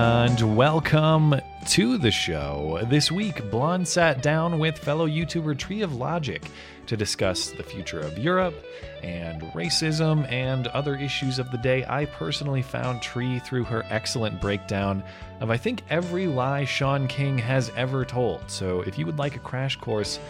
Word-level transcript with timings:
And 0.00 0.56
welcome 0.56 1.40
to 1.70 1.98
the 1.98 2.12
show. 2.12 2.78
This 2.84 3.10
week, 3.10 3.50
Blonde 3.50 3.88
sat 3.88 4.22
down 4.22 4.60
with 4.60 4.78
fellow 4.78 5.08
YouTuber 5.08 5.58
Tree 5.58 5.82
of 5.82 5.96
Logic 5.96 6.40
to 6.86 6.96
discuss 6.96 7.50
the 7.50 7.64
future 7.64 7.98
of 7.98 8.16
Europe 8.16 8.54
and 9.02 9.42
racism 9.54 10.30
and 10.30 10.68
other 10.68 10.94
issues 10.94 11.40
of 11.40 11.50
the 11.50 11.58
day. 11.58 11.84
I 11.88 12.04
personally 12.04 12.62
found 12.62 13.02
Tree 13.02 13.40
through 13.40 13.64
her 13.64 13.84
excellent 13.90 14.40
breakdown 14.40 15.02
of, 15.40 15.50
I 15.50 15.56
think, 15.56 15.82
every 15.90 16.28
lie 16.28 16.64
Shaun 16.64 17.08
King 17.08 17.36
has 17.36 17.72
ever 17.76 18.04
told. 18.04 18.48
So 18.48 18.82
if 18.82 19.00
you 19.00 19.04
would 19.06 19.18
like 19.18 19.34
a 19.34 19.40
crash 19.40 19.74
course, 19.74 20.20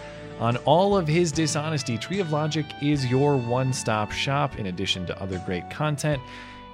on 0.41 0.56
all 0.64 0.96
of 0.96 1.06
his 1.06 1.30
dishonesty, 1.30 1.98
Tree 1.98 2.20
of 2.20 2.32
Logic 2.32 2.64
is 2.80 3.05
your 3.05 3.36
one 3.36 3.74
stop 3.74 4.12
shop 4.12 4.58
in 4.58 4.69
addition 4.69 5.05
to 5.05 5.22
other 5.22 5.38
great 5.44 5.69
content. 5.69 6.22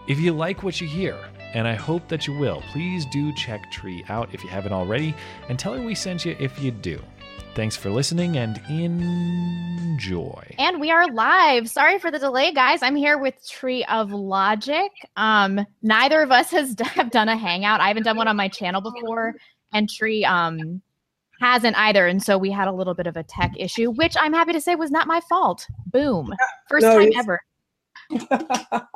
If 0.06 0.20
you 0.20 0.32
like 0.32 0.62
what 0.62 0.80
you 0.80 0.86
hear, 0.86 1.18
and 1.54 1.66
I 1.66 1.74
hope 1.74 2.08
that 2.08 2.26
you 2.26 2.34
will, 2.34 2.62
please 2.72 3.06
do 3.06 3.32
check 3.34 3.70
Tree 3.70 4.04
out 4.08 4.28
if 4.34 4.42
you 4.42 4.50
haven't 4.50 4.72
already, 4.72 5.14
and 5.48 5.58
tell 5.58 5.72
her 5.72 5.82
we 5.82 5.94
sent 5.94 6.24
you 6.24 6.36
if 6.38 6.60
you 6.60 6.70
do. 6.70 7.00
Thanks 7.54 7.76
for 7.76 7.88
listening 7.88 8.36
and 8.36 8.60
enjoy. 8.68 10.56
And 10.58 10.80
we 10.80 10.90
are 10.90 11.06
live. 11.12 11.70
Sorry 11.70 12.00
for 12.00 12.10
the 12.10 12.18
delay, 12.18 12.52
guys. 12.52 12.82
I'm 12.82 12.96
here 12.96 13.16
with 13.16 13.48
Tree 13.48 13.84
of 13.84 14.10
Logic. 14.10 14.90
Um, 15.16 15.64
neither 15.80 16.20
of 16.20 16.32
us 16.32 16.50
has 16.50 16.74
have 16.82 17.12
done 17.12 17.28
a 17.28 17.36
hangout. 17.36 17.80
I 17.80 17.86
haven't 17.86 18.02
done 18.02 18.16
one 18.16 18.26
on 18.26 18.36
my 18.36 18.48
channel 18.48 18.80
before, 18.80 19.36
and 19.72 19.88
Tree 19.88 20.24
um 20.24 20.82
hasn't 21.40 21.76
either. 21.76 22.08
And 22.08 22.20
so 22.20 22.36
we 22.36 22.50
had 22.50 22.66
a 22.66 22.72
little 22.72 22.94
bit 22.94 23.06
of 23.06 23.16
a 23.16 23.22
tech 23.22 23.52
issue, 23.56 23.92
which 23.92 24.16
I'm 24.18 24.32
happy 24.32 24.52
to 24.52 24.60
say 24.60 24.74
was 24.74 24.90
not 24.90 25.06
my 25.06 25.20
fault. 25.28 25.64
Boom. 25.86 26.34
First 26.68 26.82
No, 26.82 26.98
time 26.98 27.12
ever. 27.16 27.40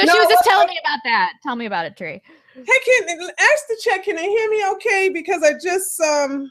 So 0.00 0.06
No, 0.06 0.12
she 0.14 0.18
was 0.20 0.28
just 0.28 0.44
telling 0.44 0.68
me 0.68 0.80
about 0.82 1.00
that. 1.04 1.34
Tell 1.42 1.56
me 1.56 1.66
about 1.66 1.84
it, 1.84 1.96
Tree. 1.96 2.22
Hey, 2.54 2.62
can 2.64 3.30
ask 3.38 3.66
the 3.68 3.78
chat. 3.82 4.02
Can 4.02 4.16
they 4.16 4.28
hear 4.28 4.50
me 4.50 4.64
okay? 4.72 5.10
Because 5.12 5.42
I 5.42 5.52
just 5.62 6.00
um, 6.00 6.50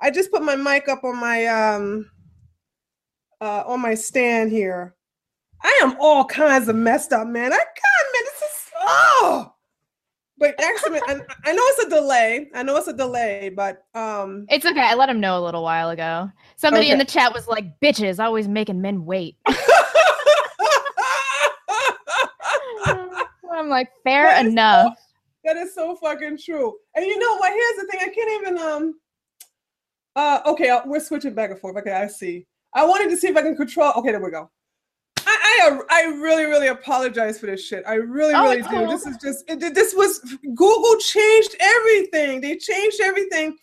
I 0.00 0.10
just 0.10 0.30
put 0.30 0.42
my 0.42 0.54
mic 0.54 0.88
up 0.88 1.02
on 1.02 1.18
my 1.18 1.46
um, 1.46 2.08
uh, 3.40 3.64
on 3.66 3.80
my 3.80 3.94
stand 3.94 4.52
here. 4.52 4.94
I 5.62 5.80
am 5.82 5.96
all 5.98 6.24
kinds 6.24 6.68
of 6.68 6.76
messed 6.76 7.12
up, 7.12 7.26
man. 7.26 7.52
I 7.52 7.56
God, 7.56 8.06
man, 8.14 8.24
this 8.24 8.42
is 8.42 8.70
oh. 8.82 9.50
But 10.36 10.60
actually, 10.60 11.00
I, 11.06 11.20
I 11.44 11.52
know 11.52 11.62
it's 11.64 11.84
a 11.86 11.90
delay. 11.90 12.50
I 12.54 12.62
know 12.62 12.76
it's 12.76 12.88
a 12.88 12.92
delay, 12.92 13.50
but 13.54 13.84
um, 13.94 14.46
It's 14.48 14.66
okay. 14.66 14.80
I 14.80 14.94
let 14.94 15.08
him 15.08 15.20
know 15.20 15.38
a 15.38 15.42
little 15.44 15.62
while 15.62 15.90
ago. 15.90 16.30
Somebody 16.56 16.90
in 16.90 16.98
the 16.98 17.04
chat 17.04 17.32
was 17.32 17.46
like, 17.46 17.80
bitches, 17.80 18.22
always 18.22 18.48
making 18.48 18.80
men 18.80 19.04
wait. 19.04 19.36
I'm 23.64 23.70
like, 23.70 23.90
fair 24.02 24.26
That 24.26 24.46
enough. 24.46 24.98
That 25.44 25.56
is 25.56 25.74
so 25.74 25.96
fucking 25.96 26.38
true. 26.38 26.74
And 26.94 27.04
you 27.04 27.18
know 27.18 27.36
what? 27.36 27.52
Here's 27.52 27.76
the 27.76 27.86
thing. 27.90 28.00
I 28.02 28.14
can't 28.14 28.42
even 28.42 28.58
um. 28.58 28.94
Uh, 30.16 30.40
okay, 30.46 30.68
uh, 30.68 30.82
we're 30.86 31.00
switching 31.00 31.34
back 31.34 31.50
and 31.50 31.58
forth. 31.58 31.76
Okay, 31.76 31.92
I 31.92 32.06
see. 32.06 32.46
I 32.72 32.84
wanted 32.84 33.10
to 33.10 33.16
see 33.16 33.28
if 33.28 33.36
I 33.36 33.42
can 33.42 33.56
control. 33.56 33.92
Okay, 33.96 34.10
there 34.10 34.22
we 34.22 34.30
go. 34.30 34.50
I 35.26 35.58
I, 35.62 35.80
I 35.90 36.02
really 36.16 36.44
really 36.44 36.68
apologize 36.68 37.38
for 37.40 37.46
this 37.46 37.66
shit. 37.66 37.82
I 37.86 37.94
really 37.94 38.34
Oh, 38.34 38.50
really 38.50 38.62
do. 38.62 38.86
This 38.86 39.06
is 39.06 39.16
just 39.16 39.44
it, 39.48 39.74
this 39.74 39.94
was 39.94 40.20
Google 40.54 40.96
changed 40.98 41.56
everything. 41.60 42.40
They 42.40 42.56
changed 42.56 43.00
everything. 43.02 43.56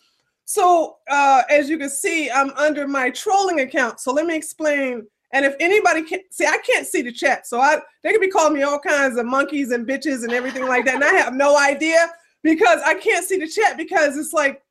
So 0.44 0.98
uh, 1.08 1.42
as 1.48 1.70
you 1.70 1.78
can 1.78 1.90
see, 1.90 2.30
I'm 2.30 2.50
under 2.50 2.86
my 2.86 3.10
trolling 3.10 3.60
account. 3.60 4.00
So 4.00 4.12
let 4.12 4.26
me 4.26 4.36
explain. 4.36 5.06
And 5.32 5.46
if 5.46 5.54
anybody 5.60 6.02
can 6.02 6.20
see, 6.30 6.46
I 6.46 6.58
can't 6.58 6.86
see 6.86 7.02
the 7.02 7.12
chat. 7.12 7.46
So 7.46 7.60
I 7.60 7.78
they 8.02 8.12
could 8.12 8.20
be 8.20 8.28
calling 8.30 8.54
me 8.54 8.62
all 8.62 8.78
kinds 8.78 9.16
of 9.16 9.26
monkeys 9.26 9.70
and 9.70 9.86
bitches 9.86 10.24
and 10.24 10.32
everything 10.32 10.66
like 10.66 10.84
that. 10.84 10.96
And 10.96 11.04
I 11.04 11.14
have 11.14 11.34
no 11.34 11.58
idea 11.58 12.10
because 12.42 12.80
I 12.84 12.94
can't 12.94 13.24
see 13.24 13.38
the 13.38 13.48
chat 13.48 13.76
because 13.76 14.16
it's 14.16 14.32
like 14.32 14.62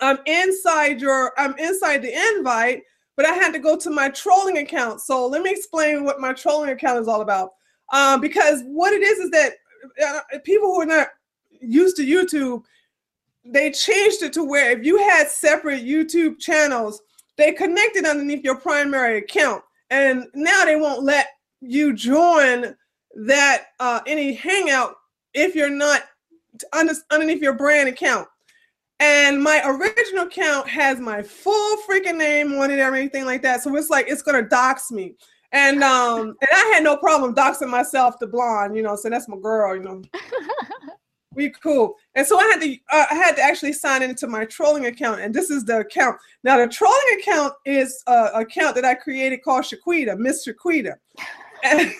I'm 0.00 0.18
inside 0.26 1.00
your 1.00 1.32
I'm 1.38 1.56
inside 1.58 2.02
the 2.02 2.36
invite, 2.36 2.82
but 3.16 3.26
I 3.26 3.32
had 3.32 3.52
to 3.52 3.58
go 3.58 3.76
to 3.76 3.90
my 3.90 4.10
trolling 4.10 4.58
account. 4.58 5.00
So 5.00 5.26
let 5.26 5.42
me 5.42 5.50
explain 5.50 6.04
what 6.04 6.20
my 6.20 6.32
trolling 6.32 6.70
account 6.70 7.00
is 7.00 7.08
all 7.08 7.22
about. 7.22 7.52
Um, 7.92 8.20
because 8.20 8.62
what 8.66 8.92
it 8.92 9.02
is 9.02 9.18
is 9.18 9.30
that 9.30 9.52
uh, 10.06 10.20
people 10.44 10.68
who 10.68 10.80
are 10.82 10.86
not 10.86 11.08
used 11.60 11.96
to 11.96 12.06
YouTube, 12.06 12.62
they 13.44 13.70
changed 13.70 14.22
it 14.22 14.32
to 14.34 14.44
where 14.44 14.70
if 14.78 14.84
you 14.84 14.98
had 14.98 15.28
separate 15.28 15.84
YouTube 15.84 16.38
channels, 16.38 17.00
they 17.36 17.52
connected 17.52 18.04
underneath 18.04 18.44
your 18.44 18.56
primary 18.56 19.18
account, 19.18 19.62
and 19.90 20.26
now 20.34 20.64
they 20.64 20.76
won't 20.76 21.02
let 21.02 21.28
you 21.60 21.94
join 21.94 22.74
that 23.26 23.66
uh, 23.80 24.00
any 24.06 24.34
hangout 24.34 24.94
if 25.34 25.54
you're 25.54 25.70
not 25.70 26.02
under, 26.72 26.94
underneath 27.10 27.42
your 27.42 27.54
brand 27.54 27.88
account. 27.88 28.28
And 29.00 29.40
my 29.42 29.62
original 29.64 30.24
account 30.24 30.68
has 30.68 30.98
my 30.98 31.22
full 31.22 31.76
freaking 31.88 32.16
name 32.16 32.52
on 32.54 32.70
it, 32.70 32.74
and 32.74 32.80
everything 32.80 33.24
like 33.24 33.42
that. 33.42 33.62
So 33.62 33.74
it's 33.76 33.90
like 33.90 34.06
it's 34.08 34.22
gonna 34.22 34.42
dox 34.42 34.90
me. 34.90 35.14
And 35.52 35.82
um, 35.84 36.20
and 36.20 36.48
I 36.52 36.72
had 36.74 36.82
no 36.82 36.96
problem 36.96 37.34
doxing 37.34 37.70
myself 37.70 38.18
to 38.18 38.26
blonde, 38.26 38.76
you 38.76 38.82
know. 38.82 38.96
So 38.96 39.08
that's 39.08 39.28
my 39.28 39.38
girl, 39.38 39.76
you 39.76 39.82
know. 39.82 40.02
We 41.38 41.50
cool. 41.50 41.94
And 42.16 42.26
so 42.26 42.36
I 42.36 42.42
had 42.46 42.60
to 42.60 42.76
uh, 42.90 43.06
I 43.12 43.14
had 43.14 43.36
to 43.36 43.42
actually 43.42 43.72
sign 43.72 44.02
into 44.02 44.26
my 44.26 44.44
trolling 44.44 44.86
account, 44.86 45.20
and 45.20 45.32
this 45.32 45.50
is 45.50 45.64
the 45.64 45.78
account. 45.78 46.16
Now 46.42 46.56
the 46.56 46.66
trolling 46.66 47.20
account 47.20 47.54
is 47.64 48.02
a 48.08 48.30
account 48.34 48.74
that 48.74 48.84
I 48.84 48.94
created 48.94 49.44
called 49.44 49.64
Shaquita, 49.64 50.18
Miss 50.18 50.44
Shaquita. 50.44 50.94
And, 51.62 51.92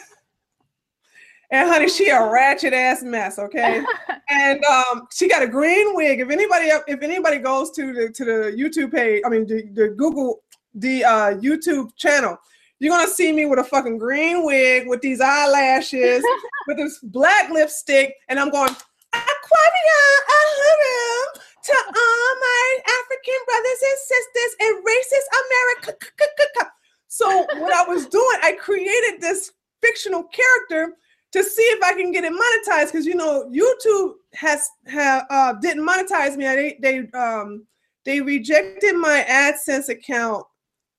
and 1.53 1.69
honey, 1.69 1.89
she 1.89 2.09
a 2.09 2.21
ratchet 2.21 2.73
ass 2.73 3.05
mess, 3.05 3.39
okay? 3.39 3.85
and 4.29 4.65
um, 4.65 5.07
she 5.13 5.29
got 5.29 5.45
a 5.45 5.47
green 5.47 5.95
wig. 5.95 6.19
If 6.19 6.31
anybody 6.31 6.67
if 6.89 7.01
anybody 7.01 7.39
goes 7.39 7.71
to 7.77 7.93
the 7.93 8.09
to 8.09 8.25
the 8.25 8.57
YouTube 8.59 8.93
page, 8.93 9.23
I 9.25 9.29
mean 9.29 9.47
the, 9.47 9.69
the 9.73 9.89
Google 9.91 10.43
the 10.75 11.05
uh, 11.05 11.35
YouTube 11.35 11.95
channel, 11.95 12.37
you're 12.81 12.93
gonna 12.93 13.09
see 13.09 13.31
me 13.31 13.47
with 13.47 13.61
a 13.61 13.65
fucking 13.65 13.99
green 13.99 14.45
wig 14.45 14.89
with 14.89 15.01
these 15.01 15.21
eyelashes, 15.21 16.25
with 16.67 16.77
this 16.77 16.99
black 17.05 17.51
lipstick, 17.51 18.17
and 18.29 18.41
I'm 18.41 18.51
going 18.51 18.75
Aharam 19.57 21.27
to 21.65 21.75
all 21.75 22.31
my 22.41 22.79
African 22.87 23.41
brothers 23.47 23.81
and 23.83 23.99
sisters 23.99 24.53
and 24.61 24.73
racist 24.85 25.29
America. 25.43 26.09
So 27.09 27.47
what 27.61 27.73
I 27.73 27.83
was 27.89 28.07
doing, 28.07 28.39
I 28.43 28.53
created 28.53 29.21
this 29.21 29.53
fictional 29.83 30.25
character 30.25 30.95
to 31.33 31.43
see 31.43 31.63
if 31.63 31.83
I 31.83 31.93
can 31.95 32.13
get 32.13 32.25
it 32.25 32.33
monetized 32.33 32.93
because 32.93 33.07
you 33.07 33.15
know 33.15 33.51
YouTube 33.53 34.15
has 34.35 34.69
have 34.87 35.27
uh, 35.31 35.55
didn't 35.55 35.87
monetize 35.87 36.37
me. 36.37 36.45
They 36.45 36.79
they 36.81 37.19
um 37.19 37.67
they 38.05 38.21
rejected 38.21 38.95
my 38.95 39.25
AdSense 39.29 39.89
account 39.89 40.47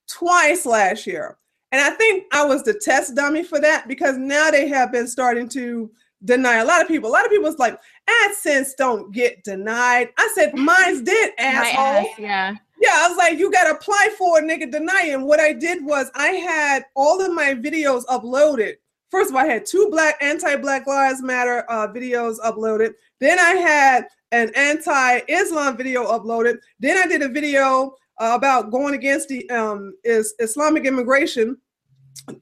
twice 0.08 0.66
last 0.66 1.08
year, 1.08 1.38
and 1.72 1.82
I 1.82 1.92
think 1.92 2.26
I 2.34 2.46
was 2.46 2.64
the 2.64 2.74
test 2.74 3.16
dummy 3.16 3.44
for 3.44 3.60
that 3.62 3.88
because 3.88 4.18
now 4.18 4.52
they 4.52 4.68
have 4.68 4.92
been 4.92 5.08
starting 5.08 5.48
to 5.50 5.90
deny 6.26 6.58
a 6.58 6.66
lot 6.66 6.82
of 6.82 6.88
people. 6.88 7.10
A 7.10 7.12
lot 7.12 7.26
of 7.26 7.32
people's 7.32 7.60
like 7.60 7.80
AdSense 8.26 8.70
don't 8.78 9.12
get 9.12 9.44
denied. 9.44 10.10
I 10.18 10.32
said 10.36 10.56
mine's 10.56 11.02
did, 11.02 11.34
asshole. 11.40 11.86
ass, 11.86 12.08
yeah. 12.18 12.56
Yeah, 12.82 12.92
I 12.94 13.10
was 13.10 13.18
like, 13.18 13.38
you 13.38 13.52
gotta 13.52 13.72
apply 13.72 14.10
for 14.18 14.40
it, 14.40 14.46
nigga, 14.46 14.72
deny 14.72 15.08
it. 15.08 15.14
And 15.14 15.26
what 15.26 15.40
I 15.40 15.54
did 15.54 15.84
was 15.84 16.10
I 16.16 16.30
had 16.30 16.86
all 16.96 17.22
of 17.22 17.34
my 17.34 17.54
videos 17.54 18.06
uploaded. 18.06 18.76
First 19.12 19.32
of 19.32 19.36
all, 19.36 19.42
I 19.42 19.48
had 19.48 19.66
two 19.66 19.88
black 19.92 20.18
anti-Black 20.22 20.88
Lives 20.88 21.22
Matter 21.22 21.66
uh, 21.70 21.88
videos 21.88 22.38
uploaded. 22.40 22.94
Then 23.20 23.40
I 23.40 23.54
had 23.56 24.08
an 24.32 24.52
anti-Islam 24.56 25.76
video 25.76 26.06
uploaded. 26.06 26.60
Then 26.80 26.98
I 26.98 27.08
did 27.08 27.24
a 27.24 27.28
video 27.28 27.96
uh, 28.20 28.34
about 28.36 28.72
going 28.72 28.94
against 28.94 29.28
the 29.30 29.50
um, 29.50 29.94
is 30.04 30.34
Islamic 30.40 30.86
immigration 30.86 31.58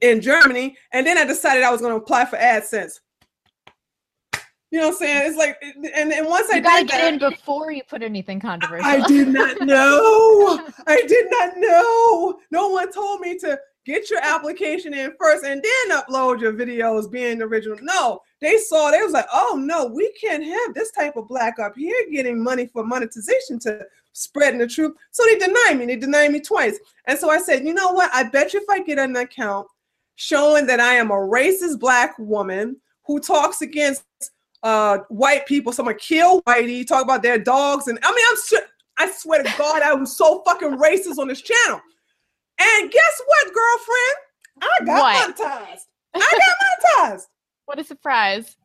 in 0.02 0.20
Germany. 0.20 0.76
And 0.92 1.06
then 1.06 1.16
I 1.16 1.24
decided 1.24 1.62
I 1.62 1.70
was 1.70 1.80
going 1.80 1.92
to 1.92 2.02
apply 2.02 2.26
for 2.26 2.36
AdSense. 2.36 3.00
You 4.70 4.80
know 4.80 4.88
what 4.88 4.92
I'm 4.94 4.98
saying? 4.98 5.28
It's 5.28 5.38
like, 5.38 5.58
and, 5.62 6.12
and 6.12 6.26
once 6.26 6.48
I 6.50 6.60
gotta 6.60 6.82
did 6.82 6.90
get 6.90 6.98
that, 6.98 7.12
in 7.14 7.30
before 7.30 7.72
you 7.72 7.82
put 7.88 8.02
anything 8.02 8.38
controversial. 8.38 8.86
I 8.86 9.06
did 9.06 9.28
not 9.28 9.60
know. 9.62 10.66
I 10.86 11.02
did 11.06 11.26
not 11.30 11.56
know. 11.56 12.38
No 12.50 12.68
one 12.68 12.92
told 12.92 13.20
me 13.20 13.38
to 13.38 13.58
get 13.86 14.10
your 14.10 14.22
application 14.22 14.92
in 14.92 15.14
first 15.18 15.46
and 15.46 15.62
then 15.62 15.98
upload 15.98 16.40
your 16.40 16.52
videos 16.52 17.10
being 17.10 17.40
original. 17.40 17.78
No, 17.80 18.20
they 18.42 18.58
saw 18.58 18.90
they 18.90 19.00
was 19.00 19.12
like, 19.12 19.26
oh 19.32 19.58
no, 19.58 19.86
we 19.86 20.12
can't 20.20 20.44
have 20.44 20.74
this 20.74 20.90
type 20.92 21.16
of 21.16 21.26
black 21.28 21.58
up 21.58 21.72
here 21.74 21.96
getting 22.12 22.42
money 22.42 22.66
for 22.66 22.84
monetization 22.84 23.58
to 23.60 23.80
spreading 24.12 24.58
the 24.58 24.66
truth. 24.66 24.92
So 25.12 25.24
they 25.24 25.38
denied 25.38 25.78
me. 25.78 25.86
They 25.86 25.96
denied 25.96 26.32
me 26.32 26.40
twice. 26.40 26.78
And 27.06 27.18
so 27.18 27.30
I 27.30 27.38
said, 27.38 27.64
you 27.64 27.72
know 27.72 27.92
what? 27.92 28.10
I 28.12 28.24
bet 28.24 28.52
you 28.52 28.60
if 28.60 28.68
I 28.68 28.80
get 28.82 28.98
an 28.98 29.16
account 29.16 29.66
showing 30.16 30.66
that 30.66 30.80
I 30.80 30.94
am 30.94 31.10
a 31.10 31.14
racist 31.14 31.80
black 31.80 32.18
woman 32.18 32.76
who 33.06 33.20
talks 33.20 33.62
against 33.62 34.04
uh 34.62 34.98
white 35.08 35.46
people, 35.46 35.72
someone 35.72 35.96
kill 35.96 36.42
whitey, 36.42 36.86
talk 36.86 37.04
about 37.04 37.22
their 37.22 37.38
dogs, 37.38 37.88
and 37.88 37.98
I 38.02 38.10
mean, 38.10 38.24
I'm 38.28 38.62
I 38.98 39.10
swear 39.12 39.42
to 39.42 39.54
God, 39.56 39.82
I 39.82 39.94
was 39.94 40.16
so 40.16 40.42
fucking 40.44 40.76
racist 40.76 41.18
on 41.18 41.28
this 41.28 41.40
channel. 41.40 41.80
And 42.60 42.90
guess 42.90 43.22
what, 43.26 43.54
girlfriend? 43.54 44.16
I 44.60 44.84
got 44.84 45.36
what? 45.36 45.36
monetized. 45.36 45.84
I 46.14 46.18
got 46.18 47.10
monetized. 47.10 47.26
what 47.66 47.78
a 47.78 47.84
surprise. 47.84 48.56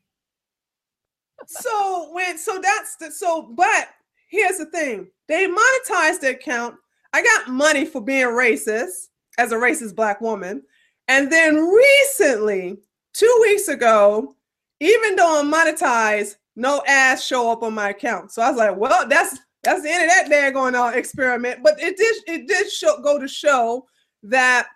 so 1.45 2.09
when 2.13 2.37
so 2.37 2.59
that's 2.59 2.95
the 2.95 3.11
so 3.11 3.43
but 3.43 3.89
here's 4.29 4.57
the 4.57 4.65
thing. 4.65 5.07
They 5.27 5.47
monetized 5.47 6.21
the 6.21 6.31
account. 6.31 6.75
I 7.13 7.21
got 7.21 7.49
money 7.49 7.85
for 7.85 8.01
being 8.01 8.25
racist 8.25 9.09
as 9.37 9.51
a 9.51 9.55
racist 9.55 9.95
black 9.95 10.19
woman. 10.19 10.63
And 11.07 11.31
then 11.31 11.57
recently, 11.57 12.77
two 13.13 13.39
weeks 13.41 13.67
ago, 13.67 14.35
even 14.83 15.15
though 15.15 15.39
I'm 15.39 15.51
monetized, 15.51 16.35
no 16.55 16.83
ads 16.85 17.23
show 17.23 17.51
up 17.51 17.63
on 17.63 17.73
my 17.73 17.89
account. 17.89 18.31
So 18.31 18.41
I 18.41 18.49
was 18.49 18.57
like, 18.57 18.75
well, 18.75 19.07
that's 19.07 19.39
that's 19.63 19.81
the 19.81 19.89
end 19.89 20.03
of 20.03 20.09
that 20.09 20.29
daggone 20.29 20.75
uh, 20.75 20.95
experiment. 20.95 21.63
But 21.63 21.81
it 21.81 21.95
did 21.95 22.15
it 22.27 22.47
did 22.47 22.69
show, 22.69 23.01
go 23.01 23.17
to 23.17 23.27
show 23.27 23.87
that 24.23 24.67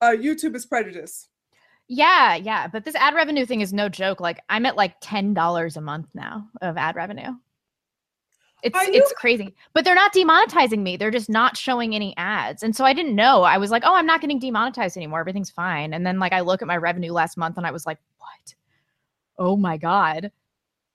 uh, 0.00 0.10
YouTube 0.10 0.54
is 0.54 0.66
prejudiced. 0.66 1.28
Yeah, 1.88 2.36
yeah. 2.36 2.68
But 2.68 2.84
this 2.84 2.94
ad 2.94 3.14
revenue 3.14 3.44
thing 3.44 3.60
is 3.60 3.72
no 3.72 3.88
joke. 3.88 4.20
Like 4.20 4.40
I'm 4.48 4.66
at 4.66 4.76
like 4.76 4.94
ten 5.00 5.34
dollars 5.34 5.76
a 5.76 5.80
month 5.80 6.06
now 6.14 6.48
of 6.62 6.76
ad 6.76 6.94
revenue. 6.94 7.32
It's 8.62 8.78
it's 8.82 9.12
crazy. 9.14 9.54
But 9.72 9.84
they're 9.84 9.94
not 9.94 10.12
demonetizing 10.12 10.80
me. 10.80 10.96
They're 10.96 11.10
just 11.10 11.30
not 11.30 11.56
showing 11.56 11.94
any 11.94 12.14
ads. 12.16 12.62
And 12.62 12.76
so 12.76 12.84
I 12.84 12.92
didn't 12.92 13.16
know. 13.16 13.42
I 13.42 13.58
was 13.58 13.70
like, 13.70 13.82
oh, 13.84 13.94
I'm 13.94 14.06
not 14.06 14.20
getting 14.20 14.38
demonetized 14.38 14.96
anymore. 14.96 15.18
Everything's 15.18 15.50
fine. 15.50 15.94
And 15.94 16.06
then 16.06 16.18
like 16.18 16.32
I 16.32 16.40
look 16.40 16.62
at 16.62 16.68
my 16.68 16.76
revenue 16.76 17.12
last 17.12 17.36
month 17.36 17.56
and 17.56 17.66
I 17.66 17.70
was 17.70 17.86
like, 17.86 17.98
what? 18.18 18.54
Oh 19.40 19.56
my 19.56 19.76
God. 19.76 20.30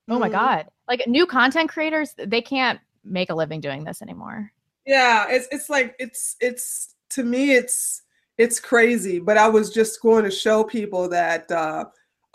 Oh 0.07 0.19
my 0.19 0.29
mm. 0.29 0.33
God. 0.33 0.67
Like 0.87 1.05
new 1.07 1.25
content 1.25 1.69
creators, 1.69 2.13
they 2.17 2.41
can't 2.41 2.79
make 3.03 3.31
a 3.31 3.35
living 3.35 3.59
doing 3.59 3.83
this 3.83 4.01
anymore. 4.01 4.51
Yeah, 4.85 5.25
it's 5.29 5.47
it's 5.51 5.69
like 5.69 5.95
it's 5.99 6.37
it's 6.39 6.95
to 7.09 7.23
me 7.23 7.55
it's 7.55 8.03
it's 8.37 8.59
crazy. 8.59 9.19
But 9.19 9.37
I 9.37 9.47
was 9.47 9.71
just 9.71 10.01
going 10.01 10.23
to 10.23 10.31
show 10.31 10.63
people 10.63 11.09
that 11.09 11.51
uh 11.51 11.85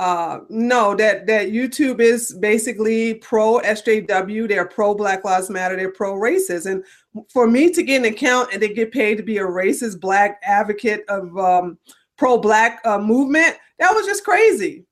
uh, 0.01 0.41
no, 0.49 0.97
that 0.97 1.27
that 1.27 1.49
YouTube 1.49 2.01
is 2.01 2.33
basically 2.41 3.15
pro 3.17 3.61
SJW. 3.61 4.49
They're 4.49 4.65
pro 4.65 4.95
Black 4.95 5.25
Lives 5.25 5.51
Matter. 5.51 5.77
They're 5.77 5.93
pro 5.93 6.15
racist. 6.15 6.65
And 6.65 6.83
for 7.31 7.47
me 7.47 7.69
to 7.71 7.83
get 7.83 7.99
an 7.99 8.07
account 8.07 8.49
and 8.51 8.63
they 8.63 8.73
get 8.73 8.93
paid 8.93 9.19
to 9.19 9.23
be 9.23 9.37
a 9.37 9.43
racist 9.43 10.01
black 10.01 10.41
advocate 10.43 11.05
of 11.11 11.37
um, 11.37 11.77
pro 12.17 12.39
Black 12.39 12.81
uh, 12.87 12.99
movement, 12.99 13.59
that 13.79 13.95
was 13.95 14.07
just 14.07 14.25
crazy. 14.25 14.87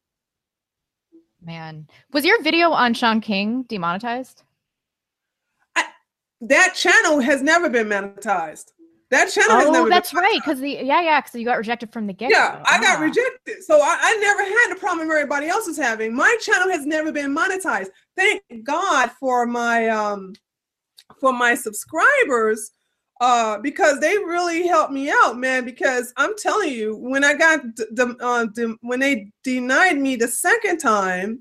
Man, 1.49 1.87
was 2.13 2.27
your 2.27 2.43
video 2.43 2.73
on 2.73 2.93
Shaun 2.93 3.23
King 3.23 3.63
demonetized? 3.63 4.43
I, 5.75 5.85
that 6.43 6.75
channel 6.75 7.21
has 7.21 7.41
never 7.41 7.71
been 7.71 7.87
monetized. 7.87 8.73
That 9.11 9.31
channel 9.31 9.53
oh, 9.53 9.61
has 9.61 9.71
never. 9.71 9.89
that's 9.89 10.13
right. 10.13 10.39
Because 10.45 10.61
the 10.61 10.73
yeah, 10.73 11.01
yeah. 11.01 11.23
Because 11.23 11.37
you 11.37 11.47
got 11.47 11.57
rejected 11.57 11.91
from 11.91 12.07
the 12.07 12.13
get. 12.13 12.31
Yeah, 12.31 12.63
I 12.67 12.79
got 12.83 13.01
rejected, 13.01 13.65
so 13.65 13.81
I, 13.81 13.97
I 13.99 14.17
never 14.19 14.43
had 14.43 14.77
the 14.77 14.79
problem 14.79 15.11
everybody 15.11 15.49
else 15.49 15.67
is 15.69 15.79
having. 15.79 16.15
My 16.15 16.37
channel 16.43 16.69
has 16.69 16.85
never 16.85 17.11
been 17.11 17.35
monetized. 17.35 17.89
Thank 18.15 18.43
God 18.63 19.11
for 19.19 19.47
my 19.47 19.89
um 19.89 20.35
for 21.19 21.33
my 21.33 21.55
subscribers 21.55 22.73
uh 23.21 23.59
because 23.59 23.99
they 24.01 24.17
really 24.19 24.67
helped 24.67 24.93
me 24.93 25.11
out 25.11 25.39
man 25.39 25.65
because 25.65 26.13
i'm 26.17 26.37
telling 26.37 26.73
you 26.73 26.97
when 26.97 27.25
i 27.25 27.35
got 27.35 27.61
the, 27.75 28.17
uh, 28.21 28.75
when 28.83 29.01
they 29.01 29.31
denied 29.43 29.99
me 29.99 30.15
the 30.17 30.29
second 30.29 30.79
time 30.79 31.41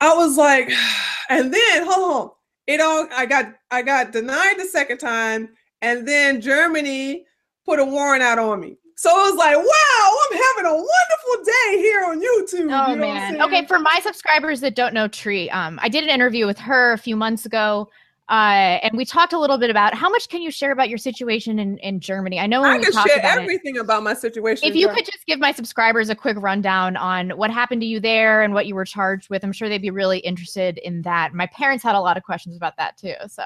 i 0.00 0.14
was 0.14 0.36
like 0.36 0.70
and 1.28 1.52
then 1.52 1.86
hold 1.86 2.22
on 2.22 2.30
it 2.66 2.80
all 2.80 3.06
i 3.14 3.26
got 3.26 3.52
i 3.70 3.82
got 3.82 4.12
denied 4.12 4.58
the 4.58 4.64
second 4.64 4.98
time 4.98 5.48
and 5.82 6.06
then 6.06 6.40
Germany 6.40 7.26
put 7.66 7.78
a 7.78 7.84
warrant 7.84 8.22
out 8.22 8.38
on 8.38 8.60
me. 8.60 8.78
So 8.96 9.10
it 9.10 9.30
was 9.30 9.36
like, 9.36 9.56
wow, 9.56 10.16
I'm 10.30 10.38
having 10.38 10.66
a 10.66 10.74
wonderful 10.74 11.44
day 11.44 11.78
here 11.78 12.04
on 12.04 12.20
YouTube. 12.20 12.72
Oh 12.72 12.92
you 12.92 12.96
know 12.96 13.12
man. 13.12 13.42
Okay, 13.42 13.66
for 13.66 13.80
my 13.80 14.00
subscribers 14.02 14.60
that 14.60 14.76
don't 14.76 14.94
know 14.94 15.08
Tree, 15.08 15.50
um, 15.50 15.78
I 15.82 15.88
did 15.88 16.04
an 16.04 16.10
interview 16.10 16.46
with 16.46 16.58
her 16.58 16.92
a 16.92 16.98
few 16.98 17.16
months 17.16 17.44
ago. 17.44 17.90
Uh, 18.32 18.80
and 18.82 18.96
we 18.96 19.04
talked 19.04 19.34
a 19.34 19.38
little 19.38 19.58
bit 19.58 19.68
about 19.68 19.92
how 19.92 20.08
much 20.08 20.30
can 20.30 20.40
you 20.40 20.50
share 20.50 20.72
about 20.72 20.88
your 20.88 20.96
situation 20.96 21.58
in, 21.58 21.76
in 21.78 22.00
Germany? 22.00 22.40
I 22.40 22.46
know 22.46 22.62
when 22.62 22.70
I 22.70 22.78
can 22.78 22.90
share 22.90 23.18
about 23.18 23.36
everything 23.36 23.76
it, 23.76 23.80
about 23.80 24.02
my 24.02 24.14
situation. 24.14 24.66
If 24.66 24.74
you 24.74 24.88
could 24.88 25.04
just 25.04 25.26
give 25.26 25.38
my 25.38 25.52
subscribers 25.52 26.08
a 26.08 26.14
quick 26.14 26.38
rundown 26.40 26.96
on 26.96 27.28
what 27.32 27.50
happened 27.50 27.82
to 27.82 27.86
you 27.86 28.00
there 28.00 28.40
and 28.40 28.54
what 28.54 28.64
you 28.64 28.74
were 28.74 28.86
charged 28.86 29.28
with, 29.28 29.44
I'm 29.44 29.52
sure 29.52 29.68
they'd 29.68 29.82
be 29.82 29.90
really 29.90 30.20
interested 30.20 30.78
in 30.78 31.02
that. 31.02 31.34
My 31.34 31.46
parents 31.48 31.84
had 31.84 31.94
a 31.94 32.00
lot 32.00 32.16
of 32.16 32.22
questions 32.22 32.56
about 32.56 32.74
that 32.78 32.96
too. 32.96 33.12
So 33.28 33.42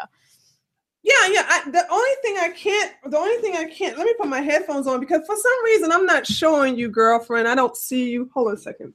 yeah, 1.02 1.26
yeah. 1.30 1.46
I, 1.48 1.68
the 1.68 1.84
only 1.90 2.10
thing 2.22 2.36
I 2.38 2.50
can't, 2.50 2.92
the 3.10 3.18
only 3.18 3.42
thing 3.42 3.56
I 3.56 3.64
can't, 3.64 3.98
let 3.98 4.06
me 4.06 4.14
put 4.16 4.28
my 4.28 4.40
headphones 4.40 4.86
on 4.86 5.00
because 5.00 5.26
for 5.26 5.34
some 5.34 5.64
reason 5.64 5.90
I'm 5.90 6.06
not 6.06 6.28
showing 6.28 6.78
you, 6.78 6.88
girlfriend. 6.90 7.48
I 7.48 7.56
don't 7.56 7.76
see 7.76 8.08
you. 8.08 8.30
Hold 8.34 8.50
on 8.50 8.54
a 8.54 8.56
second. 8.56 8.94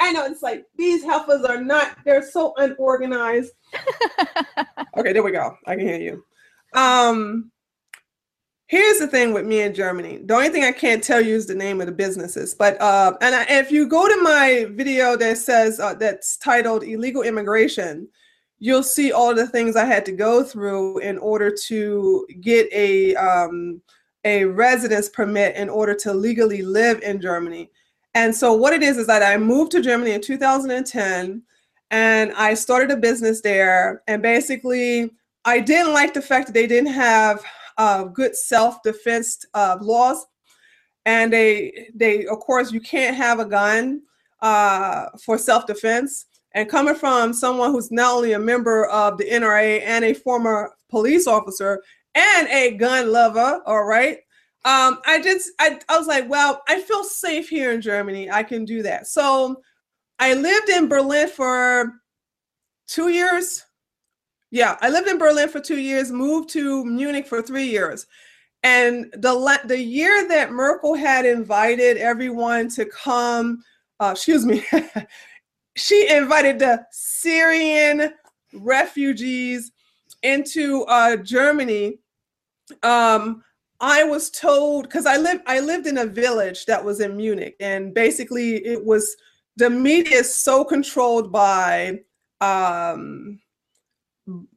I 0.00 0.12
know 0.12 0.24
it's 0.24 0.42
like 0.42 0.64
these 0.76 1.04
heifers 1.04 1.44
are 1.44 1.62
not, 1.62 1.98
they're 2.04 2.28
so 2.28 2.54
unorganized. 2.56 3.52
okay, 4.96 5.12
there 5.12 5.22
we 5.22 5.30
go. 5.30 5.56
I 5.66 5.76
can 5.76 5.86
hear 5.86 6.00
you. 6.00 6.24
Um, 6.74 7.52
here's 8.66 8.98
the 8.98 9.06
thing 9.06 9.34
with 9.34 9.44
me 9.44 9.60
in 9.60 9.74
Germany. 9.74 10.20
The 10.24 10.34
only 10.34 10.48
thing 10.48 10.64
I 10.64 10.72
can't 10.72 11.04
tell 11.04 11.20
you 11.20 11.34
is 11.34 11.46
the 11.46 11.54
name 11.54 11.80
of 11.80 11.86
the 11.86 11.92
businesses. 11.92 12.54
But 12.54 12.80
uh, 12.80 13.16
and, 13.20 13.34
I, 13.34 13.42
and 13.42 13.64
if 13.64 13.70
you 13.70 13.86
go 13.86 14.08
to 14.08 14.22
my 14.22 14.66
video 14.70 15.16
that 15.16 15.36
says 15.36 15.78
uh, 15.78 15.94
that's 15.94 16.38
titled 16.38 16.82
illegal 16.82 17.22
immigration, 17.22 18.08
you'll 18.58 18.82
see 18.82 19.12
all 19.12 19.34
the 19.34 19.46
things 19.46 19.76
I 19.76 19.84
had 19.84 20.06
to 20.06 20.12
go 20.12 20.42
through 20.42 20.98
in 20.98 21.18
order 21.18 21.54
to 21.66 22.26
get 22.40 22.68
a 22.72 23.14
um, 23.16 23.82
a 24.24 24.44
residence 24.44 25.08
permit 25.08 25.56
in 25.56 25.68
order 25.68 25.94
to 25.94 26.14
legally 26.14 26.62
live 26.62 27.02
in 27.02 27.20
Germany. 27.20 27.70
And 28.14 28.34
so 28.34 28.52
what 28.52 28.72
it 28.72 28.82
is 28.82 28.96
is 28.96 29.06
that 29.06 29.22
I 29.22 29.36
moved 29.36 29.72
to 29.72 29.82
Germany 29.82 30.12
in 30.12 30.20
2010 30.20 31.42
and 31.90 32.32
I 32.32 32.54
started 32.54 32.90
a 32.90 32.96
business 32.96 33.40
there. 33.40 34.02
And 34.06 34.22
basically, 34.22 35.10
I 35.44 35.60
didn't 35.60 35.92
like 35.92 36.14
the 36.14 36.22
fact 36.22 36.46
that 36.46 36.52
they 36.52 36.66
didn't 36.66 36.92
have 36.92 37.44
uh, 37.78 38.04
good 38.04 38.36
self-defense 38.36 39.46
uh, 39.54 39.78
laws. 39.80 40.26
And 41.06 41.32
they, 41.32 41.88
they, 41.94 42.26
of 42.26 42.40
course, 42.40 42.72
you 42.72 42.80
can't 42.80 43.16
have 43.16 43.40
a 43.40 43.44
gun 43.44 44.02
uh, 44.40 45.06
for 45.24 45.38
self-defense. 45.38 46.26
And 46.52 46.68
coming 46.68 46.94
from 46.94 47.32
someone 47.32 47.70
who's 47.70 47.90
not 47.90 48.14
only 48.14 48.32
a 48.32 48.38
member 48.38 48.86
of 48.86 49.18
the 49.18 49.24
NRA 49.24 49.82
and 49.84 50.04
a 50.04 50.14
former 50.14 50.72
police 50.88 51.26
officer 51.26 51.82
and 52.14 52.48
a 52.48 52.72
gun 52.72 53.12
lover, 53.12 53.62
all 53.66 53.84
right. 53.84 54.18
Um, 54.64 55.00
I 55.06 55.20
just 55.22 55.50
I, 55.58 55.80
I 55.88 55.96
was 55.96 56.06
like, 56.06 56.28
well, 56.28 56.62
I 56.68 56.80
feel 56.80 57.02
safe 57.02 57.48
here 57.48 57.72
in 57.72 57.80
Germany. 57.80 58.30
I 58.30 58.42
can 58.42 58.64
do 58.64 58.82
that. 58.82 59.06
So 59.06 59.62
I 60.18 60.34
lived 60.34 60.68
in 60.68 60.88
Berlin 60.88 61.28
for 61.28 61.94
two 62.86 63.08
years. 63.08 63.64
Yeah, 64.50 64.76
I 64.82 64.90
lived 64.90 65.08
in 65.08 65.16
Berlin 65.16 65.48
for 65.48 65.60
two 65.60 65.78
years, 65.78 66.10
moved 66.10 66.50
to 66.50 66.84
Munich 66.84 67.26
for 67.26 67.40
three 67.40 67.68
years. 67.68 68.06
And 68.62 69.06
the 69.14 69.60
the 69.64 69.78
year 69.78 70.28
that 70.28 70.52
Merkel 70.52 70.94
had 70.94 71.24
invited 71.24 71.96
everyone 71.96 72.68
to 72.70 72.84
come, 72.84 73.62
uh, 74.00 74.10
excuse 74.12 74.44
me, 74.44 74.64
she 75.76 76.08
invited 76.10 76.58
the 76.58 76.84
Syrian 76.90 78.12
refugees 78.52 79.72
into 80.22 80.82
uh, 80.82 81.16
Germany. 81.16 81.98
Um, 82.82 83.42
I 83.80 84.04
was 84.04 84.30
told 84.30 84.84
because 84.84 85.06
I 85.06 85.16
lived 85.16 85.42
I 85.46 85.60
lived 85.60 85.86
in 85.86 85.98
a 85.98 86.06
village 86.06 86.66
that 86.66 86.84
was 86.84 87.00
in 87.00 87.16
Munich, 87.16 87.56
and 87.60 87.94
basically 87.94 88.56
it 88.56 88.84
was 88.84 89.16
the 89.56 89.70
media 89.70 90.18
is 90.18 90.34
so 90.34 90.64
controlled 90.64 91.32
by 91.32 92.00
um, 92.40 93.40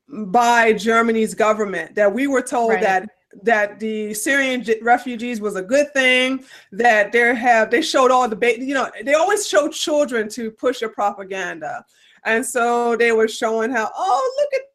by 0.09 0.73
Germany's 0.73 1.33
government 1.33 1.95
that 1.95 2.13
we 2.13 2.27
were 2.27 2.41
told 2.41 2.71
right. 2.71 2.81
that 2.81 3.09
that 3.41 3.79
the 3.79 4.13
Syrian 4.13 4.63
refugees 4.81 5.41
was 5.41 5.55
a 5.55 5.61
good 5.61 5.91
thing. 5.93 6.43
That 6.71 7.11
they 7.11 7.33
have 7.33 7.71
they 7.71 7.81
showed 7.81 8.11
all 8.11 8.27
the 8.27 8.35
ba- 8.35 8.59
you 8.59 8.73
know 8.73 8.89
they 9.03 9.13
always 9.13 9.47
show 9.47 9.69
children 9.69 10.27
to 10.29 10.51
push 10.51 10.81
a 10.81 10.89
propaganda, 10.89 11.85
and 12.25 12.45
so 12.45 12.97
they 12.97 13.13
were 13.13 13.29
showing 13.29 13.71
how 13.71 13.89
oh 13.95 14.33
look 14.39 14.61
at 14.61 14.72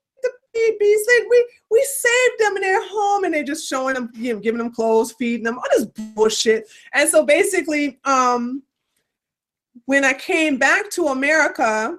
babies. 0.58 1.06
Like 1.18 1.30
we 1.30 1.46
we 1.70 1.86
saved 1.88 2.40
them 2.40 2.56
in 2.56 2.62
their 2.62 2.86
home, 2.88 3.24
and 3.24 3.34
they're 3.34 3.44
just 3.44 3.68
showing 3.68 3.94
them, 3.94 4.10
you 4.14 4.34
know, 4.34 4.40
giving 4.40 4.58
them 4.58 4.72
clothes, 4.72 5.12
feeding 5.12 5.44
them, 5.44 5.58
all 5.58 5.64
this 5.70 5.86
bullshit. 6.14 6.68
And 6.92 7.08
so 7.08 7.24
basically, 7.24 7.98
um, 8.04 8.62
when 9.86 10.04
I 10.04 10.12
came 10.12 10.58
back 10.58 10.90
to 10.90 11.06
America 11.06 11.98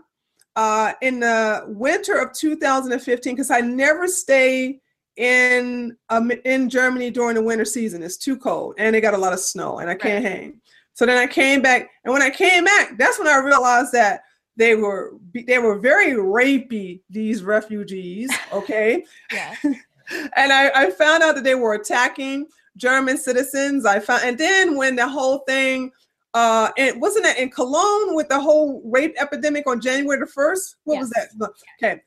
uh, 0.56 0.94
in 1.02 1.20
the 1.20 1.64
winter 1.68 2.16
of 2.16 2.34
2015, 2.34 3.34
because 3.34 3.52
I 3.52 3.62
never 3.62 4.08
stay 4.08 4.80
in 5.20 5.98
um, 6.10 6.32
in 6.46 6.70
Germany 6.70 7.12
during 7.12 7.36
the 7.36 7.44
winter 7.44 7.66
season. 7.66 8.02
It's 8.02 8.18
too 8.18 8.38
cold, 8.38 8.76
and 8.78 8.96
they 8.96 9.02
got 9.02 9.14
a 9.14 9.18
lot 9.18 9.34
of 9.34 9.40
snow, 9.40 9.80
and 9.80 9.90
I 9.90 9.96
can't 9.96 10.24
right. 10.24 10.32
hang. 10.32 10.62
So 10.94 11.06
then 11.06 11.18
I 11.18 11.28
came 11.28 11.62
back, 11.62 11.90
and 12.04 12.14
when 12.14 12.22
I 12.22 12.30
came 12.30 12.64
back, 12.64 12.98
that's 12.98 13.20
when 13.20 13.28
I 13.28 13.38
realized 13.38 13.92
that 13.92 14.22
they 14.60 14.76
were 14.76 15.14
they 15.48 15.58
were 15.58 15.80
very 15.80 16.14
rapey. 16.14 17.02
These 17.10 17.44
refugees, 17.44 18.30
okay. 18.54 19.06
yeah. 19.32 19.56
and 19.64 20.54
I, 20.54 20.70
I 20.76 20.92
found 20.92 21.24
out 21.24 21.36
that 21.36 21.44
they 21.44 21.56
were 21.56 21.74
attacking 21.74 22.46
German 22.78 23.18
citizens. 23.18 23.86
I 23.86 24.00
found, 24.00 24.24
and 24.26 24.38
then 24.38 24.76
when 24.76 24.98
the 24.98 25.08
whole 25.08 25.40
thing, 25.48 25.92
uh, 26.34 26.70
and 26.78 27.02
wasn't 27.02 27.26
it 27.26 27.38
in 27.38 27.50
Cologne 27.50 28.16
with 28.16 28.28
the 28.28 28.40
whole 28.40 28.82
rape 28.86 29.16
epidemic 29.18 29.66
on 29.66 29.80
January 29.82 30.20
the 30.20 30.28
first? 30.28 30.76
What 30.84 30.96
yes. 30.96 31.02
was 31.04 31.10
that? 31.12 31.52
Okay. 31.82 32.02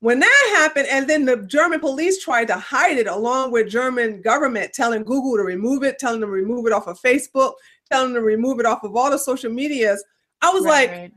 When 0.00 0.18
that 0.20 0.52
happened, 0.56 0.88
and 0.90 1.08
then 1.08 1.24
the 1.26 1.38
German 1.38 1.80
police 1.80 2.22
tried 2.22 2.48
to 2.48 2.56
hide 2.56 2.96
it 2.96 3.06
along 3.06 3.52
with 3.52 3.68
German 3.68 4.22
government 4.22 4.72
telling 4.72 5.04
Google 5.04 5.36
to 5.36 5.42
remove 5.42 5.82
it, 5.82 5.98
telling 5.98 6.20
them 6.20 6.30
to 6.30 6.34
remove 6.34 6.66
it 6.66 6.72
off 6.72 6.86
of 6.86 7.00
Facebook, 7.00 7.54
telling 7.90 8.14
them 8.14 8.22
to 8.22 8.26
remove 8.26 8.60
it 8.60 8.66
off 8.66 8.82
of 8.82 8.96
all 8.96 9.10
the 9.10 9.18
social 9.18 9.50
medias. 9.50 10.02
I 10.42 10.50
was 10.50 10.64
right, 10.64 10.70
like, 10.70 10.90
right. 10.90 11.12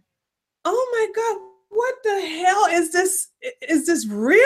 Oh 0.65 0.89
my 0.91 1.07
God, 1.15 1.49
what 1.69 1.95
the 2.03 2.43
hell 2.43 2.65
is 2.65 2.91
this? 2.91 3.29
Is 3.67 3.85
this 3.85 4.07
real? 4.07 4.41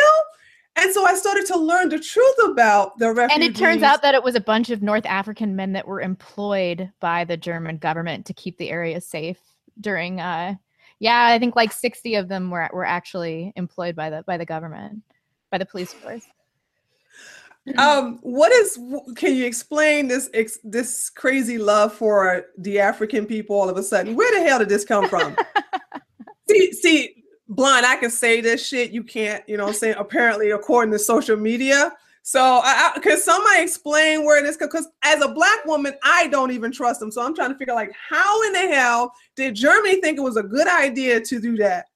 And 0.75 0.91
so 0.91 1.05
I 1.05 1.13
started 1.13 1.45
to 1.47 1.57
learn 1.57 1.89
the 1.89 1.99
truth 1.99 2.35
about 2.45 2.97
the 2.97 3.11
refugees. 3.13 3.35
And 3.35 3.55
it 3.55 3.57
turns 3.57 3.83
out 3.83 4.01
that 4.01 4.15
it 4.15 4.23
was 4.23 4.33
a 4.33 4.39
bunch 4.39 4.71
of 4.71 4.81
North 4.81 5.05
African 5.05 5.55
men 5.55 5.73
that 5.73 5.87
were 5.87 6.01
employed 6.01 6.91
by 6.99 7.25
the 7.25 7.37
German 7.37 7.77
government 7.77 8.25
to 8.25 8.33
keep 8.33 8.57
the 8.57 8.69
area 8.69 8.99
safe 8.99 9.39
during 9.79 10.19
uh 10.19 10.55
yeah, 10.99 11.25
I 11.25 11.37
think 11.37 11.55
like 11.55 11.73
60 11.73 12.15
of 12.15 12.29
them 12.29 12.49
were 12.49 12.69
were 12.71 12.85
actually 12.85 13.51
employed 13.55 13.95
by 13.95 14.09
the 14.09 14.23
by 14.25 14.37
the 14.37 14.45
government, 14.45 15.01
by 15.51 15.57
the 15.57 15.65
police 15.65 15.91
force. 15.93 16.23
Um, 17.77 18.19
what 18.21 18.51
is 18.51 18.77
can 19.15 19.35
you 19.35 19.45
explain 19.45 20.07
this 20.07 20.29
this 20.63 21.09
crazy 21.09 21.57
love 21.57 21.93
for 21.93 22.45
the 22.57 22.79
African 22.79 23.25
people 23.25 23.59
all 23.59 23.69
of 23.69 23.77
a 23.77 23.83
sudden? 23.83 24.15
Where 24.15 24.31
the 24.37 24.47
hell 24.47 24.59
did 24.59 24.69
this 24.69 24.85
come 24.85 25.09
from? 25.09 25.35
see, 26.53 26.73
see, 26.73 27.23
Blonde, 27.47 27.85
I 27.85 27.95
can 27.97 28.09
say 28.09 28.41
this 28.41 28.65
shit. 28.65 28.91
You 28.91 29.03
can't, 29.03 29.47
you 29.47 29.57
know 29.57 29.67
I'm 29.67 29.73
saying? 29.73 29.95
Apparently, 29.97 30.51
according 30.51 30.91
to 30.93 30.99
social 30.99 31.37
media. 31.37 31.91
So, 32.25 32.41
I, 32.41 32.93
I, 32.95 32.99
can 32.99 33.19
somebody 33.19 33.61
explain 33.61 34.23
where 34.23 34.41
this? 34.41 34.55
Because 34.55 34.87
as 35.03 35.21
a 35.21 35.27
black 35.27 35.65
woman, 35.65 35.93
I 36.03 36.27
don't 36.27 36.51
even 36.51 36.71
trust 36.71 37.01
them. 37.01 37.11
So 37.11 37.21
I'm 37.21 37.35
trying 37.35 37.51
to 37.51 37.57
figure 37.57 37.73
like, 37.73 37.91
how 38.09 38.41
in 38.43 38.53
the 38.53 38.67
hell 38.73 39.13
did 39.35 39.55
Germany 39.55 39.99
think 39.99 40.17
it 40.17 40.21
was 40.21 40.37
a 40.37 40.43
good 40.43 40.67
idea 40.67 41.19
to 41.19 41.39
do 41.41 41.57
that? 41.57 41.87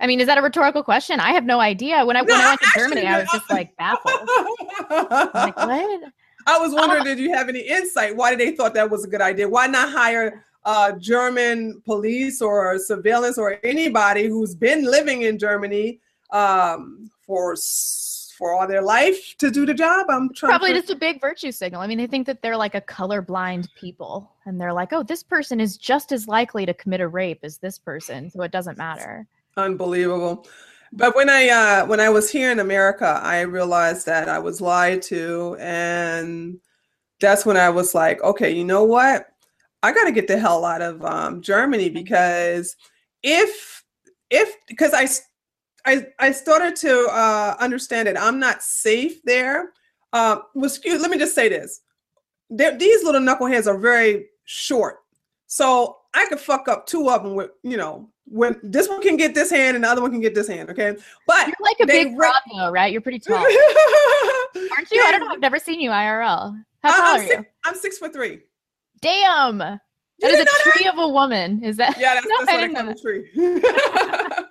I 0.00 0.06
mean, 0.06 0.20
is 0.20 0.26
that 0.26 0.38
a 0.38 0.42
rhetorical 0.42 0.82
question? 0.82 1.20
I 1.20 1.32
have 1.32 1.44
no 1.44 1.60
idea. 1.60 2.04
When 2.04 2.16
I 2.16 2.20
no, 2.20 2.34
when 2.34 2.42
I 2.42 2.48
went 2.50 2.60
to 2.60 2.68
Germany, 2.74 3.06
I 3.06 3.20
was 3.20 3.28
just 3.32 3.50
like 3.50 3.74
baffled. 3.76 4.28
like, 5.34 5.56
what? 5.56 6.12
I 6.48 6.58
was 6.58 6.72
wondering, 6.72 7.00
uh, 7.00 7.04
did 7.04 7.18
you 7.18 7.32
have 7.32 7.48
any 7.48 7.60
insight? 7.60 8.14
Why 8.14 8.30
did 8.30 8.40
they 8.40 8.54
thought 8.54 8.74
that 8.74 8.90
was 8.90 9.04
a 9.04 9.08
good 9.08 9.20
idea? 9.20 9.48
Why 9.48 9.66
not 9.66 9.90
hire 9.90 10.44
uh, 10.66 10.92
German 10.98 11.80
police 11.84 12.42
or 12.42 12.78
surveillance 12.78 13.38
or 13.38 13.58
anybody 13.62 14.26
who's 14.26 14.54
been 14.54 14.84
living 14.84 15.22
in 15.22 15.38
Germany 15.38 16.00
um, 16.30 17.08
for 17.24 17.56
for 18.36 18.52
all 18.52 18.66
their 18.66 18.82
life 18.82 19.34
to 19.38 19.50
do 19.50 19.64
the 19.64 19.72
job. 19.72 20.06
I'm 20.10 20.34
trying 20.34 20.50
probably 20.50 20.74
to... 20.74 20.80
just 20.80 20.90
a 20.90 20.96
big 20.96 21.20
virtue 21.22 21.52
signal. 21.52 21.80
I 21.80 21.86
mean, 21.86 21.96
they 21.96 22.08
think 22.08 22.26
that 22.26 22.42
they're 22.42 22.56
like 22.56 22.74
a 22.74 22.80
colorblind 22.80 23.68
people, 23.74 24.30
and 24.44 24.60
they're 24.60 24.74
like, 24.74 24.92
oh, 24.92 25.02
this 25.02 25.22
person 25.22 25.60
is 25.60 25.78
just 25.78 26.12
as 26.12 26.28
likely 26.28 26.66
to 26.66 26.74
commit 26.74 27.00
a 27.00 27.08
rape 27.08 27.40
as 27.44 27.58
this 27.58 27.78
person, 27.78 28.28
so 28.28 28.42
it 28.42 28.50
doesn't 28.50 28.76
matter. 28.76 29.26
Unbelievable. 29.56 30.46
But 30.92 31.14
when 31.14 31.30
I 31.30 31.48
uh, 31.48 31.86
when 31.86 32.00
I 32.00 32.08
was 32.08 32.28
here 32.28 32.50
in 32.50 32.58
America, 32.58 33.20
I 33.22 33.42
realized 33.42 34.06
that 34.06 34.28
I 34.28 34.40
was 34.40 34.60
lied 34.60 35.00
to, 35.02 35.56
and 35.60 36.58
that's 37.20 37.46
when 37.46 37.56
I 37.56 37.70
was 37.70 37.94
like, 37.94 38.20
okay, 38.22 38.50
you 38.50 38.64
know 38.64 38.82
what? 38.82 39.28
I 39.86 39.92
got 39.92 40.04
to 40.06 40.12
get 40.12 40.26
the 40.26 40.36
hell 40.36 40.64
out 40.64 40.82
of 40.82 41.04
um, 41.04 41.40
Germany 41.40 41.88
because 41.88 42.74
if 43.22 43.84
if 44.30 44.56
because 44.66 44.92
I 44.92 45.06
I 45.88 46.06
I 46.18 46.32
started 46.32 46.74
to 46.76 47.06
uh, 47.08 47.54
understand 47.60 48.08
it, 48.08 48.16
I'm 48.18 48.40
not 48.40 48.64
safe 48.64 49.22
there. 49.22 49.70
Uh, 50.12 50.38
was 50.56 50.80
let 50.84 51.08
me 51.08 51.18
just 51.18 51.36
say 51.36 51.48
this: 51.48 51.82
They're, 52.50 52.76
these 52.76 53.04
little 53.04 53.20
knuckleheads 53.20 53.68
are 53.68 53.78
very 53.78 54.26
short, 54.44 55.04
so 55.46 55.98
I 56.14 56.26
could 56.26 56.40
fuck 56.40 56.66
up 56.66 56.86
two 56.86 57.08
of 57.08 57.22
them 57.22 57.36
with 57.36 57.52
you 57.62 57.76
know 57.76 58.10
when 58.24 58.58
this 58.64 58.88
one 58.88 59.00
can 59.00 59.16
get 59.16 59.36
this 59.36 59.50
hand 59.50 59.76
and 59.76 59.84
the 59.84 59.88
other 59.88 60.02
one 60.02 60.10
can 60.10 60.20
get 60.20 60.34
this 60.34 60.48
hand. 60.48 60.68
Okay, 60.68 60.96
but 61.28 61.46
you're 61.46 61.54
like 61.60 61.78
a 61.80 61.86
big 61.86 62.18
re- 62.18 62.32
though, 62.52 62.72
right? 62.72 62.90
You're 62.90 63.02
pretty 63.02 63.20
tall, 63.20 63.36
aren't 63.36 63.52
you? 63.52 65.00
I 65.00 65.10
don't 65.12 65.20
know. 65.20 65.28
I've 65.28 65.38
never 65.38 65.60
seen 65.60 65.80
you 65.80 65.90
IRL. 65.90 66.60
How 66.82 66.90
tall 66.90 67.14
I'm 67.14 67.20
are 67.20 67.24
six, 67.24 67.34
you? 67.36 67.46
I'm 67.64 67.74
six 67.76 67.98
foot 67.98 68.12
three. 68.12 68.40
Damn. 69.06 69.58
That 69.58 70.30
is 70.30 70.40
a 70.40 70.44
tree 70.44 70.84
that? 70.84 70.94
of 70.94 70.98
a 70.98 71.08
woman. 71.08 71.62
Is 71.62 71.76
that? 71.76 71.96
Yeah, 71.98 72.14
that's, 72.14 72.26
no, 72.26 72.34
that's 72.44 72.52
what 72.52 72.64
I 72.64 72.72
call 72.72 72.88
a 72.88 72.94
tree. 72.94 73.30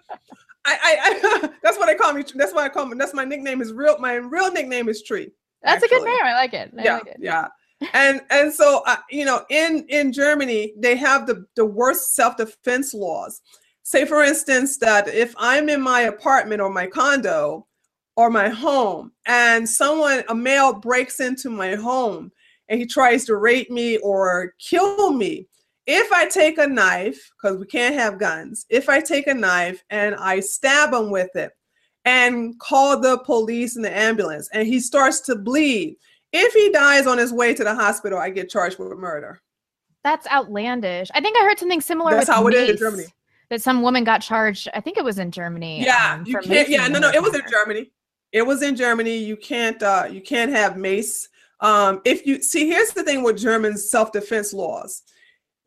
I, 0.67 0.77
I, 0.81 0.97
I, 1.03 1.50
that's 1.63 1.77
what 1.77 1.89
I 1.89 1.93
call 1.93 2.13
me. 2.13 2.24
That's 2.33 2.53
what 2.53 2.63
I 2.63 2.69
call 2.69 2.85
me. 2.85 2.95
That's 2.97 3.13
my 3.13 3.25
nickname. 3.25 3.62
Is 3.62 3.74
real. 3.74 3.97
My 4.00 4.13
real 4.13 4.51
nickname 4.51 4.88
is 4.89 5.03
Tree. 5.03 5.31
That's 5.62 5.83
actually. 5.83 5.97
a 5.97 6.00
good 6.00 6.05
name. 6.05 6.19
I 6.24 6.33
like 6.33 6.53
it. 6.53 6.71
I 6.77 6.83
yeah, 6.83 6.93
like 6.93 7.07
it. 7.07 7.17
yeah. 7.19 7.47
and 7.93 8.21
and 8.29 8.53
so 8.53 8.83
uh, 8.88 8.97
you 9.09 9.25
know, 9.25 9.43
in 9.50 9.85
in 9.89 10.13
Germany, 10.13 10.74
they 10.77 10.95
have 10.95 11.27
the 11.27 11.45
the 11.55 11.65
worst 11.65 12.15
self 12.15 12.38
defense 12.38 12.93
laws. 12.93 13.41
Say, 13.83 14.05
for 14.05 14.24
instance, 14.24 14.77
that 14.79 15.07
if 15.07 15.35
I'm 15.38 15.69
in 15.69 15.81
my 15.81 16.01
apartment 16.01 16.62
or 16.62 16.69
my 16.69 16.88
condo 16.88 17.67
or 18.15 18.29
my 18.31 18.50
home, 18.50 19.12
and 19.27 19.67
someone, 19.69 20.24
a 20.29 20.33
male, 20.33 20.74
breaks 20.74 21.19
into 21.19 21.50
my 21.50 21.75
home 21.75 22.31
and 22.69 22.79
he 22.79 22.86
tries 22.86 23.25
to 23.25 23.36
rape 23.36 23.69
me 23.69 23.98
or 23.98 24.53
kill 24.60 25.12
me, 25.12 25.48
if 25.88 26.12
I 26.12 26.27
take 26.27 26.57
a 26.57 26.67
knife, 26.67 27.31
because 27.31 27.60
we 27.60 27.65
can't 27.65 27.95
have 27.95 28.19
guns, 28.19 28.65
if 28.69 28.89
I 28.89 29.01
take 29.01 29.27
a 29.27 29.34
knife 29.34 29.84
and 29.89 30.15
I 30.15 30.39
stab 30.39 30.93
him 30.93 31.12
with 31.12 31.36
it 31.36 31.51
and 32.05 32.57
call 32.60 33.00
the 33.00 33.19
police 33.19 33.75
and 33.75 33.86
the 33.86 33.95
ambulance 33.95 34.50
and 34.51 34.67
he 34.67 34.79
starts 34.79 35.22
to 35.22 35.36
bleed, 35.36 35.98
if 36.31 36.53
he 36.53 36.72
dies 36.72 37.07
on 37.07 37.17
his 37.17 37.31
way 37.31 37.53
to 37.53 37.63
the 37.63 37.75
hospital, 37.75 38.17
I 38.17 38.29
get 38.29 38.50
charged 38.50 38.79
with 38.79 38.98
murder. 38.98 39.41
That's 40.03 40.27
outlandish. 40.27 41.10
I 41.13 41.22
think 41.22 41.38
I 41.38 41.43
heard 41.43 41.60
something 41.60 41.81
similar. 41.81 42.12
That's 42.12 42.29
how 42.29 42.43
mace, 42.43 42.55
it 42.55 42.63
is 42.63 42.69
in 42.69 42.77
Germany. 42.77 43.05
That 43.50 43.62
some 43.62 43.81
woman 43.81 44.03
got 44.03 44.22
charged. 44.22 44.69
I 44.74 44.81
think 44.81 44.98
it 44.98 45.03
was 45.03 45.17
in 45.17 45.31
Germany. 45.31 45.84
Yeah, 45.84 46.15
um, 46.15 46.25
you 46.25 46.38
can't. 46.39 46.69
Yeah, 46.69 46.88
no, 46.88 47.00
no, 47.00 47.10
it 47.10 47.22
was 47.22 47.36
in 47.36 47.41
Germany. 47.50 47.91
It 48.31 48.41
was 48.41 48.62
in 48.62 48.75
Germany. 48.75 49.17
You 49.17 49.38
can't. 49.38 49.81
uh 49.81 50.07
You 50.12 50.22
can't 50.22 50.51
have 50.51 50.77
mace. 50.77 51.29
Um, 51.62 52.01
if 52.05 52.25
you 52.25 52.41
see, 52.41 52.67
here's 52.67 52.91
the 52.91 53.03
thing 53.03 53.24
with 53.24 53.38
German 53.38 53.77
self-defense 53.77 54.53
laws 54.53 55.03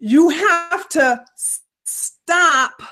you 0.00 0.28
have 0.28 0.88
to 0.88 1.24
stop 1.84 2.82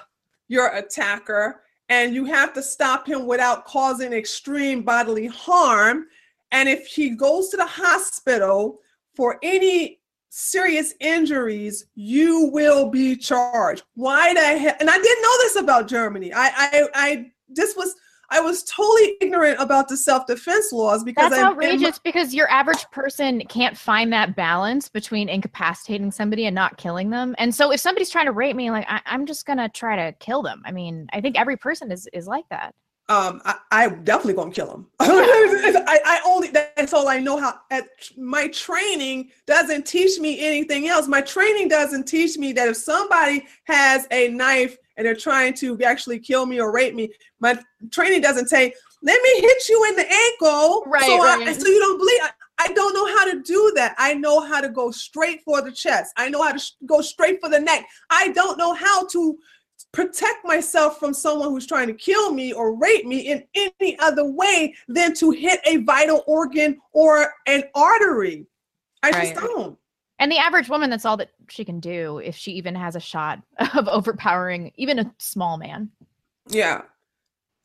your 0.48 0.68
attacker 0.74 1.62
and 1.88 2.14
you 2.14 2.24
have 2.24 2.52
to 2.54 2.62
stop 2.62 3.06
him 3.06 3.26
without 3.26 3.64
causing 3.64 4.12
extreme 4.12 4.82
bodily 4.82 5.26
harm. 5.26 6.06
And 6.50 6.68
if 6.68 6.86
he 6.86 7.10
goes 7.10 7.48
to 7.50 7.56
the 7.56 7.66
hospital 7.66 8.80
for 9.14 9.38
any 9.42 10.00
serious 10.30 10.94
injuries, 11.00 11.86
you 11.94 12.50
will 12.52 12.90
be 12.90 13.16
charged. 13.16 13.84
Why 13.94 14.34
the 14.34 14.58
hell? 14.58 14.74
And 14.80 14.90
I 14.90 14.98
didn't 14.98 15.22
know 15.22 15.38
this 15.38 15.56
about 15.56 15.88
Germany. 15.88 16.32
I, 16.32 16.46
I, 16.46 16.88
I, 16.94 17.32
this 17.48 17.76
was 17.76 17.94
I 18.30 18.40
was 18.40 18.62
totally 18.64 19.16
ignorant 19.20 19.60
about 19.60 19.88
the 19.88 19.96
self 19.96 20.26
defense 20.26 20.72
laws 20.72 21.04
because 21.04 21.30
that's 21.30 21.42
I, 21.42 21.46
outrageous. 21.46 21.98
because 21.98 22.34
your 22.34 22.50
average 22.50 22.84
person 22.90 23.42
can't 23.48 23.76
find 23.76 24.12
that 24.12 24.36
balance 24.36 24.88
between 24.88 25.28
incapacitating 25.28 26.10
somebody 26.10 26.46
and 26.46 26.54
not 26.54 26.76
killing 26.76 27.10
them. 27.10 27.34
And 27.38 27.54
so, 27.54 27.72
if 27.72 27.80
somebody's 27.80 28.10
trying 28.10 28.26
to 28.26 28.32
rape 28.32 28.56
me, 28.56 28.70
like 28.70 28.86
I, 28.88 29.00
am 29.06 29.26
just 29.26 29.46
gonna 29.46 29.68
try 29.68 29.96
to 29.96 30.12
kill 30.18 30.42
them. 30.42 30.62
I 30.64 30.72
mean, 30.72 31.08
I 31.12 31.20
think 31.20 31.38
every 31.38 31.56
person 31.56 31.92
is 31.92 32.08
is 32.12 32.26
like 32.26 32.48
that. 32.50 32.74
Um, 33.08 33.40
I, 33.44 33.54
I 33.70 33.88
definitely 33.88 34.34
gonna 34.34 34.50
kill 34.50 34.72
him. 34.72 34.86
I, 35.00 36.00
I 36.04 36.20
only 36.26 36.48
that's 36.48 36.92
all 36.92 37.08
I 37.08 37.20
know 37.20 37.38
how. 37.38 37.60
At 37.70 37.88
my 38.16 38.48
training 38.48 39.30
doesn't 39.46 39.86
teach 39.86 40.18
me 40.18 40.44
anything 40.44 40.88
else. 40.88 41.06
My 41.06 41.20
training 41.20 41.68
doesn't 41.68 42.08
teach 42.08 42.36
me 42.36 42.52
that 42.54 42.66
if 42.66 42.76
somebody 42.76 43.46
has 43.64 44.08
a 44.10 44.28
knife 44.28 44.76
and 44.96 45.06
they're 45.06 45.14
trying 45.14 45.54
to 45.54 45.80
actually 45.82 46.18
kill 46.18 46.46
me 46.46 46.60
or 46.60 46.72
rape 46.72 46.94
me. 46.94 47.10
My 47.40 47.58
training 47.90 48.20
doesn't 48.20 48.48
say, 48.48 48.72
let 49.02 49.22
me 49.22 49.40
hit 49.40 49.68
you 49.68 49.84
in 49.88 49.96
the 49.96 50.10
ankle. 50.10 50.84
Right. 50.86 51.02
So, 51.02 51.18
right. 51.18 51.48
I, 51.48 51.52
so 51.52 51.68
you 51.68 51.78
don't 51.78 51.98
bleed. 51.98 52.20
I, 52.22 52.30
I 52.58 52.68
don't 52.72 52.94
know 52.94 53.06
how 53.06 53.30
to 53.32 53.42
do 53.42 53.72
that. 53.76 53.94
I 53.98 54.14
know 54.14 54.40
how 54.40 54.60
to 54.60 54.68
go 54.70 54.90
straight 54.90 55.42
for 55.44 55.60
the 55.60 55.70
chest. 55.70 56.12
I 56.16 56.30
know 56.30 56.42
how 56.42 56.52
to 56.52 56.58
sh- 56.58 56.72
go 56.86 57.02
straight 57.02 57.40
for 57.40 57.50
the 57.50 57.60
neck. 57.60 57.86
I 58.10 58.28
don't 58.28 58.56
know 58.56 58.72
how 58.72 59.06
to 59.08 59.38
protect 59.92 60.44
myself 60.44 60.98
from 60.98 61.12
someone 61.12 61.50
who's 61.50 61.66
trying 61.66 61.86
to 61.86 61.94
kill 61.94 62.32
me 62.32 62.52
or 62.52 62.74
rape 62.74 63.04
me 63.04 63.30
in 63.30 63.44
any 63.54 63.98
other 63.98 64.24
way 64.24 64.74
than 64.88 65.14
to 65.14 65.30
hit 65.30 65.60
a 65.64 65.78
vital 65.78 66.24
organ 66.26 66.78
or 66.92 67.34
an 67.46 67.64
artery. 67.74 68.46
I 69.02 69.10
Right. 69.10 69.34
just 69.34 69.46
don't. 69.46 69.78
And 70.18 70.32
the 70.32 70.38
average 70.38 70.68
woman, 70.68 70.88
that's 70.90 71.04
all 71.04 71.16
that 71.18 71.30
she 71.48 71.64
can 71.64 71.78
do 71.80 72.18
if 72.18 72.34
she 72.36 72.52
even 72.52 72.74
has 72.74 72.96
a 72.96 73.00
shot 73.00 73.42
of 73.74 73.86
overpowering 73.88 74.72
even 74.76 74.98
a 74.98 75.14
small 75.18 75.58
man. 75.58 75.90
Yeah. 76.48 76.82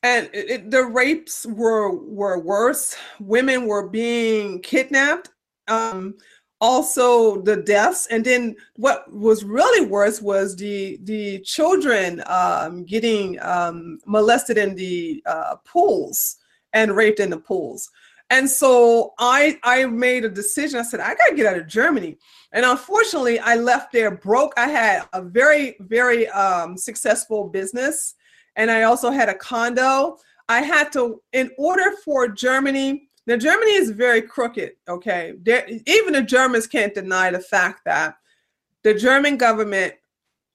And 0.02 0.28
it, 0.32 0.50
it- 0.50 0.70
the 0.70 0.84
rapes 0.84 1.46
were 1.46 1.92
were 1.96 2.38
worse. 2.38 2.96
Women 3.20 3.66
were 3.66 3.88
being 3.88 4.60
kidnapped. 4.60 5.30
Um, 5.68 6.14
also 6.60 7.40
the 7.42 7.56
deaths, 7.56 8.06
and 8.10 8.24
then 8.24 8.54
what 8.76 9.12
was 9.12 9.42
really 9.42 9.84
worse 9.86 10.20
was 10.22 10.54
the 10.54 10.98
the 11.02 11.40
children 11.40 12.22
um, 12.26 12.84
getting 12.84 13.40
um, 13.42 13.98
molested 14.06 14.58
in 14.58 14.74
the 14.76 15.22
uh, 15.26 15.56
pools 15.64 16.36
and 16.72 16.94
raped 16.96 17.18
in 17.20 17.30
the 17.30 17.36
pools. 17.36 17.90
And 18.32 18.50
so 18.50 19.12
I 19.18 19.58
I 19.62 19.84
made 19.86 20.24
a 20.24 20.28
decision. 20.28 20.80
I 20.80 20.82
said 20.82 21.00
I 21.00 21.14
got 21.14 21.28
to 21.28 21.36
get 21.36 21.46
out 21.46 21.58
of 21.58 21.68
Germany. 21.68 22.18
And 22.52 22.64
unfortunately, 22.64 23.38
I 23.38 23.54
left 23.54 23.92
there 23.92 24.10
broke. 24.10 24.54
I 24.56 24.68
had 24.68 25.04
a 25.12 25.22
very 25.22 25.76
very 25.80 26.26
um, 26.28 26.76
successful 26.76 27.48
business 27.48 28.14
and 28.56 28.70
I 28.70 28.82
also 28.82 29.10
had 29.10 29.28
a 29.28 29.34
condo. 29.34 30.18
I 30.48 30.62
had 30.62 30.92
to, 30.92 31.22
in 31.32 31.50
order 31.56 31.92
for 32.04 32.28
Germany, 32.28 33.08
now 33.26 33.36
Germany 33.36 33.72
is 33.72 33.90
very 33.90 34.22
crooked, 34.22 34.72
okay? 34.88 35.34
There, 35.42 35.66
even 35.86 36.12
the 36.12 36.22
Germans 36.22 36.66
can't 36.66 36.94
deny 36.94 37.30
the 37.30 37.40
fact 37.40 37.82
that 37.84 38.16
the 38.82 38.94
German 38.94 39.36
government 39.36 39.94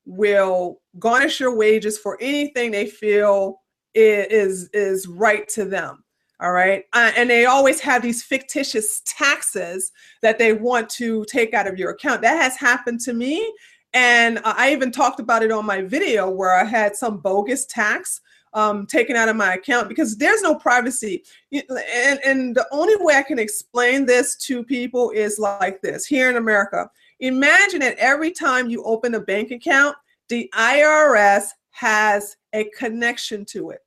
will 0.05 0.81
garnish 0.99 1.39
your 1.39 1.55
wages 1.55 1.97
for 1.97 2.17
anything 2.21 2.71
they 2.71 2.87
feel 2.87 3.61
is 3.93 4.69
is 4.73 5.07
right 5.07 5.47
to 5.49 5.65
them. 5.65 6.03
All 6.39 6.51
right. 6.51 6.83
Uh, 6.93 7.11
and 7.17 7.29
they 7.29 7.45
always 7.45 7.79
have 7.79 8.03
these 8.03 8.23
fictitious 8.23 9.01
taxes 9.05 9.91
that 10.21 10.37
they 10.37 10.53
want 10.53 10.87
to 10.91 11.25
take 11.25 11.53
out 11.53 11.67
of 11.67 11.79
your 11.79 11.91
account. 11.91 12.21
That 12.21 12.41
has 12.41 12.55
happened 12.55 12.99
to 13.01 13.13
me. 13.13 13.51
And 13.93 14.39
I 14.43 14.71
even 14.71 14.91
talked 14.91 15.19
about 15.19 15.41
it 15.41 15.51
on 15.51 15.65
my 15.65 15.81
video 15.81 16.29
where 16.29 16.53
I 16.53 16.63
had 16.63 16.95
some 16.95 17.17
bogus 17.17 17.65
tax 17.65 18.21
um, 18.53 18.85
taken 18.85 19.15
out 19.15 19.29
of 19.29 19.35
my 19.35 19.55
account 19.55 19.89
because 19.89 20.17
there's 20.17 20.43
no 20.43 20.53
privacy. 20.53 21.23
And, 21.51 22.19
and 22.23 22.55
the 22.55 22.67
only 22.71 22.95
way 22.97 23.15
I 23.15 23.23
can 23.23 23.39
explain 23.39 24.05
this 24.05 24.35
to 24.45 24.63
people 24.63 25.09
is 25.11 25.39
like 25.39 25.81
this 25.81 26.05
here 26.05 26.29
in 26.29 26.35
America. 26.35 26.89
Imagine 27.19 27.79
that 27.79 27.97
every 27.97 28.31
time 28.31 28.69
you 28.69 28.83
open 28.83 29.15
a 29.15 29.19
bank 29.19 29.49
account, 29.49 29.95
the 30.29 30.51
IRS 30.55 31.47
has 31.71 32.35
a 32.53 32.65
connection 32.77 33.45
to 33.45 33.71
it. 33.71 33.79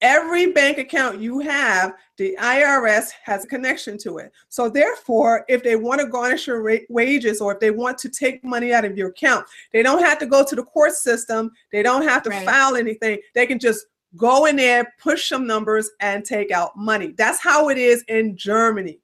Every 0.00 0.52
bank 0.52 0.78
account 0.78 1.20
you 1.20 1.40
have, 1.40 1.94
the 2.18 2.36
IRS 2.40 3.10
has 3.24 3.44
a 3.44 3.48
connection 3.48 3.98
to 3.98 4.18
it. 4.18 4.32
So, 4.48 4.68
therefore, 4.68 5.44
if 5.48 5.64
they 5.64 5.74
want 5.74 6.00
to 6.00 6.06
garnish 6.06 6.46
your 6.46 6.62
ra- 6.62 6.76
wages 6.88 7.40
or 7.40 7.52
if 7.54 7.60
they 7.60 7.72
want 7.72 7.98
to 7.98 8.08
take 8.08 8.44
money 8.44 8.72
out 8.72 8.84
of 8.84 8.96
your 8.96 9.08
account, 9.08 9.46
they 9.72 9.82
don't 9.82 10.04
have 10.04 10.18
to 10.20 10.26
go 10.26 10.44
to 10.44 10.54
the 10.54 10.62
court 10.62 10.92
system. 10.92 11.50
They 11.72 11.82
don't 11.82 12.02
have 12.02 12.22
to 12.24 12.30
Right. 12.30 12.46
file 12.46 12.76
anything. 12.76 13.18
They 13.34 13.46
can 13.46 13.58
just 13.58 13.86
go 14.16 14.46
in 14.46 14.56
there, 14.56 14.94
push 15.00 15.28
some 15.28 15.46
numbers, 15.46 15.90
and 16.00 16.24
take 16.24 16.50
out 16.52 16.76
money. 16.76 17.14
That's 17.18 17.40
how 17.40 17.68
it 17.68 17.76
is 17.78 18.04
in 18.08 18.36
Germany. 18.36 19.00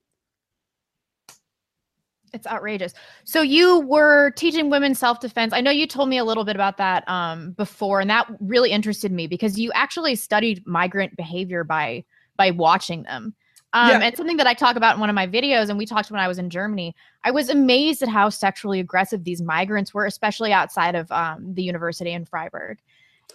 It's 2.35 2.47
outrageous. 2.47 2.93
So 3.23 3.41
you 3.43 3.81
were 3.81 4.33
teaching 4.33 4.69
women 4.69 4.95
self-defense. 4.95 5.53
I 5.55 5.61
know 5.61 5.71
you 5.71 5.87
told 5.87 6.09
me 6.09 6.19
a 6.19 6.25
little 6.25 6.45
bit 6.45 6.57
about 6.57 6.77
that 6.79 7.09
um, 7.09 7.53
before, 7.53 8.01
and 8.01 8.11
that 8.11 8.27
really 8.41 8.71
interested 8.71 9.13
me 9.13 9.27
because 9.29 9.59
you 9.59 9.71
actually 9.73 10.17
studied 10.17 10.67
migrant 10.67 11.17
behavior 11.17 11.63
by 11.63 12.05
by 12.37 12.51
watching 12.51 13.05
them. 13.05 13.35
Um, 13.73 13.91
Yeah. 13.91 14.01
And 14.01 14.17
something 14.17 14.37
that 14.37 14.47
I 14.47 14.55
talk 14.55 14.77
about 14.77 14.95
in 14.95 15.01
one 15.01 15.09
of 15.11 15.15
my 15.15 15.27
videos, 15.27 15.69
and 15.69 15.79
we 15.79 15.87
talked 15.87 16.11
when 16.11 16.21
I 16.21 16.29
was 16.29 16.39
in 16.39 16.51
Germany. 16.51 16.95
I 17.23 17.31
was 17.31 17.49
amazed 17.49 18.03
at 18.03 18.09
how 18.09 18.29
sexually 18.29 18.81
aggressive 18.81 19.25
these 19.25 19.41
migrants 19.41 19.95
were, 19.95 20.07
especially 20.07 20.53
outside 20.53 20.95
of 20.95 21.11
um, 21.13 21.55
the 21.55 21.63
university 21.63 22.13
in 22.13 22.25
Freiburg. 22.25 22.79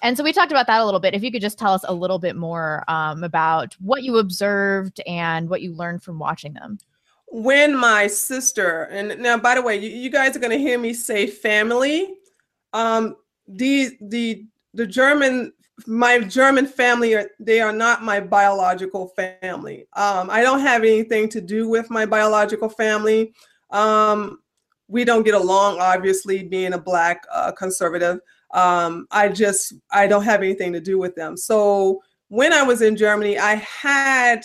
And 0.02 0.16
so 0.16 0.24
we 0.24 0.32
talked 0.32 0.52
about 0.52 0.68
that 0.68 0.80
a 0.80 0.86
little 0.86 1.00
bit. 1.00 1.14
If 1.14 1.24
you 1.24 1.32
could 1.32 1.42
just 1.42 1.60
tell 1.60 1.74
us 1.74 1.84
a 1.88 1.94
little 1.94 2.20
bit 2.20 2.36
more 2.36 2.86
um, 2.88 3.24
about 3.24 3.76
what 3.82 4.04
you 4.04 4.18
observed 4.18 5.02
and 5.06 5.50
what 5.50 5.62
you 5.62 5.74
learned 5.74 6.04
from 6.04 6.20
watching 6.20 6.54
them. 6.54 6.78
When 7.32 7.76
my 7.76 8.08
sister 8.08 8.84
and 8.92 9.20
now 9.22 9.38
by 9.38 9.56
the 9.56 9.62
way 9.62 9.78
you, 9.78 9.90
you 9.90 10.10
guys 10.10 10.36
are 10.36 10.40
going 10.40 10.52
to 10.52 10.58
hear 10.58 10.80
me 10.80 10.94
say 10.94 11.28
family. 11.28 12.16
Um 12.74 13.16
the 13.48 13.98
the 14.02 14.46
the 14.74 14.86
german 14.86 15.54
my 15.88 16.20
german 16.20 16.66
family 16.66 17.16
are 17.16 17.30
they 17.40 17.62
are 17.62 17.72
not 17.72 18.04
my 18.04 18.20
biological 18.20 19.08
family. 19.42 19.88
Um 19.96 20.30
i 20.30 20.42
don't 20.42 20.60
have 20.62 20.84
anything 20.84 21.30
to 21.30 21.42
do 21.42 21.68
with 21.68 21.90
my 21.90 22.06
biological 22.06 22.70
family. 22.70 23.34
Um 23.70 24.40
we 24.88 25.06
don't 25.06 25.24
get 25.24 25.36
along 25.36 25.80
obviously 25.80 26.44
being 26.44 26.74
a 26.74 26.80
black 26.80 27.24
uh, 27.32 27.52
conservative. 27.52 28.20
Um 28.54 29.08
i 29.12 29.30
just 29.30 29.74
i 29.92 30.08
don't 30.08 30.24
have 30.24 30.42
anything 30.42 30.74
to 30.74 30.82
do 30.82 30.98
with 30.98 31.16
them. 31.16 31.38
So 31.38 32.02
when 32.30 32.54
i 32.54 32.64
was 32.64 32.82
in 32.82 32.96
germany 32.96 33.38
i 33.38 33.56
had 33.56 34.44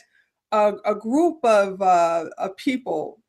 a, 0.55 0.75
a 0.85 0.95
group 0.95 1.45
of, 1.45 1.83
uh, 1.83 2.27
of 2.39 2.57
people, 2.57 3.21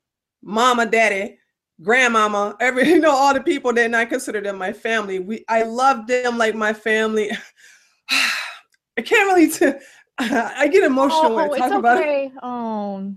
mama, 0.44 0.86
daddy, 0.86 1.38
grandmama, 1.82 2.56
every 2.60 2.88
you 2.90 3.00
know 3.00 3.12
all 3.12 3.34
the 3.34 3.42
people 3.42 3.74
that 3.74 3.94
I 3.94 4.06
consider 4.06 4.42
them 4.42 4.58
my 4.58 4.74
family. 4.74 5.20
We 5.20 5.44
I 5.50 5.64
love 5.64 6.08
them 6.08 6.38
like 6.38 6.56
my 6.56 6.74
family. 6.74 7.32
I 8.98 9.02
can't 9.02 9.28
really. 9.28 9.50
T- 9.50 9.80
I 10.18 10.70
get 10.70 10.84
emotional 10.84 11.36
when 11.36 11.62
I 11.62 11.68
talk 11.68 11.80
about 11.80 11.98
it. 11.98 12.32
Oh. 12.42 13.14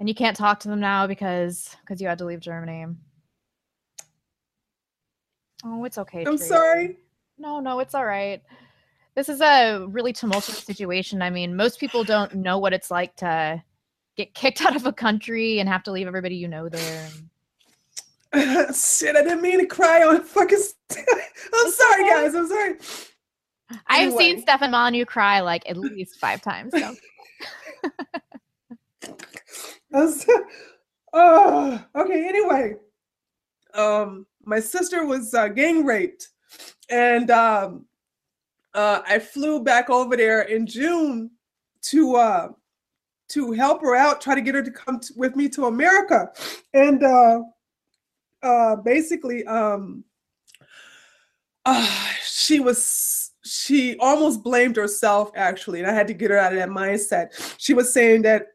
And 0.00 0.08
you 0.08 0.14
can't 0.14 0.36
talk 0.36 0.58
to 0.60 0.68
them 0.68 0.80
now 0.80 1.06
because 1.06 1.76
because 1.82 2.00
you 2.00 2.08
had 2.08 2.18
to 2.18 2.24
leave 2.24 2.40
Germany. 2.40 2.86
Oh, 5.62 5.84
it's 5.84 5.98
okay. 5.98 6.24
I'm 6.24 6.38
Tracy. 6.38 6.48
sorry. 6.48 6.96
No, 7.38 7.60
no, 7.60 7.78
it's 7.80 7.94
all 7.94 8.04
right. 8.06 8.42
This 9.20 9.28
is 9.28 9.42
a 9.42 9.84
really 9.90 10.14
tumultuous 10.14 10.60
situation. 10.60 11.20
I 11.20 11.28
mean, 11.28 11.54
most 11.54 11.78
people 11.78 12.04
don't 12.04 12.36
know 12.36 12.56
what 12.56 12.72
it's 12.72 12.90
like 12.90 13.14
to 13.16 13.62
get 14.16 14.32
kicked 14.32 14.62
out 14.64 14.74
of 14.74 14.86
a 14.86 14.94
country 14.94 15.58
and 15.58 15.68
have 15.68 15.82
to 15.82 15.92
leave 15.92 16.06
everybody 16.06 16.36
you 16.36 16.48
know 16.48 16.70
there. 16.70 17.10
Shit, 18.72 19.16
I 19.16 19.22
didn't 19.22 19.42
mean 19.42 19.58
to 19.58 19.66
cry 19.66 20.04
on 20.04 20.22
fucking. 20.22 20.62
I'm 21.54 21.70
sorry, 21.70 22.08
guys. 22.08 22.34
I'm 22.34 22.48
sorry. 22.48 22.76
I've 23.88 24.14
seen. 24.14 24.40
Stefan 24.40 24.70
Molyneux 24.70 25.04
cry 25.04 25.40
like 25.40 25.68
at 25.68 25.76
least 25.76 26.18
five 26.18 26.40
times. 26.40 26.72
So. 26.72 26.94
Was- 29.90 30.26
oh, 31.12 31.84
okay. 31.94 32.26
Anyway, 32.26 32.76
um, 33.74 34.24
my 34.46 34.60
sister 34.60 35.04
was 35.04 35.34
uh, 35.34 35.48
gang 35.48 35.84
raped, 35.84 36.28
and 36.88 37.30
um, 37.30 37.84
uh, 38.74 39.00
I 39.06 39.18
flew 39.18 39.62
back 39.62 39.90
over 39.90 40.16
there 40.16 40.42
in 40.42 40.66
June 40.66 41.30
to 41.82 42.16
uh, 42.16 42.48
to 43.28 43.52
help 43.52 43.80
her 43.82 43.94
out, 43.94 44.20
try 44.20 44.34
to 44.34 44.40
get 44.40 44.54
her 44.54 44.62
to 44.62 44.70
come 44.70 45.00
with 45.16 45.36
me 45.36 45.48
to 45.50 45.66
America, 45.66 46.30
and 46.74 47.02
uh, 47.02 47.40
uh, 48.42 48.76
basically, 48.76 49.44
um, 49.46 50.04
uh, 51.64 52.06
she 52.24 52.60
was 52.60 53.32
she 53.44 53.96
almost 53.98 54.42
blamed 54.42 54.76
herself 54.76 55.30
actually, 55.34 55.80
and 55.80 55.90
I 55.90 55.94
had 55.94 56.06
to 56.08 56.14
get 56.14 56.30
her 56.30 56.38
out 56.38 56.52
of 56.52 56.58
that 56.58 56.68
mindset. 56.68 57.54
She 57.58 57.74
was 57.74 57.92
saying 57.92 58.22
that 58.22 58.48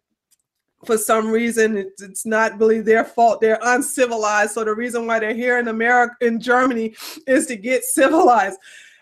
for 0.86 0.98
some 0.98 1.28
reason 1.30 1.78
it's, 1.78 2.02
it's 2.02 2.26
not 2.26 2.60
really 2.60 2.82
their 2.82 3.04
fault. 3.04 3.42
They're 3.42 3.60
uncivilized. 3.64 4.52
So 4.52 4.64
the 4.64 4.76
reason 4.76 5.08
why 5.08 5.20
they're 5.20 5.34
here 5.34 5.58
in 5.58 5.68
america 5.68 6.16
in 6.22 6.40
germany 6.40 6.96
is 7.26 7.48
to 7.48 7.56
get 7.56 7.84
civilized 7.84 8.60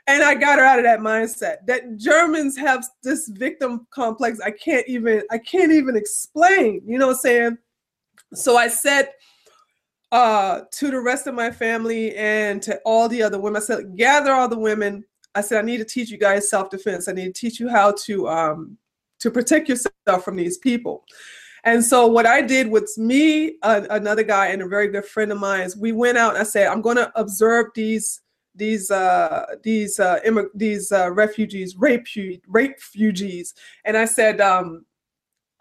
and 0.08 0.24
i 0.24 0.34
got 0.34 0.60
her 0.60 0.66
out 0.66 0.80
of 0.80 0.86
that 0.86 1.00
mindset 1.00 1.58
that 1.66 1.98
germans 1.98 2.58
have 2.58 2.86
this 3.04 3.28
victim 3.30 3.88
complex 3.92 4.40
i 4.42 4.52
can't 4.52 4.88
even 4.88 5.22
i 5.32 5.38
can't 5.38 5.72
even 5.72 5.96
explain 5.96 6.82
you 6.86 6.98
know 6.98 7.08
what 7.08 7.14
i'm 7.14 7.20
saying 7.20 7.58
so 8.34 8.58
i 8.58 8.68
said 8.68 9.10
uh 10.12 10.62
to 10.72 10.92
the 10.92 11.00
rest 11.00 11.28
of 11.28 11.34
my 11.34 11.50
family 11.50 12.16
and 12.16 12.62
to 12.62 12.80
all 12.86 13.08
the 13.08 13.22
other 13.22 13.40
women 13.40 13.62
i 13.62 13.66
said 13.66 13.96
gather 13.96 14.34
all 14.34 14.48
the 14.48 14.58
women 14.58 15.04
i 15.36 15.42
said 15.42 15.60
i 15.60 15.66
need 15.66 15.78
to 15.78 15.86
teach 15.86 16.10
you 16.10 16.18
guys 16.18 16.50
self-defense 16.50 17.08
i 17.08 17.12
need 17.12 17.34
to 17.34 17.42
teach 17.42 17.60
you 17.60 17.70
how 17.70 17.92
to 17.92 18.28
um 18.28 18.78
to 19.20 19.32
protect 19.32 19.70
yourself 19.70 20.24
from 20.24 20.36
these 20.36 20.58
people 20.58 21.06
and 21.66 21.84
so 21.84 22.08
what 22.08 22.26
I 22.26 22.42
did 22.42 22.68
was 22.68 22.98
me, 22.98 23.56
uh, 23.62 23.82
another 23.90 24.24
guy, 24.24 24.48
and 24.48 24.62
a 24.62 24.68
very 24.68 24.90
good 24.90 25.06
friend 25.06 25.32
of 25.32 25.40
mine. 25.40 25.62
is 25.62 25.78
We 25.78 25.94
went 25.94 26.18
out. 26.18 26.34
And 26.34 26.40
I 26.40 26.44
said, 26.44 26.68
I'm 26.68 26.82
going 26.82 26.98
to 26.98 27.12
observe 27.16 27.68
these 27.74 28.20
these 28.56 28.92
uh, 28.92 29.46
these 29.64 30.00
uh, 30.00 30.20
immig- 30.26 30.50
these 30.54 30.92
uh, 30.92 31.12
refugees, 31.12 31.76
rape 31.76 32.08
rape 32.48 32.72
refugees, 32.72 33.54
and 33.86 33.98
I 33.98 34.06
said, 34.06 34.42
um, 34.42 34.86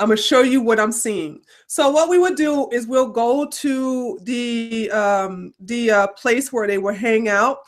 I'm 0.03 0.09
to 0.11 0.17
show 0.17 0.43
you 0.43 0.61
what 0.61 0.81
I'm 0.81 0.93
seeing. 0.93 1.43
So 1.69 1.91
what 1.91 2.09
we 2.09 2.19
would 2.19 2.37
do 2.37 2.69
is 2.71 2.87
we'll 2.87 3.09
go 3.09 3.47
to 3.47 4.19
the 4.23 4.91
um, 4.91 5.55
the 5.61 5.91
uh, 5.91 6.07
place 6.09 6.53
where 6.53 6.67
they 6.67 6.79
will 6.79 6.95
hang 6.95 7.29
out, 7.29 7.59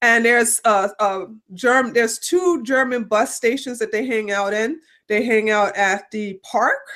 and 0.00 0.24
there's 0.24 0.60
uh, 0.64 0.88
uh 1.00 1.26
Germ 1.54 1.92
there's 1.92 2.18
two 2.18 2.62
German 2.62 3.04
bus 3.04 3.34
stations 3.34 3.78
that 3.80 3.92
they 3.92 4.06
hang 4.06 4.30
out 4.30 4.52
in. 4.52 4.80
They 5.08 5.24
hang 5.24 5.50
out 5.50 5.76
at 5.76 6.10
the 6.12 6.38
park, 6.44 6.86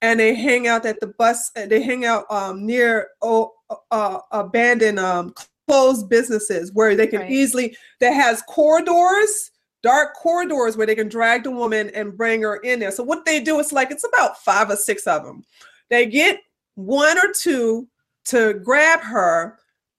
and 0.00 0.18
they 0.18 0.34
hang 0.34 0.66
out 0.66 0.86
at 0.86 0.98
the 1.00 1.08
bus. 1.08 1.50
They 1.50 1.82
hang 1.82 2.06
out 2.06 2.24
um, 2.30 2.64
near 2.64 3.08
oh, 3.20 3.52
uh, 3.90 4.18
abandoned 4.30 4.98
um, 4.98 5.34
closed 5.72 6.08
businesses 6.08 6.72
where 6.72 6.94
they 6.94 7.06
can 7.06 7.20
right. 7.20 7.30
easily 7.30 7.76
that 8.00 8.12
has 8.12 8.42
corridors 8.42 9.50
dark 9.82 10.14
corridors 10.14 10.76
where 10.76 10.86
they 10.86 10.94
can 10.94 11.08
drag 11.08 11.42
the 11.42 11.50
woman 11.50 11.90
and 11.94 12.16
bring 12.16 12.42
her 12.42 12.56
in 12.56 12.78
there. 12.78 12.92
So 12.92 13.02
what 13.02 13.24
they 13.24 13.40
do 13.40 13.58
is 13.58 13.72
like 13.72 13.90
it's 13.90 14.06
about 14.06 14.38
five 14.42 14.70
or 14.70 14.76
six 14.76 15.06
of 15.06 15.24
them. 15.24 15.44
They 15.90 16.06
get 16.06 16.40
one 16.76 17.18
or 17.18 17.32
two 17.32 17.88
to 18.26 18.54
grab 18.54 19.00
her, 19.00 19.58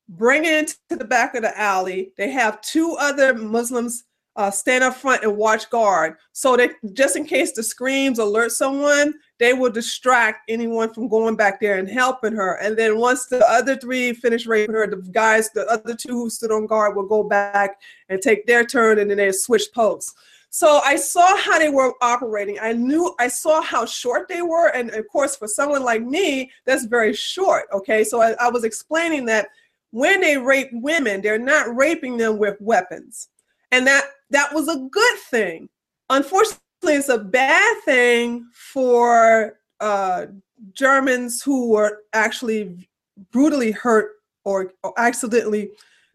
bring 0.09 0.45
it 0.45 0.53
into 0.53 0.75
the 0.89 1.05
back 1.05 1.35
of 1.35 1.43
the 1.43 1.57
alley. 1.59 2.13
They 2.17 2.31
have 2.31 2.61
two 2.61 2.95
other 2.99 3.33
Muslims 3.33 4.05
uh, 4.35 4.49
stand 4.49 4.83
up 4.83 4.95
front 4.95 5.23
and 5.23 5.37
watch 5.37 5.69
guard. 5.69 6.15
So 6.31 6.57
that 6.57 6.71
just 6.93 7.15
in 7.15 7.25
case 7.25 7.51
the 7.51 7.61
screams 7.61 8.19
alert 8.19 8.51
someone, 8.51 9.13
they 9.43 9.53
will 9.53 9.69
distract 9.69 10.49
anyone 10.49 10.93
from 10.93 11.09
going 11.09 11.35
back 11.35 11.59
there 11.59 11.77
and 11.77 11.89
helping 11.89 12.33
her. 12.33 12.53
And 12.61 12.77
then 12.77 12.97
once 12.97 13.25
the 13.25 13.45
other 13.45 13.75
three 13.75 14.13
finish 14.13 14.45
raping 14.45 14.73
her, 14.73 14.87
the 14.87 14.95
guys, 15.11 15.49
the 15.49 15.67
other 15.67 15.95
two 15.95 16.13
who 16.13 16.29
stood 16.29 16.49
on 16.49 16.65
guard 16.65 16.95
will 16.95 17.05
go 17.05 17.25
back 17.25 17.81
and 18.07 18.21
take 18.21 18.47
their 18.47 18.63
turn 18.63 18.99
and 18.99 19.09
then 19.09 19.17
they 19.17 19.33
switch 19.33 19.63
posts. 19.75 20.15
So 20.49 20.79
I 20.85 20.95
saw 20.95 21.35
how 21.35 21.59
they 21.59 21.67
were 21.67 21.93
operating. 22.01 22.57
I 22.61 22.71
knew 22.71 23.13
I 23.19 23.27
saw 23.27 23.61
how 23.61 23.85
short 23.85 24.29
they 24.29 24.41
were. 24.41 24.69
And 24.69 24.91
of 24.91 25.09
course, 25.09 25.35
for 25.35 25.49
someone 25.49 25.83
like 25.83 26.03
me, 26.03 26.49
that's 26.63 26.85
very 26.85 27.13
short. 27.13 27.65
Okay. 27.73 28.05
So 28.05 28.21
I, 28.21 28.35
I 28.39 28.49
was 28.49 28.63
explaining 28.63 29.25
that 29.25 29.49
when 29.91 30.21
they 30.21 30.37
rape 30.37 30.69
women, 30.71 31.19
they're 31.19 31.37
not 31.37 31.75
raping 31.75 32.15
them 32.15 32.37
with 32.37 32.55
weapons. 32.61 33.27
And 33.73 33.85
that 33.87 34.05
that 34.29 34.53
was 34.53 34.69
a 34.69 34.87
good 34.89 35.19
thing. 35.29 35.67
Unfortunately, 36.09 36.61
it's 36.91 37.09
a 37.09 37.17
bad 37.17 37.77
thing 37.83 38.47
for 38.53 39.57
uh, 39.79 40.27
Germans 40.73 41.41
who 41.41 41.69
were 41.69 41.99
actually 42.13 42.89
brutally 43.31 43.71
hurt 43.71 44.11
or, 44.43 44.73
or 44.83 44.93
accidentally 44.97 45.71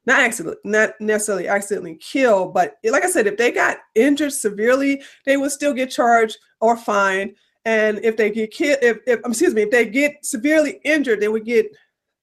not 0.09 0.21
accidentally, 0.21 0.57
not 0.65 0.99
necessarily 1.01 1.49
accidentally 1.49 1.97
killed, 1.97 2.55
but 2.55 2.79
like 2.83 3.05
I 3.05 3.11
said, 3.11 3.27
if 3.27 3.37
they 3.37 3.53
got 3.53 3.77
injured 3.95 4.33
severely, 4.33 5.03
they 5.27 5.37
would 5.37 5.51
still 5.51 5.75
get 5.75 5.91
charged 5.91 6.39
or 6.63 6.79
fined. 6.79 7.35
And 7.67 7.99
if 8.03 8.17
they 8.17 8.31
get 8.31 8.51
killed, 8.51 8.79
if, 8.81 8.97
if 9.07 9.21
excuse 9.27 9.53
me, 9.53 9.63
if 9.63 9.71
they 9.71 9.85
get 9.85 10.25
severely 10.25 10.81
injured, 10.83 11.21
they 11.21 11.29
would 11.29 11.45
get 11.45 11.67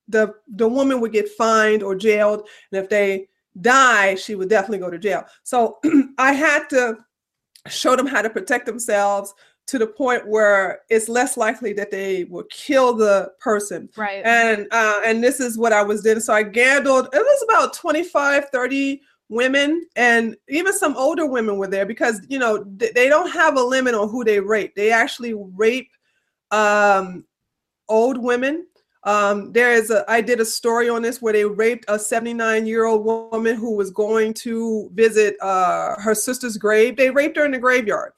the 0.07 0.33
the 0.47 0.67
woman 0.67 0.99
would 0.99 1.11
get 1.11 1.29
fined 1.29 1.83
or 1.83 1.93
jailed. 1.93 2.49
And 2.71 2.83
if 2.83 2.89
they 2.89 3.27
die, 3.61 4.15
she 4.15 4.33
would 4.33 4.49
definitely 4.49 4.79
go 4.79 4.89
to 4.89 4.97
jail. 4.97 5.23
So 5.43 5.77
I 6.17 6.33
had 6.33 6.67
to 6.71 6.97
show 7.67 7.95
them 7.95 8.07
how 8.07 8.21
to 8.21 8.29
protect 8.29 8.65
themselves 8.65 9.33
to 9.67 9.79
the 9.79 9.87
point 9.87 10.27
where 10.27 10.81
it's 10.89 11.09
less 11.09 11.37
likely 11.37 11.73
that 11.73 11.89
they 11.89 12.25
will 12.25 12.45
kill 12.51 12.93
the 12.93 13.31
person. 13.39 13.89
Right. 13.97 14.23
And 14.23 14.67
uh, 14.71 15.01
and 15.03 15.23
this 15.23 15.39
is 15.39 15.57
what 15.57 15.73
I 15.73 15.81
was 15.81 16.01
doing. 16.01 16.19
So 16.19 16.33
I 16.33 16.43
gambled. 16.43 17.09
It 17.13 17.17
was 17.17 17.45
about 17.49 17.73
25, 17.73 18.49
30 18.49 19.01
women 19.29 19.83
and 19.95 20.35
even 20.49 20.71
some 20.71 20.95
older 20.95 21.25
women 21.25 21.57
were 21.57 21.65
there 21.65 21.87
because 21.87 22.21
you 22.29 22.37
know 22.37 22.63
th- 22.77 22.93
they 22.93 23.09
don't 23.09 23.31
have 23.31 23.57
a 23.57 23.63
limit 23.63 23.95
on 23.95 24.09
who 24.09 24.23
they 24.23 24.39
rape. 24.39 24.75
They 24.75 24.91
actually 24.91 25.33
rape 25.33 25.89
um, 26.51 27.25
old 27.89 28.17
women 28.17 28.67
um, 29.05 29.51
there 29.51 29.71
is 29.71 29.91
a, 29.91 30.03
I 30.09 30.21
did 30.21 30.39
a 30.39 30.45
story 30.45 30.89
on 30.89 31.03
this 31.03 31.21
where 31.21 31.33
they 31.33 31.45
raped 31.45 31.85
a 31.87 31.97
79 31.97 32.65
year 32.65 32.85
old 32.85 33.05
woman 33.05 33.55
who 33.55 33.75
was 33.75 33.91
going 33.91 34.33
to 34.35 34.89
visit 34.93 35.37
uh, 35.41 35.95
her 35.99 36.15
sister's 36.15 36.57
grave. 36.57 36.97
They 36.97 37.11
raped 37.11 37.37
her 37.37 37.45
in 37.45 37.51
the 37.51 37.59
graveyard. 37.59 38.13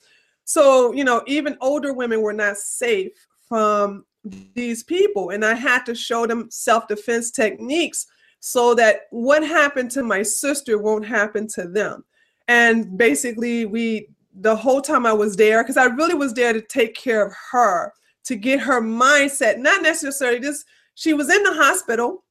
So, 0.46 0.94
you 0.94 1.04
know, 1.04 1.24
even 1.28 1.58
older 1.60 1.94
women 1.94 2.22
were 2.22 2.34
not 2.34 2.56
safe 2.56 3.12
from 3.50 4.06
these 4.24 4.82
people. 4.84 5.32
And 5.32 5.44
I 5.44 5.56
had 5.56 5.86
to 5.88 5.96
show 5.96 6.26
them 6.26 6.48
self 6.50 6.88
defense 6.88 7.32
techniques 7.32 8.08
so 8.40 8.74
that 8.76 9.02
what 9.12 9.46
happened 9.46 9.92
to 9.92 10.04
my 10.04 10.24
sister 10.24 10.78
won't 10.78 11.06
happen 11.06 11.48
to 11.50 11.68
them. 11.68 12.06
And 12.48 12.98
basically, 12.98 13.66
we, 13.66 14.08
the 14.34 14.56
whole 14.56 14.82
time 14.82 15.06
I 15.06 15.12
was 15.12 15.36
there, 15.36 15.64
because 15.64 15.76
I 15.76 15.86
really 15.86 16.14
was 16.14 16.34
there 16.34 16.54
to 16.54 16.62
take 16.62 16.96
care 16.96 17.26
of 17.26 17.34
her, 17.52 17.92
to 18.24 18.36
get 18.38 18.62
her 18.62 18.82
mindset, 18.82 19.58
not 19.58 19.82
necessarily 19.82 20.40
just 20.40 20.66
she 20.98 21.14
was 21.14 21.30
in 21.30 21.44
the 21.44 21.54
hospital. 21.54 22.24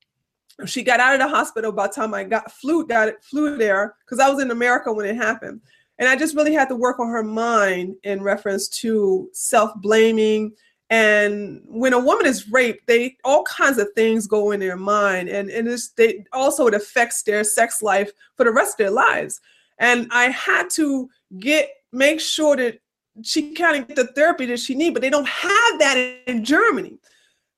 She 0.67 0.83
got 0.83 0.99
out 0.99 1.15
of 1.15 1.21
the 1.21 1.29
hospital 1.29 1.71
by 1.71 1.87
the 1.87 1.93
time 1.93 2.13
I 2.13 2.25
got 2.25 2.51
flew 2.51 2.85
got 2.85 3.13
flew 3.23 3.57
there 3.57 3.95
because 4.05 4.19
I 4.19 4.29
was 4.29 4.43
in 4.43 4.51
America 4.51 4.93
when 4.93 5.07
it 5.07 5.15
happened. 5.15 5.61
And 6.01 6.09
I 6.09 6.17
just 6.17 6.35
really 6.35 6.53
had 6.53 6.69
to 6.71 6.75
work 6.75 6.99
on 6.99 7.09
her 7.09 7.23
mind 7.23 7.95
in 8.03 8.23
reference 8.23 8.69
to 8.81 9.31
self-blaming. 9.33 10.53
And 10.91 11.63
when 11.67 11.93
a 11.93 11.99
woman 11.99 12.27
is 12.27 12.51
raped, 12.51 12.89
they 12.89 13.17
all 13.25 13.45
kinds 13.45 13.79
of 13.79 13.93
things 13.95 14.27
go 14.27 14.51
in 14.51 14.59
their 14.59 14.77
mind, 14.77 15.29
and 15.29 15.49
and 15.49 15.69
it's, 15.69 15.91
they 15.91 16.25
also 16.33 16.67
it 16.67 16.75
affects 16.75 17.23
their 17.23 17.45
sex 17.45 17.83
life 17.83 18.11
for 18.37 18.45
the 18.45 18.53
rest 18.53 18.75
of 18.75 18.79
their 18.79 18.91
lives. 18.91 19.41
And 19.79 20.09
I 20.11 20.25
had 20.25 20.71
to 20.71 21.09
get 21.39 21.71
make 21.93 22.21
sure 22.21 22.57
that 22.57 22.81
she 23.23 23.55
kind 23.55 23.81
of 23.81 23.89
get 23.89 23.97
the 23.97 24.13
therapy 24.13 24.47
that 24.47 24.59
she 24.59 24.75
need, 24.75 24.93
but 24.93 25.03
they 25.03 25.11
don't 25.11 25.29
have 25.29 25.79
that 25.79 26.19
in 26.27 26.45
Germany. 26.45 26.99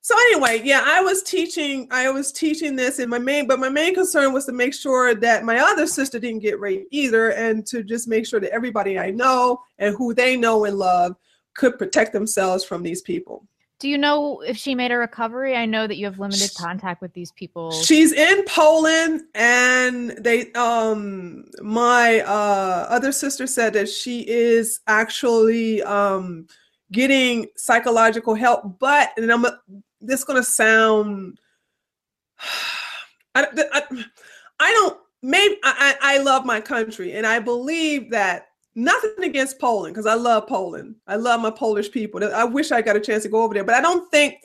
So 0.09 0.15
anyway, 0.31 0.63
yeah, 0.63 0.81
I 0.83 1.01
was 1.01 1.21
teaching. 1.21 1.87
I 1.91 2.09
was 2.09 2.31
teaching 2.31 2.75
this, 2.75 2.97
and 2.97 3.11
my 3.11 3.19
main, 3.19 3.45
but 3.45 3.59
my 3.59 3.69
main 3.69 3.93
concern 3.93 4.33
was 4.33 4.47
to 4.47 4.51
make 4.51 4.73
sure 4.73 5.13
that 5.13 5.43
my 5.43 5.59
other 5.59 5.85
sister 5.85 6.17
didn't 6.17 6.39
get 6.39 6.59
raped 6.59 6.87
either, 6.89 7.29
and 7.33 7.63
to 7.67 7.83
just 7.83 8.07
make 8.07 8.25
sure 8.25 8.39
that 8.39 8.51
everybody 8.51 8.97
I 8.97 9.11
know 9.11 9.61
and 9.77 9.95
who 9.95 10.15
they 10.15 10.35
know 10.35 10.65
and 10.65 10.79
love 10.79 11.15
could 11.53 11.77
protect 11.77 12.11
themselves 12.11 12.63
from 12.63 12.81
these 12.81 13.03
people. 13.03 13.45
Do 13.77 13.87
you 13.87 13.99
know 13.99 14.39
if 14.39 14.57
she 14.57 14.73
made 14.73 14.91
a 14.91 14.97
recovery? 14.97 15.55
I 15.55 15.67
know 15.67 15.85
that 15.85 15.97
you 15.97 16.05
have 16.05 16.17
limited 16.17 16.55
contact 16.57 17.03
with 17.03 17.13
these 17.13 17.31
people. 17.33 17.71
She's 17.71 18.11
in 18.11 18.43
Poland 18.45 19.21
and 19.35 20.09
they 20.17 20.51
um 20.53 21.45
my 21.61 22.21
uh 22.21 22.87
other 22.89 23.11
sister 23.11 23.45
said 23.45 23.73
that 23.73 23.87
she 23.87 24.27
is 24.27 24.79
actually 24.87 25.83
um 25.83 26.47
getting 26.91 27.45
psychological 27.55 28.33
help 28.33 28.79
but 28.79 29.11
and 29.15 29.31
I'm 29.31 29.45
this 30.01 30.19
is 30.19 30.25
going 30.25 30.41
to 30.41 30.49
sound 30.49 31.39
I, 33.35 33.45
I, 33.73 34.05
I 34.59 34.71
don't 34.71 34.99
maybe 35.21 35.57
I, 35.63 35.95
I 36.01 36.17
love 36.19 36.45
my 36.45 36.61
country 36.61 37.13
and 37.13 37.25
I 37.25 37.39
believe 37.39 38.09
that 38.11 38.47
nothing 38.75 39.23
against 39.23 39.59
Poland 39.59 39.93
because 39.93 40.07
I 40.07 40.13
love 40.13 40.47
Poland. 40.47 40.95
I 41.07 41.15
love 41.17 41.41
my 41.41 41.51
Polish 41.51 41.91
people. 41.91 42.23
I 42.23 42.43
wish 42.43 42.71
I 42.71 42.81
got 42.81 42.95
a 42.95 43.01
chance 43.01 43.23
to 43.23 43.29
go 43.29 43.43
over 43.43 43.53
there, 43.53 43.63
but 43.63 43.75
I 43.75 43.81
don't 43.81 44.09
think 44.09 44.35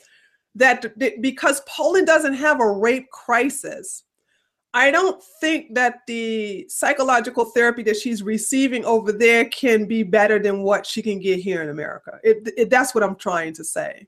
that 0.55 0.97
because 1.21 1.61
Poland 1.67 2.07
doesn't 2.07 2.33
have 2.33 2.59
a 2.59 2.71
rape 2.71 3.09
crisis, 3.11 4.03
I 4.73 4.91
don't 4.91 5.23
think 5.39 5.73
that 5.75 5.99
the 6.05 6.65
psychological 6.67 7.45
therapy 7.45 7.81
that 7.83 7.95
she's 7.95 8.23
receiving 8.23 8.83
over 8.83 9.13
there 9.13 9.45
can 9.45 9.85
be 9.85 10.03
better 10.03 10.37
than 10.37 10.63
what 10.63 10.85
she 10.85 11.01
can 11.01 11.19
get 11.19 11.39
here 11.39 11.61
in 11.61 11.69
America. 11.69 12.19
It, 12.23 12.49
it, 12.57 12.69
that's 12.69 12.93
what 12.93 13.03
I'm 13.03 13.15
trying 13.15 13.53
to 13.53 13.63
say. 13.63 14.05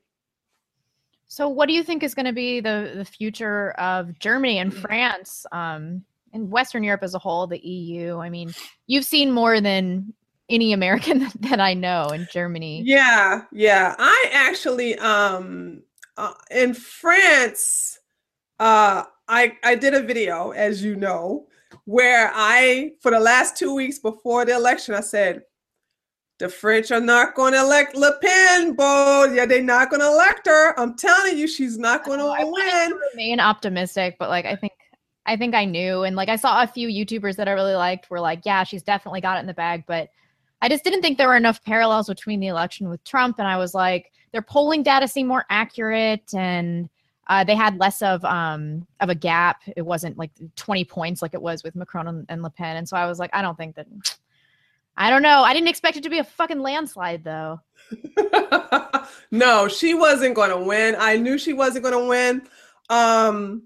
So, 1.38 1.48
what 1.48 1.68
do 1.68 1.72
you 1.72 1.84
think 1.84 2.02
is 2.02 2.16
going 2.16 2.26
to 2.26 2.32
be 2.32 2.58
the 2.58 2.94
the 2.96 3.04
future 3.04 3.70
of 3.78 4.18
Germany 4.18 4.58
and 4.58 4.72
mm. 4.72 4.80
France, 4.80 5.46
um, 5.52 6.02
and 6.32 6.50
Western 6.50 6.82
Europe 6.82 7.04
as 7.04 7.14
a 7.14 7.18
whole, 7.20 7.46
the 7.46 7.64
EU? 7.64 8.18
I 8.18 8.28
mean, 8.28 8.52
you've 8.88 9.04
seen 9.04 9.30
more 9.30 9.60
than 9.60 10.12
any 10.48 10.72
American 10.72 11.28
that 11.42 11.60
I 11.60 11.74
know 11.74 12.08
in 12.08 12.26
Germany. 12.32 12.82
Yeah, 12.84 13.42
yeah. 13.52 13.94
I 14.00 14.30
actually, 14.32 14.98
um, 14.98 15.84
uh, 16.16 16.32
in 16.50 16.74
France, 16.74 18.00
uh, 18.58 19.04
I 19.28 19.56
I 19.62 19.76
did 19.76 19.94
a 19.94 20.02
video, 20.02 20.50
as 20.50 20.82
you 20.82 20.96
know, 20.96 21.46
where 21.84 22.32
I 22.34 22.94
for 23.00 23.12
the 23.12 23.20
last 23.20 23.56
two 23.56 23.76
weeks 23.76 24.00
before 24.00 24.44
the 24.44 24.56
election, 24.56 24.92
I 24.92 25.02
said 25.02 25.42
the 26.38 26.48
French 26.48 26.90
are 26.92 27.00
not 27.00 27.34
going 27.34 27.52
to 27.52 27.60
elect 27.60 27.96
Le 27.96 28.16
Pen, 28.20 28.74
Bo. 28.74 29.24
Yeah, 29.32 29.44
they're 29.44 29.62
not 29.62 29.90
going 29.90 30.00
to 30.00 30.06
elect 30.06 30.46
her. 30.46 30.78
I'm 30.78 30.96
telling 30.96 31.36
you, 31.36 31.48
she's 31.48 31.78
not 31.78 32.04
going 32.04 32.20
to 32.20 32.50
win. 32.50 32.92
remain 33.12 33.40
optimistic, 33.40 34.16
but 34.18 34.28
like 34.28 34.46
I 34.46 34.54
think, 34.54 34.72
I 35.26 35.36
think 35.36 35.54
I 35.54 35.64
knew, 35.64 36.04
and 36.04 36.14
like 36.16 36.28
I 36.28 36.36
saw 36.36 36.62
a 36.62 36.66
few 36.66 36.88
YouTubers 36.88 37.36
that 37.36 37.48
I 37.48 37.52
really 37.52 37.74
liked 37.74 38.08
were 38.08 38.20
like, 38.20 38.42
yeah, 38.44 38.64
she's 38.64 38.82
definitely 38.82 39.20
got 39.20 39.36
it 39.36 39.40
in 39.40 39.46
the 39.46 39.54
bag, 39.54 39.84
but 39.86 40.10
I 40.62 40.68
just 40.68 40.84
didn't 40.84 41.02
think 41.02 41.18
there 41.18 41.28
were 41.28 41.36
enough 41.36 41.62
parallels 41.64 42.08
between 42.08 42.40
the 42.40 42.46
election 42.48 42.88
with 42.88 43.02
Trump, 43.04 43.38
and 43.38 43.46
I 43.46 43.56
was 43.56 43.74
like, 43.74 44.12
their 44.32 44.42
polling 44.42 44.82
data 44.82 45.08
seemed 45.08 45.28
more 45.28 45.44
accurate, 45.50 46.32
and 46.34 46.88
uh, 47.26 47.44
they 47.44 47.54
had 47.54 47.78
less 47.78 48.00
of 48.00 48.24
um 48.24 48.86
of 49.00 49.08
a 49.08 49.14
gap. 49.14 49.62
It 49.76 49.82
wasn't 49.82 50.16
like 50.16 50.30
20 50.56 50.84
points 50.84 51.20
like 51.20 51.34
it 51.34 51.42
was 51.42 51.62
with 51.62 51.76
Macron 51.76 52.08
and, 52.08 52.26
and 52.28 52.42
Le 52.42 52.50
Pen, 52.50 52.76
and 52.76 52.88
so 52.88 52.96
I 52.96 53.06
was 53.06 53.18
like, 53.18 53.30
I 53.32 53.42
don't 53.42 53.58
think 53.58 53.74
that 53.74 53.86
I 55.00 55.10
don't 55.10 55.22
know. 55.22 55.42
I 55.42 55.54
didn't 55.54 55.68
expect 55.68 55.96
it 55.96 56.02
to 56.02 56.10
be 56.10 56.18
a 56.18 56.24
fucking 56.24 56.58
landslide 56.58 57.22
though. 57.22 57.60
no, 59.30 59.68
she 59.68 59.94
wasn't 59.94 60.34
going 60.34 60.50
to 60.50 60.58
win. 60.58 60.96
I 60.98 61.16
knew 61.16 61.38
she 61.38 61.52
wasn't 61.52 61.84
going 61.84 61.98
to 62.02 62.08
win. 62.08 62.42
Um 62.90 63.62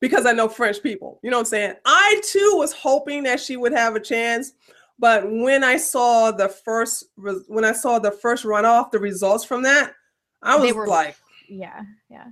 because 0.00 0.26
I 0.26 0.32
know 0.32 0.48
French 0.48 0.82
people. 0.82 1.18
You 1.22 1.30
know 1.30 1.38
what 1.38 1.46
I'm 1.46 1.46
saying? 1.46 1.74
I 1.86 2.20
too 2.22 2.52
was 2.56 2.74
hoping 2.74 3.22
that 3.22 3.40
she 3.40 3.56
would 3.56 3.72
have 3.72 3.96
a 3.96 4.00
chance, 4.00 4.52
but 4.98 5.24
when 5.26 5.64
I 5.64 5.78
saw 5.78 6.30
the 6.30 6.50
first 6.50 7.04
when 7.16 7.64
I 7.64 7.72
saw 7.72 7.98
the 7.98 8.10
first 8.10 8.44
runoff, 8.44 8.90
the 8.90 8.98
results 8.98 9.44
from 9.44 9.62
that, 9.62 9.94
I 10.42 10.56
was 10.56 10.74
were, 10.74 10.86
like, 10.86 11.16
yeah, 11.48 11.80
yeah. 12.10 12.26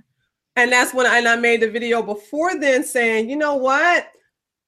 And 0.55 0.71
that's 0.71 0.93
when 0.93 1.07
I, 1.07 1.17
and 1.17 1.27
I 1.27 1.37
made 1.37 1.61
the 1.61 1.71
video 1.71 2.03
before 2.03 2.59
then 2.59 2.83
saying, 2.83 3.31
you 3.31 3.35
know 3.35 3.55
what? 3.55 4.07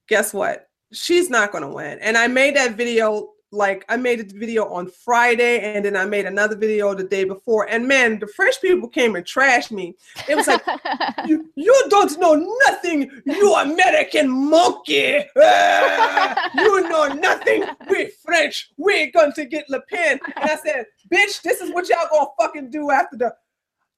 Guess 0.07 0.33
what? 0.33 0.64
She's 0.95 1.29
not 1.29 1.51
going 1.51 1.63
to 1.63 1.69
win. 1.69 1.99
And 1.99 2.17
I 2.17 2.27
made 2.27 2.55
that 2.55 2.75
video 2.75 3.29
like 3.51 3.85
I 3.89 3.97
made 3.97 4.19
a 4.19 4.37
video 4.37 4.65
on 4.65 4.89
Friday 4.89 5.59
and 5.59 5.85
then 5.85 5.95
I 5.95 6.05
made 6.05 6.25
another 6.25 6.55
video 6.55 6.93
the 6.93 7.03
day 7.03 7.23
before. 7.23 7.67
And 7.69 7.87
man, 7.87 8.19
the 8.19 8.27
French 8.27 8.61
people 8.61 8.89
came 8.89 9.15
and 9.15 9.25
trashed 9.25 9.71
me. 9.71 9.95
It 10.27 10.35
was 10.35 10.47
like, 10.47 10.61
you, 11.25 11.49
you 11.55 11.85
don't 11.89 12.19
know 12.19 12.33
nothing, 12.67 13.09
you 13.25 13.55
American 13.55 14.29
monkey. 14.29 15.23
Ah, 15.37 16.49
you 16.55 16.89
know 16.89 17.07
nothing. 17.07 17.65
We 17.89 18.11
French. 18.23 18.71
We're 18.77 19.11
going 19.11 19.31
to 19.33 19.45
get 19.45 19.69
Le 19.69 19.81
Pen. 19.81 20.19
And 20.35 20.49
I 20.49 20.57
said, 20.57 20.85
bitch, 21.11 21.41
this 21.41 21.61
is 21.61 21.71
what 21.73 21.87
y'all 21.89 22.07
gonna 22.11 22.27
fucking 22.39 22.69
do 22.69 22.91
after 22.91 23.17
the 23.17 23.35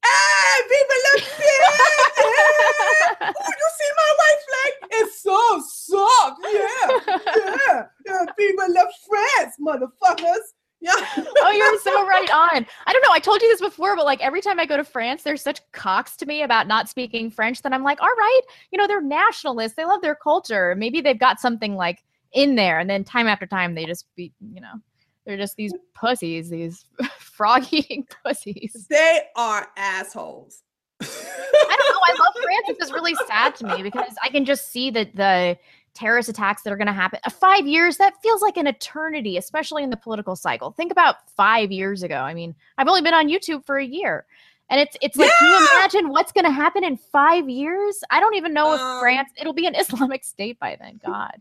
Hey, 0.08 0.62
vive 0.70 0.96
Le 1.06 1.14
Pen! 1.22 1.62
oh, 3.36 3.54
you 3.60 3.70
see 3.78 3.92
my 3.96 4.10
white 4.20 4.42
flag? 4.48 4.72
It's 4.92 5.22
so 5.22 5.40
soft. 5.68 6.40
Yeah, 6.44 6.88
yeah. 7.68 7.86
yeah. 8.06 8.26
Vive 8.38 8.64
Le 8.70 8.86
France, 9.08 9.56
motherfuckers. 9.60 10.54
Yeah. 10.80 10.94
oh, 10.96 11.52
you're 11.52 11.80
so 11.80 12.06
right 12.08 12.30
on. 12.32 12.66
I 12.86 12.94
don't 12.94 13.02
know. 13.02 13.12
I 13.12 13.20
told 13.20 13.42
you 13.42 13.50
this 13.50 13.62
before, 13.62 13.96
but 13.96 14.06
like 14.06 14.22
every 14.22 14.42
time 14.42 14.60
I 14.60 14.66
go 14.66 14.78
to 14.78 14.84
France, 14.84 15.24
there's 15.24 15.42
such 15.42 15.60
cocks 15.72 16.16
to 16.18 16.26
me 16.26 16.44
about 16.44 16.68
not 16.68 16.88
speaking 16.88 17.32
French 17.32 17.62
that 17.64 17.74
I'm 17.74 17.84
like, 17.84 18.00
all 18.02 18.08
right, 18.08 18.42
you 18.72 18.78
know, 18.78 18.88
they're 18.88 19.02
nationalists. 19.02 19.74
They 19.74 19.86
love 19.86 20.02
their 20.02 20.16
culture. 20.16 20.76
Maybe 20.76 21.02
they've 21.02 21.20
got 21.20 21.40
something 21.40 21.76
like 21.76 22.04
in 22.34 22.56
there. 22.56 22.80
And 22.80 22.90
then 22.90 23.04
time 23.04 23.28
after 23.28 23.48
time, 23.48 23.74
they 23.74 23.86
just 23.86 24.06
be, 24.16 24.32
you 24.54 24.62
know, 24.62 24.74
they're 25.28 25.38
just 25.38 25.58
these 25.58 25.74
pussies, 25.94 26.50
these 26.50 26.86
frog 27.20 27.66
eating 27.72 28.08
pussies. 28.24 28.88
They 28.90 29.24
are 29.36 29.68
assholes. 29.76 30.64
I 31.02 31.06
don't 31.06 31.12
know. 31.12 32.00
I 32.08 32.16
love 32.18 32.34
France. 32.44 32.66
It's 32.70 32.80
just 32.80 32.94
really 32.94 33.14
sad 33.28 33.54
to 33.58 33.68
me 33.68 33.84
because 33.84 34.14
I 34.24 34.30
can 34.30 34.46
just 34.46 34.72
see 34.72 34.90
that 34.92 35.16
the 35.16 35.58
terrorist 35.94 36.30
attacks 36.30 36.62
that 36.64 36.72
are 36.72 36.78
going 36.78 36.88
to 36.88 36.94
happen. 36.94 37.20
Uh, 37.26 37.30
five 37.30 37.68
years, 37.68 37.98
that 37.98 38.14
feels 38.24 38.42
like 38.42 38.56
an 38.56 38.68
eternity, 38.68 39.36
especially 39.38 39.84
in 39.84 39.90
the 39.90 39.98
political 39.98 40.36
cycle. 40.36 40.72
Think 40.72 40.92
about 40.92 41.30
five 41.36 41.72
years 41.72 42.04
ago. 42.04 42.16
I 42.16 42.34
mean, 42.34 42.56
I've 42.78 42.88
only 42.88 43.02
been 43.02 43.14
on 43.14 43.28
YouTube 43.28 43.66
for 43.66 43.78
a 43.78 43.86
year. 43.86 44.26
And 44.70 44.80
it's 44.82 44.98
it's 45.02 45.18
like, 45.18 45.30
yeah! 45.30 45.36
can 45.40 45.48
you 45.50 45.68
imagine 45.76 46.10
what's 46.10 46.32
going 46.32 46.46
to 46.46 46.52
happen 46.52 46.84
in 46.84 46.98
five 46.98 47.50
years? 47.50 48.02
I 48.10 48.20
don't 48.20 48.36
even 48.36 48.54
know 48.54 48.72
um, 48.72 48.76
if 48.76 49.00
France, 49.00 49.30
it'll 49.40 49.54
be 49.54 49.66
an 49.66 49.76
Islamic 49.76 50.24
state 50.24 50.58
by 50.60 50.78
then. 50.80 51.00
God 51.06 51.40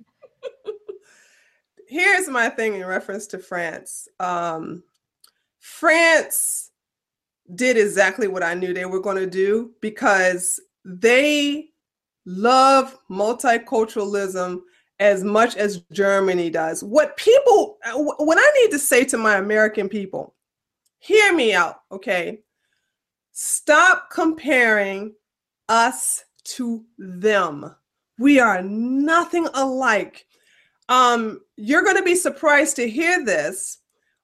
here's 1.89 2.29
my 2.29 2.49
thing 2.49 2.75
in 2.75 2.87
reference 2.87 3.27
to 3.29 3.39
France. 3.39 4.09
Um, 4.21 4.83
France 5.61 6.71
did 7.55 7.77
exactly 7.77 8.29
what 8.29 8.43
I 8.43 8.55
knew 8.55 8.73
they 8.75 8.87
were 8.87 9.01
going 9.01 9.17
to 9.17 9.27
do 9.27 9.73
because 9.81 10.61
they 10.85 11.69
love 12.25 12.97
multiculturalism 13.11 14.61
as 14.99 15.23
much 15.23 15.57
as 15.57 15.83
Germany 15.93 16.51
does. 16.51 16.83
What 16.83 17.17
people, 17.17 17.79
what 17.95 18.39
I 18.39 18.61
need 18.61 18.71
to 18.73 18.79
say 18.79 19.05
to 19.07 19.19
my 19.19 19.37
American 19.37 19.89
people, 19.89 20.35
hear 20.99 21.35
me 21.35 21.55
out, 21.55 21.83
okay? 21.93 22.41
Stop 23.33 24.09
comparing 24.11 25.15
us 25.69 26.25
to 26.45 26.85
them. 26.99 27.75
We 28.19 28.41
are 28.41 28.63
nothing 28.63 29.47
alike. 29.55 30.27
Um, 30.89 31.41
you're 31.57 31.83
going 31.83 31.97
to 31.97 32.03
be 32.03 32.15
surprised 32.15 32.77
to 32.77 32.89
hear 32.89 33.25
this, 33.25 33.79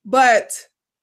but 0.04 0.52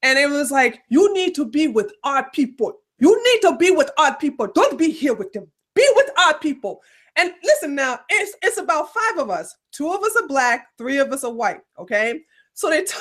And 0.00 0.18
it 0.18 0.30
was 0.30 0.50
like, 0.50 0.80
you 0.88 1.12
need 1.12 1.34
to 1.34 1.44
be 1.44 1.68
with 1.68 1.92
our 2.04 2.30
people. 2.30 2.72
You 3.00 3.22
need 3.22 3.50
to 3.50 3.56
be 3.58 3.70
with 3.70 3.90
our 3.98 4.16
people. 4.16 4.46
Don't 4.46 4.78
be 4.78 4.90
here 4.90 5.12
with 5.12 5.30
them. 5.34 5.46
Be 5.74 5.86
with 5.94 6.08
our 6.18 6.38
people. 6.38 6.80
And 7.20 7.34
listen 7.44 7.74
now, 7.74 8.00
it's 8.08 8.34
it's 8.40 8.56
about 8.56 8.94
five 8.94 9.18
of 9.18 9.28
us. 9.28 9.54
Two 9.72 9.92
of 9.92 10.02
us 10.02 10.16
are 10.16 10.26
black, 10.26 10.68
three 10.78 10.96
of 10.96 11.12
us 11.12 11.22
are 11.22 11.30
white. 11.32 11.60
Okay, 11.78 12.22
so 12.54 12.70
they 12.70 12.82
t- 12.82 12.96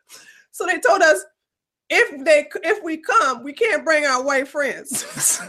so 0.50 0.66
they 0.66 0.78
told 0.78 1.00
us 1.00 1.24
if 1.88 2.22
they 2.22 2.50
if 2.64 2.84
we 2.84 2.98
come, 2.98 3.42
we 3.42 3.54
can't 3.54 3.82
bring 3.82 4.04
our 4.04 4.22
white 4.22 4.46
friends. 4.46 5.40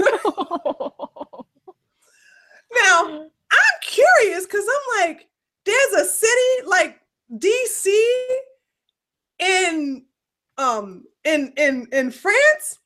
now 2.73 3.25
I'm 3.51 3.79
curious 3.81 4.45
because 4.45 4.65
I'm 4.69 5.01
like, 5.05 5.27
there's 5.65 5.93
a 5.93 6.05
city 6.05 6.65
like 6.65 7.01
DC 7.33 7.93
in 9.39 10.05
um 10.57 11.03
in 11.25 11.51
in 11.57 11.89
in 11.91 12.09
France, 12.09 12.79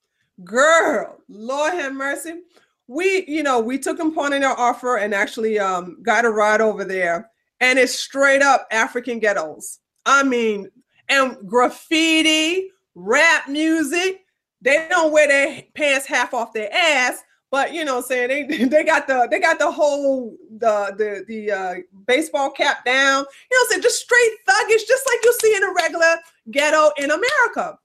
girl, 0.43 1.19
Lord 1.30 1.76
have 1.76 1.93
mercy 1.93 2.41
we, 2.88 3.26
you 3.28 3.43
know, 3.43 3.60
we 3.60 3.78
took 3.78 3.97
them 3.97 4.12
upon 4.12 4.34
our 4.43 4.58
offer 4.60 4.97
and 4.97 5.13
actually 5.13 5.60
um, 5.60 5.97
got 6.02 6.26
a 6.26 6.30
ride 6.30 6.62
over 6.62 6.84
there. 6.84 7.30
And 7.60 7.78
it's 7.80 7.97
straight 7.97 8.41
up 8.41 8.67
African 8.71 9.19
ghettos. 9.19 9.80
I 10.06 10.23
mean, 10.23 10.69
and 11.10 11.38
graffiti, 11.45 12.69
rap 12.95 13.47
music. 13.47 14.21
They 14.62 14.88
don't 14.89 15.12
wear 15.12 15.28
their 15.28 15.63
pants 15.76 16.06
half 16.06 16.34
off 16.34 16.54
their 16.54 16.73
ass, 16.73 17.23
but 17.52 17.73
you 17.73 17.86
know, 17.86 18.02
saying 18.02 18.47
they 18.50 18.63
they 18.65 18.84
got 18.84 19.08
the 19.08 19.28
they 19.30 19.39
got 19.39 19.60
the 19.60 19.71
whole 19.71 20.36
the 20.58 20.93
the 20.97 21.26
the 21.28 21.52
uh, 21.52 21.76
baseball 22.08 22.50
cap 22.52 22.84
down. 22.86 23.26
You 23.52 23.58
know, 23.58 23.69
saying 23.69 23.82
just 23.82 24.02
straight 24.02 24.32
thuggish, 24.47 24.88
just 24.88 25.06
like 25.08 25.19
you 25.23 25.34
see 25.41 25.56
in 25.56 25.63
a 25.63 25.73
regular 25.73 26.15
ghetto 26.52 26.91
in 26.97 27.12
America. 27.12 27.78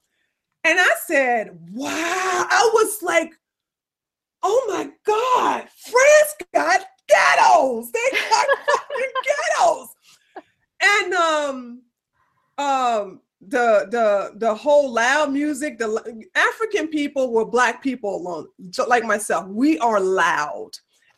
And 0.65 0.79
I 0.79 0.89
said, 1.05 1.49
wow, 1.73 1.89
I 1.91 2.69
was 2.73 2.99
like, 3.01 3.33
oh 4.43 4.65
my 4.67 4.89
God, 5.05 5.67
France 5.75 6.35
got 6.53 6.85
ghettos. 7.07 7.91
They 7.91 7.99
got 8.29 8.47
fucking 8.67 9.13
ghettos. 9.25 9.87
And 10.81 11.13
um, 11.13 11.81
um, 12.57 13.21
the 13.41 13.87
the 13.89 14.31
the 14.35 14.53
whole 14.53 14.91
loud 14.91 15.31
music, 15.31 15.77
the 15.77 16.25
African 16.35 16.87
people 16.87 17.31
were 17.31 17.45
black 17.45 17.81
people 17.81 18.15
alone, 18.15 18.47
like 18.87 19.03
myself. 19.03 19.47
We 19.47 19.79
are 19.79 19.99
loud. 19.99 20.71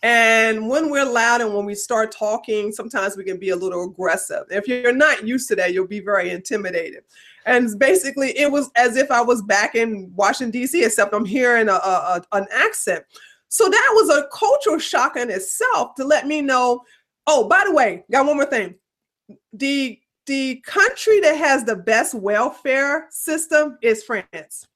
And 0.03 0.69
when 0.69 0.91
we're 0.91 1.05
loud 1.05 1.41
and 1.41 1.53
when 1.55 1.65
we 1.65 1.73
start 1.73 2.11
talking, 2.11 2.71
sometimes 2.71 3.17
we 3.17 3.23
can 3.23 3.39
be 3.39 3.49
a 3.49 3.55
little 3.55 3.85
aggressive. 3.85 4.43
If 4.51 4.67
you're 4.67 4.93
not 4.93 5.27
used 5.27 5.47
to 5.47 5.55
that, 5.55 5.73
you'll 5.73 5.87
be 5.87 5.99
very 5.99 6.29
intimidated. 6.29 7.03
And 7.45 7.77
basically, 7.77 8.37
it 8.37 8.51
was 8.51 8.71
as 8.75 8.95
if 8.95 9.11
I 9.11 9.21
was 9.21 9.41
back 9.43 9.75
in 9.75 10.11
Washington, 10.15 10.51
D.C., 10.51 10.83
except 10.83 11.13
I'm 11.13 11.25
hearing 11.25 11.69
a, 11.69 11.73
a, 11.73 12.23
an 12.31 12.47
accent. 12.51 13.03
So 13.49 13.69
that 13.69 13.91
was 13.93 14.09
a 14.09 14.27
cultural 14.33 14.79
shock 14.79 15.15
in 15.15 15.29
itself 15.29 15.95
to 15.95 16.03
let 16.03 16.27
me 16.27 16.41
know. 16.41 16.81
Oh, 17.27 17.47
by 17.47 17.63
the 17.65 17.73
way, 17.73 18.03
got 18.11 18.25
one 18.25 18.37
more 18.37 18.45
thing. 18.45 18.75
The 19.53 19.99
the 20.25 20.61
country 20.65 21.19
that 21.19 21.37
has 21.37 21.63
the 21.63 21.75
best 21.75 22.15
welfare 22.15 23.07
system 23.11 23.77
is 23.83 24.03
France. 24.03 24.67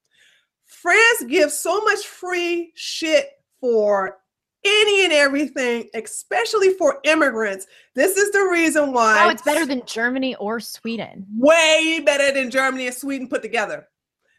France 0.65 1.23
gives 1.27 1.55
so 1.55 1.81
much 1.81 2.05
free 2.05 2.71
shit 2.75 3.29
for 3.59 4.18
any 4.65 5.05
and 5.05 5.13
everything, 5.13 5.89
especially 5.93 6.73
for 6.73 6.99
immigrants. 7.03 7.67
This 7.95 8.17
is 8.17 8.31
the 8.31 8.47
reason 8.51 8.93
why. 8.93 9.25
Oh, 9.25 9.29
it's 9.29 9.41
better 9.41 9.65
than 9.65 9.85
Germany 9.85 10.35
or 10.35 10.59
Sweden. 10.59 11.25
Way 11.37 12.01
better 12.05 12.31
than 12.31 12.51
Germany 12.51 12.87
and 12.87 12.95
Sweden 12.95 13.27
put 13.27 13.41
together. 13.41 13.87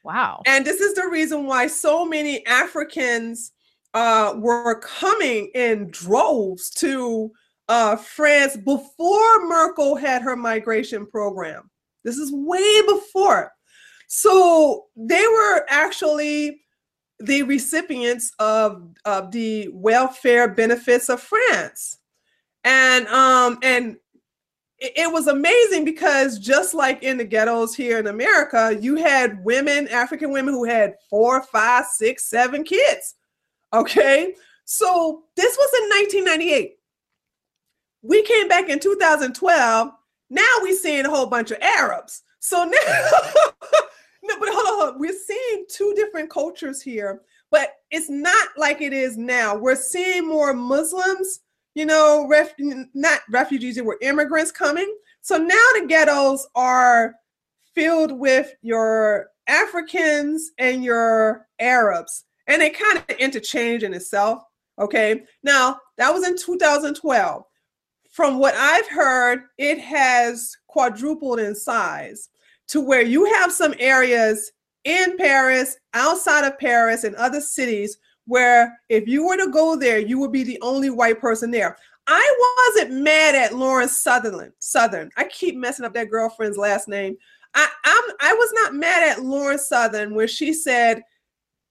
Wow. 0.04 0.42
And 0.46 0.64
this 0.64 0.80
is 0.80 0.94
the 0.94 1.08
reason 1.08 1.46
why 1.46 1.66
so 1.66 2.04
many 2.04 2.44
Africans 2.46 3.52
uh, 3.94 4.34
were 4.36 4.80
coming 4.80 5.50
in 5.54 5.90
droves 5.90 6.70
to 6.70 7.30
uh, 7.68 7.96
France 7.96 8.56
before 8.56 9.46
Merkel 9.46 9.96
had 9.96 10.22
her 10.22 10.36
migration 10.36 11.06
program. 11.06 11.70
This 12.04 12.16
is 12.16 12.32
way 12.32 12.82
before. 12.86 13.52
So 14.08 14.86
they 14.96 15.24
were 15.26 15.66
actually 15.68 16.62
the 17.20 17.42
recipients 17.42 18.32
of, 18.38 18.88
of 19.04 19.30
the 19.30 19.68
welfare 19.72 20.48
benefits 20.48 21.08
of 21.08 21.20
France. 21.20 21.98
And 22.64 23.06
um 23.08 23.58
and 23.62 23.96
it, 24.78 24.92
it 24.96 25.12
was 25.12 25.26
amazing 25.26 25.84
because 25.84 26.38
just 26.38 26.74
like 26.74 27.02
in 27.02 27.18
the 27.18 27.24
ghettos 27.24 27.74
here 27.74 27.98
in 27.98 28.06
America, 28.06 28.76
you 28.80 28.96
had 28.96 29.44
women, 29.44 29.88
African 29.88 30.32
women 30.32 30.54
who 30.54 30.64
had 30.64 30.94
four, 31.08 31.42
five, 31.42 31.86
six, 31.86 32.24
seven 32.24 32.64
kids. 32.64 33.14
Okay. 33.72 34.34
So 34.64 35.24
this 35.36 35.56
was 35.56 35.70
in 35.82 36.16
1998. 36.20 36.76
We 38.02 38.22
came 38.22 38.48
back 38.48 38.68
in 38.68 38.78
2012. 38.78 39.90
Now 40.30 40.42
we're 40.60 40.76
seeing 40.76 41.04
a 41.04 41.10
whole 41.10 41.26
bunch 41.26 41.50
of 41.50 41.58
Arabs. 41.60 42.22
So 42.38 42.64
now, 42.64 42.78
no, 44.22 44.38
but 44.38 44.48
hold 44.50 44.66
on, 44.66 44.78
hold 44.78 44.94
on. 44.94 45.00
We're 45.00 45.12
seeing 45.12 45.64
two 45.68 45.94
different 45.96 46.30
cultures 46.30 46.82
here, 46.82 47.22
but 47.50 47.70
it's 47.90 48.10
not 48.10 48.48
like 48.56 48.80
it 48.80 48.92
is 48.92 49.16
now. 49.16 49.56
We're 49.56 49.76
seeing 49.76 50.28
more 50.28 50.52
Muslims, 50.52 51.40
you 51.74 51.86
know, 51.86 52.26
ref, 52.28 52.52
not 52.58 53.20
refugees, 53.30 53.76
they 53.76 53.82
were 53.82 53.98
immigrants 54.02 54.52
coming. 54.52 54.92
So 55.22 55.36
now 55.36 55.54
the 55.74 55.86
ghettos 55.86 56.46
are 56.54 57.14
filled 57.74 58.12
with 58.12 58.52
your 58.62 59.28
Africans 59.46 60.52
and 60.58 60.84
your 60.84 61.46
Arabs, 61.58 62.24
and 62.46 62.60
they 62.60 62.70
kind 62.70 62.98
of 62.98 63.16
interchange 63.16 63.82
in 63.82 63.94
itself. 63.94 64.42
Okay, 64.78 65.22
now 65.42 65.78
that 65.98 66.12
was 66.12 66.26
in 66.26 66.36
2012. 66.36 67.44
From 68.10 68.38
what 68.38 68.54
I've 68.56 68.88
heard, 68.88 69.42
it 69.56 69.78
has 69.78 70.56
quadrupled 70.66 71.38
in 71.38 71.54
size 71.54 72.28
to 72.70 72.80
where 72.80 73.02
you 73.02 73.24
have 73.34 73.52
some 73.52 73.74
areas 73.78 74.52
in 74.84 75.16
Paris, 75.18 75.76
outside 75.94 76.44
of 76.44 76.58
Paris, 76.58 77.04
and 77.04 77.14
other 77.16 77.40
cities 77.40 77.98
where 78.26 78.78
if 78.88 79.08
you 79.08 79.26
were 79.26 79.36
to 79.36 79.50
go 79.50 79.76
there, 79.76 79.98
you 79.98 80.18
would 80.18 80.32
be 80.32 80.44
the 80.44 80.58
only 80.62 80.88
white 80.88 81.20
person 81.20 81.50
there. 81.50 81.76
I 82.06 82.72
wasn't 82.76 83.02
mad 83.02 83.34
at 83.34 83.54
Lauren 83.54 83.88
Sutherland. 83.88 84.52
Southern. 84.58 85.10
I 85.16 85.24
keep 85.24 85.56
messing 85.56 85.84
up 85.84 85.94
that 85.94 86.10
girlfriend's 86.10 86.56
last 86.56 86.88
name. 86.88 87.16
I, 87.54 87.68
I'm 87.84 88.04
I 88.20 88.32
was 88.32 88.52
not 88.54 88.74
mad 88.74 89.08
at 89.08 89.24
Lauren 89.24 89.58
Southern 89.58 90.14
where 90.14 90.28
she 90.28 90.52
said, 90.52 91.02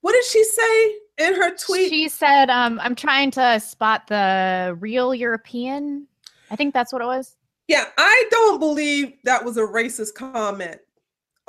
what 0.01 0.11
did 0.11 0.25
she 0.25 0.43
say 0.43 0.95
in 1.17 1.35
her 1.35 1.55
tweet? 1.55 1.89
She 1.89 2.09
said, 2.09 2.49
um, 2.49 2.79
I'm 2.81 2.95
trying 2.95 3.31
to 3.31 3.59
spot 3.59 4.07
the 4.07 4.77
real 4.79 5.15
European. 5.15 6.07
I 6.51 6.55
think 6.55 6.73
that's 6.73 6.91
what 6.91 7.01
it 7.01 7.05
was. 7.05 7.37
Yeah, 7.67 7.85
I 7.97 8.25
don't 8.31 8.59
believe 8.59 9.13
that 9.25 9.45
was 9.45 9.57
a 9.57 9.61
racist 9.61 10.15
comment. 10.15 10.79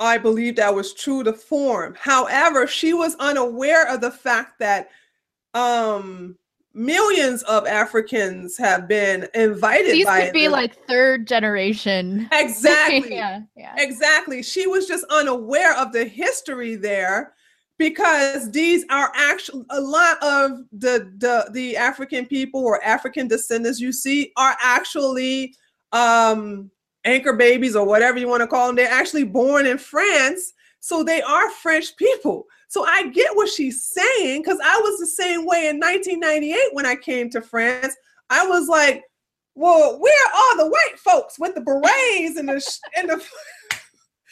I 0.01 0.17
believe 0.17 0.55
that 0.55 0.73
was 0.73 0.93
true 0.93 1.23
to 1.23 1.33
form. 1.33 1.95
However, 1.99 2.67
she 2.67 2.93
was 2.93 3.15
unaware 3.15 3.87
of 3.87 4.01
the 4.01 4.11
fact 4.11 4.59
that 4.59 4.89
um 5.53 6.37
millions 6.73 7.43
of 7.43 7.67
Africans 7.67 8.57
have 8.57 8.87
been 8.87 9.27
invited 9.33 9.91
These 9.91 10.05
by 10.05 10.25
could 10.25 10.33
be 10.33 10.47
like 10.47 10.75
third 10.87 11.27
generation. 11.27 12.29
exactly 12.31 13.15
yeah, 13.15 13.41
yeah. 13.55 13.75
exactly 13.77 14.41
she 14.41 14.67
was 14.67 14.87
just 14.87 15.05
unaware 15.09 15.77
of 15.77 15.91
the 15.91 16.05
history 16.05 16.75
there 16.75 17.33
because 17.77 18.51
these 18.51 18.85
are 18.91 19.11
actually 19.15 19.65
a 19.71 19.81
lot 19.81 20.21
of 20.23 20.59
the 20.71 21.11
the 21.17 21.49
the 21.51 21.75
african 21.75 22.27
people 22.27 22.61
or 22.61 22.81
african 22.83 23.27
descendants 23.27 23.79
you 23.79 23.91
see 23.91 24.31
are 24.37 24.55
actually 24.61 25.55
um 25.91 26.69
anchor 27.05 27.33
babies 27.33 27.75
or 27.75 27.85
whatever 27.85 28.19
you 28.19 28.27
want 28.27 28.41
to 28.41 28.47
call 28.47 28.67
them 28.67 28.75
they're 28.75 28.91
actually 28.91 29.23
born 29.23 29.65
in 29.65 29.77
france 29.77 30.53
so 30.83 31.03
they 31.03 31.21
are 31.21 31.49
french 31.51 31.95
people. 31.95 32.45
So 32.67 32.85
i 32.85 33.07
get 33.09 33.35
what 33.35 33.49
she's 33.49 33.83
saying 33.83 34.41
because 34.41 34.59
i 34.63 34.79
was 34.83 34.99
the 34.99 35.05
same 35.05 35.45
way 35.45 35.67
in 35.69 35.79
1998 35.79 36.57
when 36.73 36.85
i 36.85 36.95
came 36.95 37.29
to 37.31 37.41
france. 37.41 37.95
I 38.29 38.45
was 38.47 38.67
like 38.67 39.03
well 39.55 39.99
where 39.99 40.27
are 40.33 40.57
the 40.57 40.69
white 40.69 40.97
folks 40.97 41.37
with 41.37 41.55
the 41.55 41.61
berets 41.61 42.37
and 42.37 42.49
the 42.49 42.77
and 42.97 43.09
the 43.09 43.23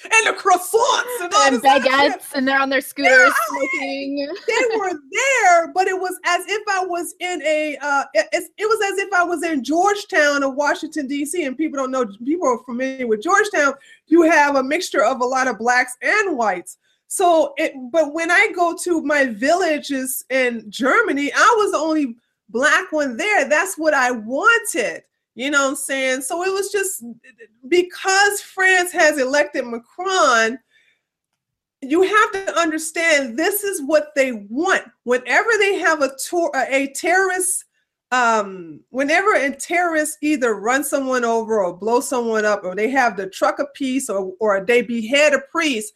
and 0.04 0.28
the 0.28 0.40
croissants 0.40 1.24
and 1.26 1.34
all 1.34 1.48
And 1.48 1.56
this 1.56 1.66
other 1.66 1.84
shit? 1.84 1.92
baguettes, 1.92 2.34
and 2.34 2.48
they're 2.48 2.60
on 2.60 2.70
their 2.70 2.82
scooters 2.82 3.34
smoking. 3.48 4.28
they 4.48 4.78
were 4.78 4.94
there, 5.12 5.72
but 5.74 5.88
it 5.88 6.00
was 6.00 6.18
as 6.26 6.46
if 6.48 6.64
I 6.70 6.86
was 6.86 7.16
in 7.20 7.42
a. 7.44 7.78
Uh, 7.82 8.04
it, 8.14 8.28
it 8.58 8.66
was 8.66 8.80
as 8.92 8.98
if 9.00 9.12
I 9.14 9.24
was 9.24 9.44
in 9.44 9.64
Georgetown 9.64 10.44
of 10.44 10.56
Washington 10.56 11.08
D.C. 11.08 11.44
And 11.46 11.58
people 11.58 11.78
don't 11.78 11.92
know. 11.92 12.06
People 12.26 12.48
are 12.48 12.64
familiar 12.64 13.08
with 13.08 13.22
Georgetown. 13.22 13.74
You 14.08 14.24
have 14.24 14.56
a 14.56 14.64
mixture 14.64 15.04
of 15.04 15.22
a 15.22 15.26
lot 15.26 15.48
of 15.48 15.58
blacks 15.58 15.96
and 16.02 16.38
whites. 16.38 16.78
So 17.08 17.54
it. 17.58 17.74
But 17.92 18.14
when 18.14 18.32
I 18.32 18.52
go 18.56 18.76
to 18.84 19.02
my 19.02 19.26
villages 19.26 20.24
in 20.30 20.66
Germany, 20.70 21.32
I 21.34 21.56
was 21.58 21.72
the 21.72 21.78
only 21.78 22.16
black 22.50 22.92
one 22.92 23.18
there. 23.18 23.48
That's 23.50 23.78
what 23.78 23.94
I 23.94 24.12
wanted. 24.12 25.04
You 25.40 25.52
know 25.52 25.64
what 25.64 25.70
I'm 25.70 25.76
saying? 25.78 26.22
So 26.22 26.44
it 26.44 26.52
was 26.52 26.70
just 26.70 27.04
because 27.70 28.42
France 28.42 28.92
has 28.92 29.18
elected 29.18 29.66
Macron 29.66 30.60
you 31.82 32.02
have 32.02 32.32
to 32.34 32.60
understand 32.60 33.38
this 33.38 33.64
is 33.64 33.82
what 33.82 34.08
they 34.16 34.46
want 34.50 34.84
whenever 35.04 35.50
they 35.60 35.76
have 35.76 36.02
a 36.02 36.12
tour 36.28 36.52
a 36.70 36.92
terrorist 36.94 37.64
um 38.12 38.82
whenever 38.90 39.34
a 39.34 39.56
terrorist 39.56 40.18
either 40.22 40.56
run 40.56 40.84
someone 40.84 41.24
over 41.24 41.64
or 41.64 41.78
blow 41.78 42.02
someone 42.02 42.44
up 42.44 42.64
or 42.64 42.76
they 42.76 42.90
have 42.90 43.16
the 43.16 43.30
truck 43.30 43.60
of 43.60 43.74
peace 43.74 44.10
or 44.10 44.34
or 44.42 44.66
they 44.66 44.82
behead 44.82 45.34
a 45.34 45.40
priest 45.52 45.94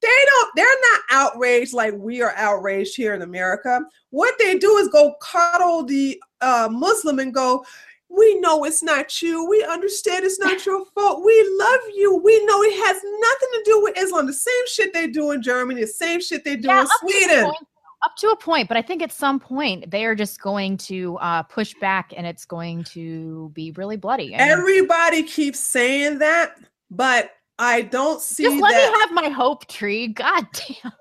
they 0.00 0.08
don't 0.26 0.50
they're 0.56 0.66
not 0.92 1.00
outraged 1.10 1.74
like 1.74 1.94
we 1.96 2.22
are 2.22 2.34
outraged 2.36 2.96
here 2.96 3.12
in 3.12 3.22
america 3.22 3.80
what 4.10 4.34
they 4.38 4.56
do 4.56 4.76
is 4.76 4.88
go 4.88 5.14
coddle 5.20 5.84
the 5.84 6.20
uh 6.40 6.68
muslim 6.70 7.18
and 7.18 7.34
go 7.34 7.64
we 8.08 8.38
know 8.40 8.64
it's 8.64 8.82
not 8.82 9.20
you. 9.20 9.48
We 9.48 9.64
understand 9.64 10.24
it's 10.24 10.38
not 10.38 10.64
your 10.64 10.84
fault. 10.94 11.24
We 11.24 11.56
love 11.58 11.80
you. 11.94 12.20
We 12.24 12.44
know 12.46 12.62
it 12.62 12.86
has 12.86 12.96
nothing 13.02 13.48
to 13.52 13.62
do 13.64 13.82
with 13.82 13.98
Islam. 13.98 14.26
The 14.26 14.32
same 14.32 14.66
shit 14.68 14.92
they 14.92 15.06
do 15.08 15.32
in 15.32 15.42
Germany, 15.42 15.80
the 15.82 15.86
same 15.86 16.20
shit 16.20 16.44
they 16.44 16.56
do 16.56 16.68
Yeah, 16.68 16.80
in 16.80 16.86
to 16.86 16.92
Sweden. 17.00 17.44
point- 17.44 17.56
up 18.04 18.14
to 18.18 18.28
a 18.28 18.36
point, 18.36 18.68
but 18.68 18.76
I 18.76 18.82
think 18.82 19.02
at 19.02 19.10
some 19.10 19.40
point 19.40 19.90
they 19.90 20.04
are 20.04 20.14
just 20.14 20.40
going 20.40 20.76
to 20.78 21.16
uh, 21.16 21.42
push 21.44 21.74
back, 21.80 22.12
and 22.16 22.26
it's 22.26 22.44
going 22.44 22.84
to 22.84 23.50
be 23.54 23.72
really 23.72 23.96
bloody. 23.96 24.34
And 24.34 24.48
Everybody 24.50 25.22
keeps 25.22 25.58
saying 25.58 26.18
that, 26.18 26.56
but 26.90 27.30
I 27.58 27.82
don't 27.82 28.20
see 28.20 28.44
just 28.44 28.60
let 28.62 28.70
that. 28.70 28.92
me 28.92 29.00
have 29.00 29.10
my 29.24 29.28
hope 29.30 29.66
tree. 29.66 30.08
God 30.08 30.46
damn. 30.52 30.92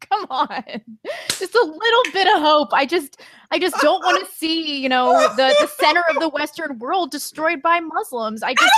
Come 0.10 0.26
on. 0.30 0.64
Just 1.28 1.54
a 1.54 1.62
little 1.62 2.12
bit 2.12 2.26
of 2.26 2.42
hope. 2.42 2.68
I 2.72 2.86
just 2.86 3.20
I 3.50 3.58
just 3.58 3.76
don't 3.80 4.00
want 4.04 4.26
to 4.26 4.32
see, 4.36 4.80
you 4.80 4.88
know, 4.88 5.12
oh, 5.14 5.34
the, 5.36 5.54
the 5.60 5.68
center 5.82 6.02
of 6.10 6.20
the 6.20 6.28
Western 6.28 6.78
world 6.78 7.10
destroyed 7.10 7.62
by 7.62 7.80
Muslims. 7.80 8.42
I 8.42 8.48
I 8.50 8.54
just 8.54 8.72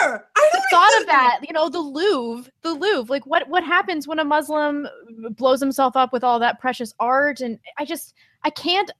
don't 0.00 0.06
either. 0.06 0.26
I 0.36 0.50
don't 0.52 0.64
thought 0.70 0.92
either. 0.92 1.02
of 1.02 1.06
that, 1.08 1.40
you 1.46 1.52
know, 1.52 1.68
the 1.68 1.80
Louvre, 1.80 2.50
the 2.62 2.72
Louvre, 2.72 3.10
like 3.10 3.26
what 3.26 3.48
what 3.48 3.64
happens 3.64 4.06
when 4.06 4.18
a 4.18 4.24
Muslim 4.24 4.86
blows 5.30 5.60
himself 5.60 5.96
up 5.96 6.12
with 6.12 6.24
all 6.24 6.38
that 6.38 6.60
precious 6.60 6.94
art? 7.00 7.40
And 7.40 7.58
I 7.78 7.84
just 7.84 8.14
I 8.44 8.50
can't. 8.50 8.90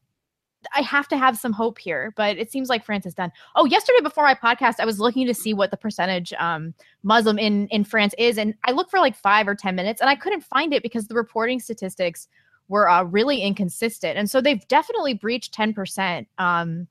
I 0.75 0.83
have 0.83 1.09
to 1.09 1.17
have 1.17 1.37
some 1.37 1.53
hope 1.53 1.79
here, 1.79 2.13
but 2.17 2.39
it 2.39 2.51
seems 2.51 2.69
like 2.69 2.85
France 2.85 3.07
is 3.07 3.15
done. 3.15 3.33
Oh, 3.57 3.65
yesterday 3.65 4.01
before 4.03 4.25
my 4.25 4.35
podcast, 4.35 4.77
I 4.79 4.85
was 4.85 5.01
looking 5.01 5.27
to 5.27 5.35
see 5.35 5.55
what 5.55 5.71
the 5.71 5.77
percentage 5.77 6.33
um, 6.35 6.75
Muslim 7.03 7.39
in 7.39 7.69
in 7.69 7.85
France 7.85 8.15
is, 8.19 8.39
and 8.39 8.55
I 8.65 8.73
looked 8.73 8.91
for 8.91 9.01
like 9.01 9.17
five 9.17 9.49
or 9.49 9.55
ten 9.55 9.75
minutes, 9.75 10.01
and 10.01 10.09
I 10.11 10.15
couldn't 10.17 10.43
find 10.43 10.73
it 10.73 10.83
because 10.83 11.07
the 11.07 11.15
reporting 11.15 11.61
statistics 11.61 12.29
were 12.69 12.89
uh, 12.89 13.05
really 13.05 13.43
inconsistent, 13.43 14.19
and 14.19 14.31
so 14.31 14.41
they've 14.41 14.67
definitely 14.69 15.15
breached 15.15 15.53
ten 15.53 15.73
percent. 15.75 16.29
Um, 16.39 16.87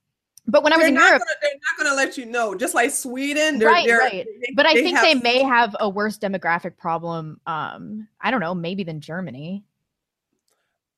but 0.46 0.64
when 0.64 0.72
I 0.72 0.76
was 0.76 0.86
in 0.86 0.94
Europe, 0.94 1.10
gonna, 1.20 1.24
they're 1.40 1.52
not 1.52 1.78
going 1.78 1.90
to 1.90 1.94
let 1.94 2.18
you 2.18 2.26
know. 2.26 2.54
Just 2.54 2.74
like 2.74 2.90
Sweden, 2.90 3.60
they're, 3.60 3.68
Right, 3.68 3.86
they're, 3.86 3.98
right. 3.98 4.26
but 4.54 4.66
I 4.66 4.74
think 4.74 4.96
have- 4.96 5.04
they 5.04 5.14
may 5.14 5.42
have 5.42 5.76
a 5.78 5.88
worse 5.88 6.18
demographic 6.18 6.76
problem. 6.76 7.40
Um, 7.46 8.08
I 8.20 8.30
don't 8.32 8.40
know, 8.40 8.54
maybe 8.54 8.82
than 8.82 9.00
Germany. 9.00 9.64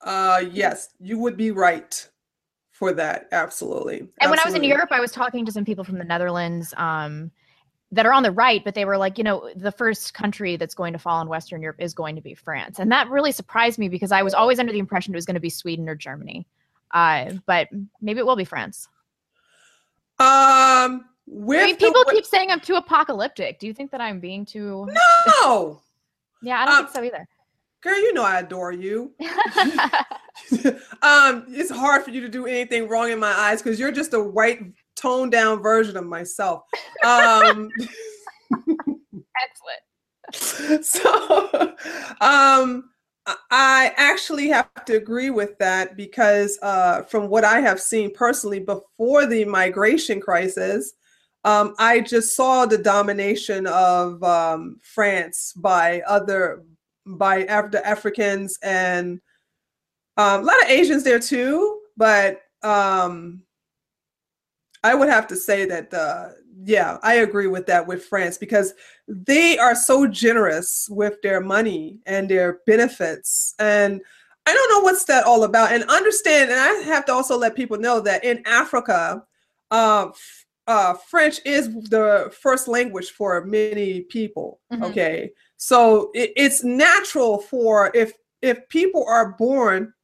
Uh, 0.01 0.44
yes, 0.51 0.90
you 1.01 1.18
would 1.18 1.36
be 1.36 1.51
right 1.51 2.09
for 2.74 2.92
that. 2.92 3.28
Absolutely. 3.30 4.08
And 4.20 4.30
when 4.30 4.40
I 4.40 4.44
was 4.44 4.54
in 4.54 4.64
Europe, 4.64 4.88
I 4.90 5.00
was 5.00 5.12
talking 5.12 5.46
to 5.46 5.52
some 5.52 5.64
people 5.64 5.84
from 5.84 5.96
the 5.96 6.04
Netherlands. 6.04 6.74
Um, 6.76 7.30
that 7.92 8.06
are 8.06 8.12
on 8.12 8.24
the 8.24 8.32
right, 8.32 8.64
but 8.64 8.74
they 8.74 8.84
were 8.84 8.96
like, 8.96 9.18
you 9.18 9.22
know, 9.22 9.48
the 9.54 9.70
first 9.70 10.14
country 10.14 10.56
that's 10.56 10.74
going 10.74 10.92
to 10.92 10.98
fall 10.98 11.20
in 11.20 11.28
Western 11.28 11.62
Europe 11.62 11.76
is 11.78 11.94
going 11.94 12.16
to 12.16 12.20
be 12.20 12.34
France. 12.34 12.80
And 12.80 12.90
that 12.90 13.08
really 13.08 13.30
surprised 13.30 13.78
me 13.78 13.88
because 13.88 14.10
I 14.10 14.20
was 14.22 14.34
always 14.34 14.58
under 14.58 14.72
the 14.72 14.80
impression 14.80 15.14
it 15.14 15.16
was 15.16 15.26
going 15.26 15.34
to 15.34 15.40
be 15.40 15.50
Sweden 15.50 15.88
or 15.88 15.94
Germany. 15.94 16.44
Uh, 16.90 17.34
but 17.46 17.68
maybe 18.00 18.18
it 18.18 18.26
will 18.26 18.34
be 18.34 18.44
France. 18.44 18.88
Um, 20.18 21.04
with 21.28 21.60
I 21.60 21.66
mean, 21.66 21.76
people 21.76 22.02
the, 22.04 22.10
keep 22.12 22.26
saying 22.26 22.50
I'm 22.50 22.58
too 22.58 22.74
apocalyptic. 22.74 23.60
Do 23.60 23.68
you 23.68 23.74
think 23.74 23.92
that 23.92 24.00
I'm 24.00 24.18
being 24.18 24.44
too? 24.44 24.88
no, 25.40 25.80
Yeah, 26.42 26.62
I 26.62 26.66
don't 26.66 26.74
Um, 26.74 26.84
think 26.86 26.96
so 26.96 27.04
either. 27.04 27.28
Girl, 27.85 28.01
you 28.01 28.14
know 28.14 28.24
I 28.24 28.41
adore 28.41 28.72
you. 28.72 29.12
um, 31.03 31.45
it's 31.49 31.70
hard 31.70 32.03
for 32.03 32.11
you 32.11 32.20
to 32.22 32.28
do 32.28 32.47
anything 32.47 32.89
wrong 32.89 33.11
in 33.11 33.20
my 33.20 33.32
eyes 33.32 33.62
because 33.62 33.78
you're 33.78 33.93
just 33.93 34.14
a 34.14 34.20
white, 34.20 34.61
toned 34.97 35.30
down 35.30 35.62
version 35.62 35.97
of 35.97 36.07
myself. 36.07 36.62
Um, 37.05 37.68
Excellent. 40.32 40.85
so, 40.85 41.74
um, 42.20 42.91
I- 43.51 43.93
actually 43.97 44.49
have 44.49 44.68
to 44.87 44.97
agree 44.97 45.30
with 45.30 45.59
that 45.59 45.97
because, 45.97 46.59
uh, 46.62 47.03
from 47.03 47.28
what 47.28 47.45
I 47.45 47.61
have 47.61 47.80
seen 47.80 48.12
personally 48.12 48.61
before 48.61 49.26
the 49.26 49.45
migration 49.45 50.20
crisis, 50.20 50.95
um, 51.45 51.74
I 51.78 52.01
just 52.01 52.35
saw 52.35 52.64
the 52.64 52.78
domination 52.78 53.66
of 53.66 54.22
um, 54.22 54.78
France 54.82 55.53
by 55.57 56.03
other 56.07 56.64
by 57.07 57.38
Af- 57.48 57.70
the 57.70 57.86
Africans 57.86 58.59
and 58.62 59.20
um, 60.16 60.42
a 60.42 60.44
lot 60.44 60.62
of 60.62 60.70
Asians 60.70 61.02
there 61.05 61.18
too. 61.18 61.80
But 61.96 62.42
um, 62.62 63.42
I 64.82 64.94
would 64.94 65.09
have 65.09 65.26
to 65.28 65.36
say 65.36 65.64
that, 65.66 65.92
uh, 65.94 66.30
yeah, 66.64 66.98
I 67.02 67.14
agree 67.16 67.46
with 67.46 67.66
that 67.66 67.86
with 67.86 68.05
France 68.05 68.38
because 68.38 68.74
they 69.09 69.59
are 69.59 69.74
so 69.74 70.07
generous 70.07 70.88
with 70.90 71.20
their 71.22 71.40
money 71.40 71.98
and 72.07 72.28
their 72.28 72.61
benefits. 72.66 73.55
And 73.59 74.00
I 74.46 74.52
don't 74.52 74.70
know 74.70 74.80
what's 74.80 75.05
that 75.07 75.24
all 75.24 75.44
about. 75.44 75.72
And 75.72 75.84
understand, 75.84 76.50
and 76.50 76.61
I 76.61 76.68
have 76.84 77.05
to 77.07 77.12
also 77.12 77.36
let 77.36 77.57
people 77.57 77.78
know 77.78 78.00
that 78.00 78.24
in 78.24 78.42
Africa, 78.46 79.24
uh, 79.70 80.11
uh, 80.66 80.94
French 80.94 81.40
is 81.44 81.68
the 81.90 82.32
first 82.40 82.68
language 82.68 83.11
for 83.11 83.44
many 83.44 84.02
people. 84.02 84.61
Mhm. 84.72 84.82
Okay, 84.84 85.32
so 85.64 86.10
it, 86.12 86.30
it's 86.36 86.62
natural 86.62 87.38
for 87.38 87.90
if 87.94 88.12
if 88.42 88.68
people 88.68 89.06
are 89.08 89.32
born 89.32 89.94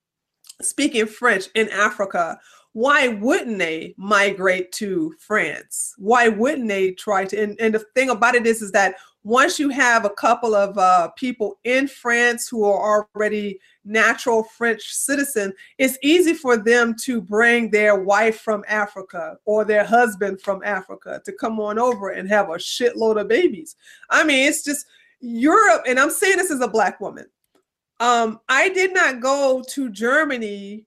speaking 0.63 1.05
French 1.05 1.49
in 1.55 1.69
Africa, 1.69 2.41
why 2.73 3.09
wouldn't 3.09 3.59
they 3.59 3.95
migrate 3.99 4.73
to 4.73 5.15
France? 5.19 5.95
Why 5.99 6.29
wouldn't 6.29 6.69
they 6.69 6.93
try 6.93 7.27
to? 7.27 7.43
And, 7.43 7.61
and 7.61 7.75
the 7.75 7.85
thing 7.95 8.09
about 8.09 8.37
it 8.37 8.47
is, 8.47 8.63
is 8.63 8.73
that 8.73 8.95
once 9.23 9.59
you 9.59 9.69
have 9.69 10.07
a 10.07 10.11
couple 10.11 10.55
of 10.55 10.79
uh, 10.79 11.11
people 11.11 11.59
in 11.65 11.87
France 11.87 12.49
who 12.49 12.65
are 12.65 13.05
already 13.15 13.61
natural 13.85 14.45
French 14.45 14.83
citizen, 14.85 15.53
it's 15.77 15.99
easy 16.03 16.33
for 16.33 16.57
them 16.57 16.95
to 17.03 17.21
bring 17.21 17.71
their 17.71 18.01
wife 18.01 18.41
from 18.41 18.65
Africa 18.67 19.37
or 19.45 19.67
their 19.67 19.85
husband 19.85 20.41
from 20.41 20.63
Africa 20.65 21.21
to 21.27 21.33
come 21.33 21.61
on 21.61 21.79
over 21.79 22.09
and 22.09 22.31
have 22.31 22.49
a 22.49 22.55
shitload 22.55 23.21
of 23.21 23.29
babies. 23.29 23.77
I 24.09 24.25
mean, 24.25 24.49
it's 24.49 24.65
just 24.65 24.87
Europe, 25.21 25.83
and 25.87 25.99
I'm 25.99 26.11
saying 26.11 26.39
this 26.39 26.51
as 26.51 26.61
a 26.61 26.69
black 26.69 27.01
woman. 27.01 27.27
Um, 28.01 28.41
I 28.49 28.71
did 28.71 28.95
not 28.95 29.21
go 29.21 29.63
to 29.69 29.91
Germany 29.91 30.87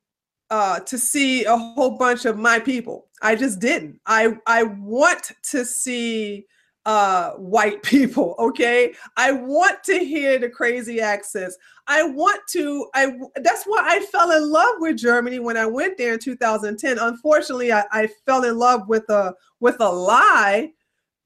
uh, 0.50 0.80
to 0.82 0.98
see 0.98 1.46
a 1.46 1.56
whole 1.56 1.98
bunch 1.98 2.26
of 2.26 2.38
my 2.38 2.60
people. 2.60 3.08
I 3.22 3.36
just 3.36 3.60
didn't. 3.60 4.00
I 4.06 4.38
I 4.48 4.64
want 4.64 5.32
to 5.52 5.64
see 5.64 6.46
uh, 6.86 7.32
white 7.32 7.82
people. 7.84 8.36
Okay, 8.40 8.94
I 9.18 9.32
want 9.32 9.84
to 9.86 10.00
hear 10.00 10.40
the 10.40 10.50
crazy 10.50 11.00
accents. 11.00 11.58
I 11.88 12.04
want 12.04 12.42
to. 12.52 12.88
I 12.96 13.14
that's 13.36 13.66
why 13.66 13.84
I 13.84 14.00
fell 14.08 14.32
in 14.32 14.52
love 14.52 14.76
with 14.80 14.98
Germany 14.98 15.40
when 15.40 15.58
I 15.58 15.66
went 15.66 15.98
there 15.98 16.14
in 16.14 16.20
2010. 16.20 16.98
Unfortunately, 16.98 17.72
I, 17.72 17.84
I 17.92 18.08
fell 18.26 18.44
in 18.44 18.58
love 18.58 18.88
with 18.88 19.08
a 19.10 19.34
with 19.60 19.78
a 19.80 19.90
lie 19.90 20.72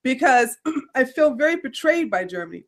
because 0.04 0.58
I 0.96 1.06
feel 1.06 1.36
very 1.36 1.56
betrayed 1.58 2.10
by 2.10 2.26
Germany 2.26 2.66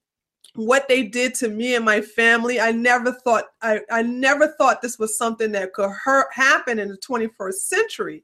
what 0.56 0.88
they 0.88 1.04
did 1.04 1.34
to 1.36 1.50
me 1.50 1.76
and 1.76 1.86
my 1.86 2.02
family. 2.02 2.60
I 2.60 2.72
never 2.72 3.12
thought 3.12 3.46
i, 3.62 3.80
I 3.92 4.02
never 4.02 4.48
thought 4.48 4.82
this 4.82 5.00
was 5.00 5.18
something 5.18 5.52
that 5.54 5.74
could 5.74 5.92
hurt, 5.92 6.28
happen 6.34 6.80
in 6.80 6.90
the 6.90 6.98
21st 6.98 7.54
century. 7.54 8.24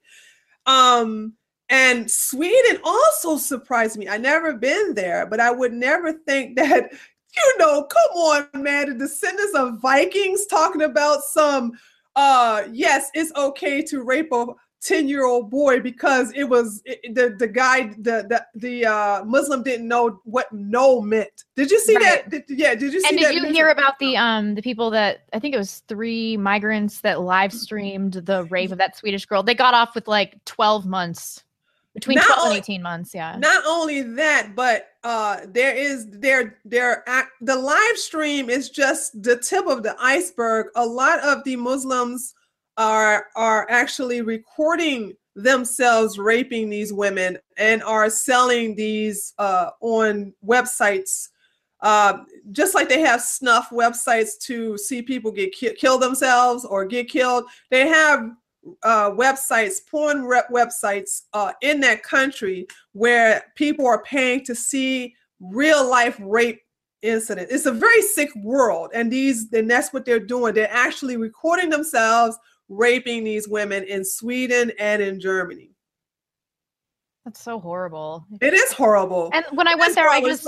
Um 0.66 1.34
and 1.70 2.10
sweden 2.10 2.80
also 2.84 3.38
surprised 3.38 3.98
me. 3.98 4.08
I 4.08 4.18
never 4.18 4.54
been 4.54 4.94
there 4.94 5.26
but 5.26 5.40
i 5.40 5.50
would 5.50 5.74
never 5.74 6.14
think 6.14 6.56
that 6.58 6.92
you 7.36 7.58
know 7.58 7.84
come 7.84 8.12
on 8.18 8.48
man 8.62 8.90
the 8.90 8.96
descendants 8.96 9.56
of 9.56 9.82
vikings 9.82 10.46
talking 10.46 10.84
about 10.84 11.22
some 11.24 11.72
uh 12.16 12.64
yes 12.72 13.10
it's 13.14 13.34
okay 13.36 13.82
to 13.82 14.04
rape 14.04 14.32
a 14.32 14.46
10 14.82 15.08
year 15.08 15.26
old 15.26 15.50
boy 15.50 15.80
because 15.80 16.32
it 16.36 16.44
was 16.44 16.82
it, 16.86 17.16
the 17.16 17.36
the 17.40 17.48
guy 17.48 17.88
the 17.98 18.26
the, 18.30 18.46
the 18.56 18.86
uh 18.86 19.24
muslim 19.26 19.64
didn't 19.64 19.88
know 19.88 20.20
what 20.26 20.52
no 20.52 21.02
meant 21.02 21.46
did 21.56 21.72
you 21.72 21.80
see 21.80 21.96
Right. 21.96 22.30
that 22.30 22.48
did, 22.48 22.60
yeah 22.60 22.76
did 22.76 22.94
you 22.94 23.02
see 23.02 23.08
And 23.10 23.18
that 23.18 23.32
did 23.32 23.42
you 23.44 23.52
hear 23.52 23.70
about 23.70 23.98
the 24.00 24.16
um 24.18 24.54
the 24.54 24.62
people 24.62 24.92
that 24.92 25.22
I 25.34 25.40
think 25.40 25.56
it 25.56 25.58
was 25.58 25.82
three 25.88 26.38
migrants 26.38 27.02
that 27.02 27.22
live 27.22 27.52
streamed 27.54 28.14
the 28.14 28.44
rape 28.46 28.72
of 28.72 28.78
that 28.78 28.96
Swedish 28.96 29.26
girl? 29.26 29.42
They 29.44 29.56
got 29.56 29.74
off 29.74 29.96
with 29.96 30.08
like 30.08 30.44
12 30.46 30.86
months. 30.86 31.44
Between 31.94 32.18
Not 32.18 32.26
12 32.26 32.40
only- 32.44 32.56
and 32.58 32.64
18 32.66 32.82
months, 32.84 33.16
yeah. 33.16 33.38
not 33.40 33.64
only 33.66 34.02
that 34.02 34.54
but 34.56 34.90
uh 35.04 35.38
there 35.48 35.74
is 35.74 36.08
there 36.12 36.58
there 36.66 37.04
the 37.40 37.56
live 37.56 37.98
stream 37.98 38.50
is 38.50 38.70
just 38.70 39.24
the 39.24 39.38
tip 39.38 39.66
of 39.66 39.82
the 39.82 39.96
iceberg 40.00 40.68
a 40.76 40.86
lot 40.86 41.20
of 41.22 41.44
the 41.46 41.56
muslims 41.56 42.36
are 42.78 43.28
are 43.36 43.68
actually 43.70 44.22
recording 44.22 45.14
themselves 45.36 46.18
raping 46.18 46.70
these 46.70 46.94
women 46.94 47.38
and 47.58 47.84
are 47.84 48.10
selling 48.10 48.76
these 48.76 49.34
uh 49.38 49.70
on 49.82 50.34
websites 50.46 51.30
uh, 51.82 52.20
just 52.52 52.74
like 52.74 52.88
they 52.90 53.02
have 53.02 53.22
snuff 53.22 53.70
websites 53.70 54.40
to 54.40 54.78
see 54.78 55.02
people 55.02 55.30
get 55.30 55.52
ki- 55.52 55.76
kill 55.76 56.00
themselves 56.00 56.64
or 56.66 56.86
get 56.86 57.10
killed 57.10 57.46
they 57.70 57.88
have 57.88 58.32
uh, 58.84 59.12
websites, 59.12 59.86
porn 59.90 60.26
rep 60.26 60.50
websites 60.50 61.24
uh, 61.34 61.52
in 61.62 61.80
that 61.82 62.04
country 62.04 62.68
where 62.94 63.52
people 63.56 63.86
are 63.86 64.04
paying 64.04 64.44
to 64.46 64.56
see 64.56 65.16
real 65.40 65.88
life 65.88 66.18
rape 66.22 66.62
incident. 67.02 67.50
It's 67.52 67.66
a 67.66 67.72
very 67.72 68.02
sick 68.02 68.30
world, 68.36 68.92
and 68.94 69.12
these 69.12 69.52
and 69.54 69.70
that's 69.70 69.94
what 69.94 70.06
they're 70.06 70.20
doing. 70.20 70.54
They're 70.54 70.72
actually 70.72 71.18
recording 71.18 71.70
themselves 71.70 72.38
raping 72.70 73.24
these 73.24 73.47
women 73.47 73.84
in 73.84 74.03
Sweden 74.03 74.72
and 74.80 75.01
in 75.01 75.20
Germany. 75.20 75.72
That's 77.26 77.41
so 77.41 77.59
horrible. 77.59 78.26
It 78.39 78.53
is 78.53 78.72
horrible. 78.72 79.32
And 79.34 79.45
when 79.51 79.68
I 79.68 79.72
It 79.72 79.80
went 79.80 79.95
there, 79.95 80.09
I 80.09 80.20
horrible. 80.20 80.30
Just 80.30 80.47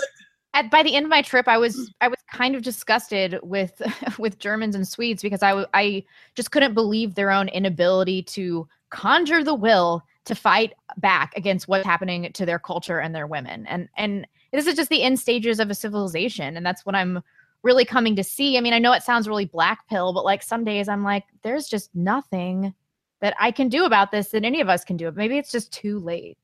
at 0.54 0.72
by 0.72 0.84
the 0.84 0.96
end 0.96 1.06
of 1.06 1.10
my 1.10 1.22
trip, 1.22 1.48
I 1.48 1.58
was 1.58 1.92
I 2.02 2.08
was 2.08 2.20
kind 2.32 2.56
of 2.56 2.62
disgusted 2.62 3.40
with 3.44 3.82
with 4.20 4.40
Germans 4.40 4.76
and 4.76 4.88
Swedes 4.88 5.22
because 5.22 5.42
I 5.42 5.66
I 5.74 6.04
just 6.36 6.52
couldn't 6.52 6.74
believe 6.74 7.16
their 7.16 7.32
own 7.32 7.50
inability 7.50 8.24
to 8.24 8.68
conjure 8.90 9.44
the 9.44 9.56
will 9.56 10.04
to 10.26 10.36
fight 10.36 10.74
back 10.98 11.36
against 11.36 11.68
what's 11.68 11.86
happening 11.86 12.32
to 12.32 12.46
their 12.46 12.60
culture 12.60 13.00
and 13.00 13.16
their 13.16 13.28
women. 13.28 13.66
And 13.68 13.90
and 13.98 14.28
this 14.52 14.68
is 14.68 14.76
just 14.76 14.90
the 14.90 15.04
end 15.04 15.20
stages 15.20 15.60
of 15.60 15.70
a 15.70 15.76
civilization, 15.76 16.58
and 16.58 16.66
that's 16.66 16.86
what 16.86 16.96
I'm 16.96 17.24
really 17.64 17.86
coming 17.86 18.16
to 18.16 18.24
see. 18.24 18.58
I 18.58 18.62
mean, 18.62 18.74
I 18.74 18.80
know 18.80 18.94
it 18.94 19.04
sounds 19.04 19.28
really 19.28 19.46
black 19.46 19.88
pill, 19.88 20.14
but 20.14 20.26
like 20.26 20.44
some 20.44 20.64
days 20.64 20.88
I'm 20.88 21.04
like, 21.04 21.26
there's 21.44 21.68
just 21.68 21.94
nothing 21.96 22.74
that 23.22 23.36
I 23.40 23.52
can 23.52 23.70
do 23.70 23.86
about 23.86 24.12
this 24.12 24.30
that 24.30 24.46
any 24.46 24.62
of 24.62 24.70
us 24.70 24.84
can 24.84 24.98
do. 24.98 25.12
Maybe 25.12 25.38
it's 25.38 25.52
just 25.52 25.72
too 25.72 26.00
late. 26.00 26.38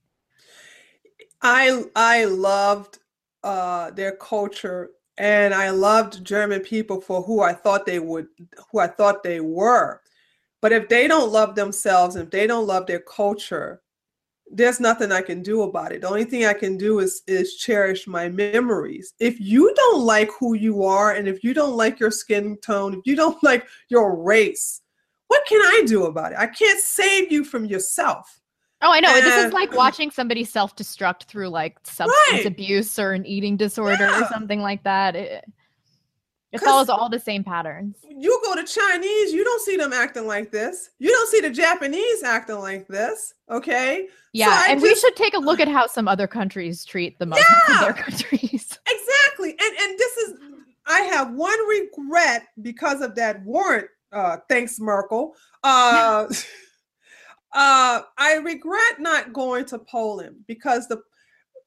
I 1.42 1.84
I 1.96 2.26
loved 2.26 3.00
uh, 3.44 3.92
their 3.92 4.16
culture, 4.16 4.92
and 5.18 5.54
I 5.54 5.70
loved 5.70 6.24
German 6.24 6.62
people 6.62 7.02
for 7.02 7.22
who 7.22 7.42
I 7.42 7.54
thought 7.54 7.86
they 7.86 8.00
would, 8.00 8.28
who 8.72 8.80
I 8.80 8.88
thought 8.88 9.24
they 9.24 9.42
were. 9.42 10.02
But 10.62 10.72
if 10.72 10.88
they 10.88 11.08
don't 11.08 11.32
love 11.32 11.56
themselves, 11.56 12.16
if 12.16 12.32
they 12.32 12.48
don't 12.48 12.66
love 12.66 12.88
their 12.88 13.02
culture, 13.02 13.82
there's 14.52 14.80
nothing 14.80 15.12
I 15.12 15.22
can 15.22 15.42
do 15.42 15.64
about 15.64 15.92
it. 15.92 16.02
The 16.02 16.08
only 16.10 16.26
thing 16.26 16.46
I 16.46 16.54
can 16.54 16.78
do 16.78 17.00
is 17.00 17.24
is 17.28 17.56
cherish 17.56 18.08
my 18.08 18.30
memories. 18.30 19.14
If 19.20 19.40
you 19.40 19.74
don't 19.76 20.02
like 20.02 20.30
who 20.40 20.54
you 20.56 20.84
are, 20.84 21.12
and 21.14 21.28
if 21.28 21.44
you 21.44 21.54
don't 21.54 21.76
like 21.76 22.00
your 22.00 22.12
skin 22.12 22.58
tone, 22.62 22.94
if 22.94 23.02
you 23.06 23.16
don't 23.16 23.42
like 23.44 23.66
your 23.90 24.16
race, 24.22 24.82
what 25.28 25.46
can 25.48 25.62
I 25.62 25.84
do 25.86 26.06
about 26.06 26.34
it? 26.34 26.38
I 26.40 26.48
can't 26.48 26.80
save 26.80 27.32
you 27.32 27.44
from 27.44 27.66
yourself. 27.66 28.40
Oh, 28.86 28.92
I 28.92 29.00
know. 29.00 29.14
this 29.14 29.46
is 29.46 29.54
like 29.54 29.74
watching 29.74 30.12
somebody 30.12 30.44
self-destruct 30.44 31.24
through 31.24 31.48
like 31.48 31.78
substance 31.84 32.14
Right. 32.34 32.46
abuse 32.46 33.00
or 33.00 33.14
an 33.14 33.26
eating 33.26 33.56
disorder 33.56 34.06
or 34.08 34.26
something 34.28 34.60
like 34.62 34.84
that. 34.84 35.16
It- 35.16 35.46
It 36.54 36.62
follows 36.62 36.88
all 36.88 37.10
the 37.10 37.20
same 37.20 37.44
patterns. 37.44 37.98
You 38.08 38.40
go 38.46 38.56
to 38.56 38.64
Chinese, 38.64 39.34
you 39.34 39.44
don't 39.44 39.62
see 39.64 39.76
them 39.76 39.92
acting 39.92 40.28
like 40.28 40.52
this. 40.52 40.92
You 41.00 41.10
don't 41.10 41.28
see 41.28 41.42
the 41.42 41.50
Japanese 41.50 42.22
acting 42.22 42.60
like 42.60 42.88
this. 42.88 43.34
Okay. 43.50 44.08
Yeah, 44.34 44.50
I 44.52 44.72
and 44.72 44.82
we 44.82 44.94
should 44.94 45.16
take 45.16 45.34
a 45.34 45.40
look 45.40 45.60
at 45.60 45.68
how 45.68 45.88
some 45.88 46.08
other 46.08 46.28
countries 46.28 46.86
treat 46.86 47.18
the 47.18 47.26
Muslims 47.26 47.50
in 47.70 47.78
their 47.82 47.94
countries. 47.94 48.80
Exactly. 48.88 49.56
And 49.60 49.78
and 49.80 49.98
this 49.98 50.18
is 50.18 50.40
I 50.86 51.02
have 51.02 51.34
one 51.34 51.68
regret 51.68 52.48
because 52.62 53.02
of 53.02 53.16
that 53.16 53.44
warrant. 53.44 53.88
Uh 54.12 54.38
thanks, 54.48 54.80
Merkel. 54.80 55.36
Uh 55.64 56.28
uh 57.54 58.02
I 58.18 58.36
regret 58.44 59.00
not 59.00 59.34
going 59.34 59.66
to 59.66 59.80
Poland 59.80 60.36
because 60.48 60.88
the 60.88 61.02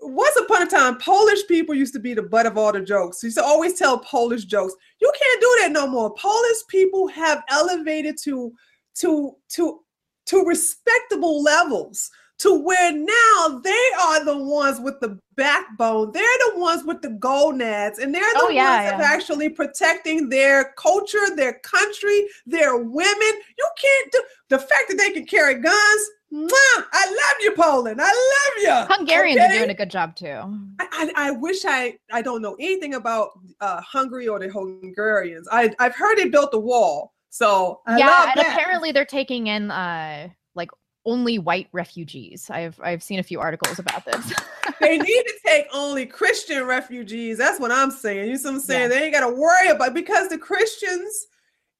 once 0.01 0.36
upon 0.36 0.62
a 0.62 0.66
time, 0.66 0.99
Polish 0.99 1.47
people 1.47 1.74
used 1.74 1.94
to 1.94 2.01
be 2.01 2.14
the 2.14 2.22
butt 2.22 2.47
of 2.47 2.59
all 2.59 2.72
the 2.72 2.80
jokes. 2.80 3.22
You 3.22 3.28
used 3.28 3.38
to 3.38 3.44
always 3.44 3.74
tell 3.74 3.99
Polish 3.99 4.44
jokes. 4.44 4.74
You 5.01 5.12
can't 5.18 5.40
do 5.40 5.57
that 5.61 5.72
no 5.72 5.86
more. 5.86 6.14
Polish 6.14 6.59
people 6.68 7.09
have 7.09 7.42
elevated 7.49 8.16
to 8.24 8.53
to 8.97 9.36
to 9.51 9.80
to 10.26 10.44
respectable 10.44 11.42
levels 11.42 12.11
to 12.38 12.62
where 12.62 12.92
now 12.92 13.61
they 13.64 13.88
are 14.03 14.24
the 14.24 14.36
ones 14.36 14.78
with 14.80 15.01
the 15.01 15.18
backbone. 15.36 16.12
They're 16.12 16.38
the 16.53 16.59
ones 16.59 16.84
with 16.84 17.01
the 17.01 17.11
gonads, 17.11 17.99
and 17.99 18.14
they're 18.14 18.34
the 18.34 18.40
Oh, 18.42 18.49
yeah, 18.51 18.90
ones 18.90 18.94
of 18.94 19.01
actually 19.01 19.49
protecting 19.49 20.28
their 20.28 20.74
culture, 20.76 21.34
their 21.34 21.55
country, 21.61 22.26
their 22.44 22.76
women. 22.76 23.32
You 23.59 23.68
can't 23.80 24.12
do 24.12 24.22
the 24.51 24.59
fact 24.59 24.88
that 24.88 24.99
they 24.99 25.12
can 25.12 25.24
carry 25.24 25.55
guns. 25.55 26.11
I 26.33 27.07
love 27.07 27.37
you, 27.41 27.53
Poland. 27.53 28.01
I 28.01 28.05
love 28.05 28.62
you. 28.89 28.95
Hungarians 28.95 29.41
okay? 29.41 29.57
are 29.57 29.59
doing 29.59 29.70
a 29.70 29.74
good 29.74 29.91
job 29.91 30.16
too. 30.16 30.41
I, 30.81 30.87
I, 30.93 31.12
I 31.16 31.31
wish 31.31 31.64
I 31.64 31.99
I 32.12 32.22
don't 32.22 32.43
know 32.43 32.57
anything 32.59 32.95
about 32.95 33.31
uh, 33.61 33.81
Hungary 33.81 34.29
or 34.29 34.39
the 34.39 34.49
Hungarians. 34.49 35.49
I 35.51 35.74
I've 35.79 35.95
heard 35.95 36.18
they 36.18 36.29
built 36.29 36.51
a 36.53 36.59
wall, 36.59 37.14
so 37.31 37.81
I 37.87 37.99
yeah, 37.99 38.31
and 38.31 38.41
that. 38.41 38.53
apparently 38.53 38.93
they're 38.93 39.05
taking 39.05 39.47
in 39.47 39.70
uh 39.70 40.29
like 40.55 40.70
only 41.05 41.39
white 41.39 41.68
refugees. 41.72 42.51
I've 42.51 42.79
I've 42.83 43.03
seen 43.03 43.18
a 43.18 43.22
few 43.22 43.41
articles 43.41 43.79
about 43.79 44.05
this. 44.05 44.33
they 44.81 44.99
need 44.99 45.22
to 45.22 45.35
take 45.45 45.66
only 45.72 46.07
Christian 46.07 46.64
refugees. 46.64 47.39
That's 47.39 47.61
what 47.61 47.70
I'm 47.70 47.91
saying. 47.91 48.29
You 48.29 48.37
see 48.37 48.49
what 48.49 48.55
I'm 48.57 48.61
saying? 48.61 48.91
Yeah. 48.91 48.99
They 48.99 49.05
ain't 49.05 49.14
got 49.14 49.29
to 49.29 49.35
worry 49.35 49.68
about 49.68 49.95
because 49.95 50.29
the 50.29 50.39
Christians 50.39 51.29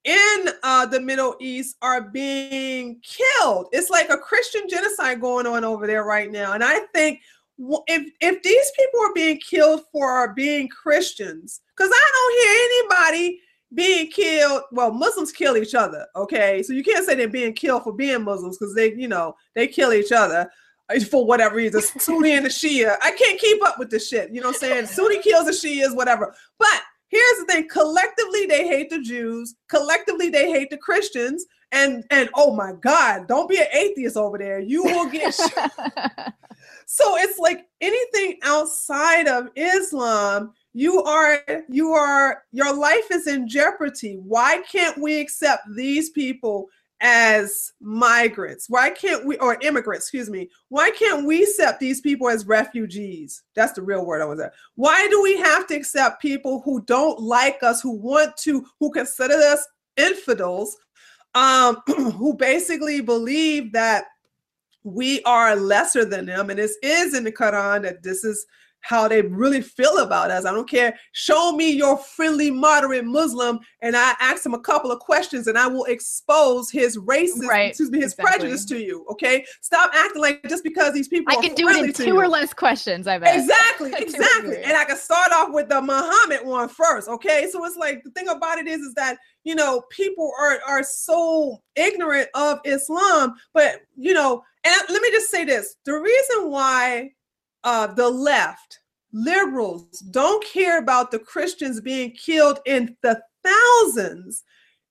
in 0.07 0.49
uh, 0.63 0.87
the 0.87 1.01
Middle 1.01 1.37
East 1.41 1.77
are 1.83 2.01
being 2.01 3.01
killed. 3.03 3.67
It's 3.73 3.91
like 3.91 4.09
a 4.09 4.17
Christian 4.17 4.63
genocide 4.69 5.21
going 5.21 5.47
on 5.47 5.65
over 5.65 5.87
there 5.87 6.05
right 6.05 6.31
now. 6.31 6.53
And 6.53 6.65
I 6.65 6.81
think 6.95 7.21
if 7.59 8.13
if 8.21 8.43
these 8.43 8.71
people 8.79 9.01
are 9.01 9.15
being 9.15 9.39
killed 9.41 9.83
for 9.93 10.33
being 10.35 10.69
Christians, 10.69 11.61
because 11.77 11.91
I 11.93 12.11
don't 12.13 12.41
hear 12.41 13.09
anybody 13.11 13.41
being 13.75 14.11
killed. 14.11 14.63
Well, 14.71 14.93
Muslims 14.93 15.33
kill 15.33 15.57
each 15.57 15.75
other. 15.75 16.07
Okay, 16.15 16.63
so 16.63 16.73
you 16.73 16.85
can't 16.85 17.05
say 17.05 17.15
they're 17.15 17.29
being 17.29 17.53
killed 17.53 17.83
for 17.83 17.93
being 17.93 18.23
Muslims 18.23 18.59
because 18.59 18.75
they, 18.75 18.95
you 18.95 19.09
know, 19.09 19.35
they 19.55 19.67
kill 19.67 19.93
each 19.93 20.13
other 20.13 20.49
uh, 20.89 21.01
for 21.01 21.27
whatever 21.27 21.57
reason. 21.57 21.83
Sunni 21.83 22.33
and 22.33 22.47
the 22.47 22.51
Shia. 22.51 22.97
I 23.03 23.11
can't 23.13 23.41
keep 23.41 23.63
up 23.65 23.79
with 23.79 23.91
this 23.91 24.09
shit. 24.09 24.31
You 24.31 24.41
know 24.41 24.49
what 24.49 24.57
I'm 24.57 24.61
saying? 24.61 24.87
Sunni 24.87 25.21
kills 25.21 25.47
the 25.47 25.53
Shias, 25.53 25.95
whatever. 25.95 26.35
But 26.59 26.83
here's 27.17 27.39
the 27.41 27.53
thing: 27.53 27.69
collectively, 27.69 28.47
they 28.47 28.67
hate 28.67 28.91
the 28.91 29.01
Jews. 29.01 29.55
Collectively, 29.69 30.31
they 30.31 30.51
hate 30.51 30.71
the 30.71 30.79
Christians. 30.79 31.47
And 31.73 32.05
and 32.11 32.31
oh 32.35 32.55
my 32.55 32.73
God, 32.81 33.27
don't 33.27 33.49
be 33.49 33.59
an 33.59 33.67
atheist 33.73 34.17
over 34.17 34.39
there. 34.39 34.61
You 34.61 34.85
will 34.85 35.11
get. 35.11 35.35
Shot. 35.35 36.35
So 36.87 37.17
it's 37.17 37.39
like 37.39 37.67
anything 37.81 38.39
outside 38.45 39.27
of 39.27 39.49
Islam, 39.57 40.53
you 40.73 41.03
are 41.03 41.43
you 41.69 41.91
are 41.93 42.45
your 42.53 42.75
life 42.75 43.11
is 43.11 43.27
in 43.27 43.49
jeopardy. 43.49 44.21
Why 44.23 44.63
can't 44.71 44.97
we 44.99 45.21
accept 45.21 45.65
these 45.75 46.11
people 46.11 46.69
as 47.01 47.73
migrants? 47.81 48.67
Why 48.69 48.91
can't 48.91 49.27
we 49.27 49.37
or 49.39 49.59
immigrants, 49.61 50.07
excuse 50.07 50.31
me? 50.31 50.51
Why 50.69 50.91
can't 50.91 51.27
we 51.27 51.43
accept 51.43 51.81
these 51.81 52.01
people 52.01 52.29
as 52.29 52.47
refugees? 52.47 53.43
That's 53.55 53.73
the 53.73 53.83
real 53.83 54.07
word 54.07 54.23
I 54.23 54.27
was 54.27 54.41
at. 54.41 54.55
Why 54.75 55.07
do 55.09 55.23
we 55.23 55.37
have 55.39 55.67
to 55.69 55.75
accept 55.75 56.23
people 56.23 56.63
who 56.65 56.83
don't 56.83 57.21
like 57.21 57.63
us, 57.63 57.81
who 57.81 57.93
want 57.93 58.37
to, 58.39 58.67
who 58.81 58.91
consider 58.91 59.35
us 59.35 59.67
infidels, 59.97 60.77
um, 61.35 61.83
who 61.87 62.35
basically 62.35 63.01
believe 63.01 63.73
that 63.73 64.05
we 64.87 65.21
are 65.25 65.57
lesser 65.57 66.05
than 66.05 66.27
them. 66.27 66.49
And 66.49 66.59
this 66.59 66.79
is 66.81 67.15
in 67.15 67.25
the 67.25 67.33
Quran 67.33 67.83
that 67.83 68.05
this 68.05 68.23
is 68.25 68.47
how 68.87 69.09
they 69.09 69.21
really 69.23 69.61
feel 69.61 69.99
about 69.99 70.31
us. 70.31 70.45
I 70.45 70.53
don't 70.53 70.69
care. 70.69 70.97
Show 71.13 71.53
me 71.53 71.71
your 71.71 71.99
friendly, 71.99 72.53
moderate 72.53 73.05
Muslim, 73.05 73.59
and 73.83 73.97
I 73.97 74.15
ask 74.21 74.47
him 74.47 74.55
a 74.55 74.61
couple 74.61 74.93
of 74.93 75.01
questions, 75.01 75.49
and 75.49 75.59
I 75.59 75.67
will 75.67 75.85
expose 75.85 76.71
his 76.71 76.97
racism, 76.97 77.49
Right, 77.49 77.71
excuse 77.71 77.91
me, 77.91 77.99
his 77.99 78.13
exactly. 78.13 78.39
prejudice 78.39 78.65
to 78.67 78.79
you. 78.79 79.05
Okay, 79.11 79.45
stop 79.61 79.91
acting 79.93 80.23
like 80.23 80.41
just 80.49 80.63
because 80.63 80.95
these 80.95 81.09
people 81.09 81.37
I 81.37 81.43
can 81.43 81.55
do 81.55 81.69
it 81.69 81.85
in 81.85 81.93
two 81.93 82.07
you. 82.07 82.21
or 82.21 82.29
less 82.29 82.55
questions, 82.55 83.09
I 83.09 83.19
bet. 83.19 83.35
Exactly, 83.35 83.93
exactly. 83.99 84.63
And 84.63 84.77
I 84.77 84.85
can 84.85 84.97
start 84.97 85.33
off 85.33 85.53
with 85.53 85.69
the 85.69 85.83
Muhammad 85.83 86.47
one 86.47 86.69
first. 86.69 87.09
Okay. 87.09 87.49
So 87.51 87.65
it's 87.65 87.77
like 87.77 88.05
the 88.05 88.11
thing 88.11 88.29
about 88.29 88.59
it 88.59 88.69
is, 88.69 88.81
is 88.81 88.95
that 88.95 89.19
you 89.43 89.57
know, 89.57 89.83
people 89.91 90.31
are 90.41 90.61
are 90.67 90.85
so 90.85 91.61
ignorant 91.75 92.29
of 92.35 92.61
Islam, 92.65 93.35
but 93.53 93.81
you 93.97 94.15
know, 94.15 94.43
and 94.65 94.77
let 94.89 95.03
me 95.03 95.11
just 95.11 95.31
say 95.31 95.45
this: 95.45 95.75
the 95.85 95.95
reason 95.95 96.51
why 96.51 97.11
uh 97.67 97.87
the 97.89 98.09
left 98.09 98.81
liberals 99.13 99.99
don't 100.11 100.45
care 100.45 100.79
about 100.79 101.11
the 101.11 101.19
Christians 101.19 101.81
being 101.81 102.13
killed 102.13 102.61
in 102.67 102.97
the 103.03 103.21
thousands 103.45 104.45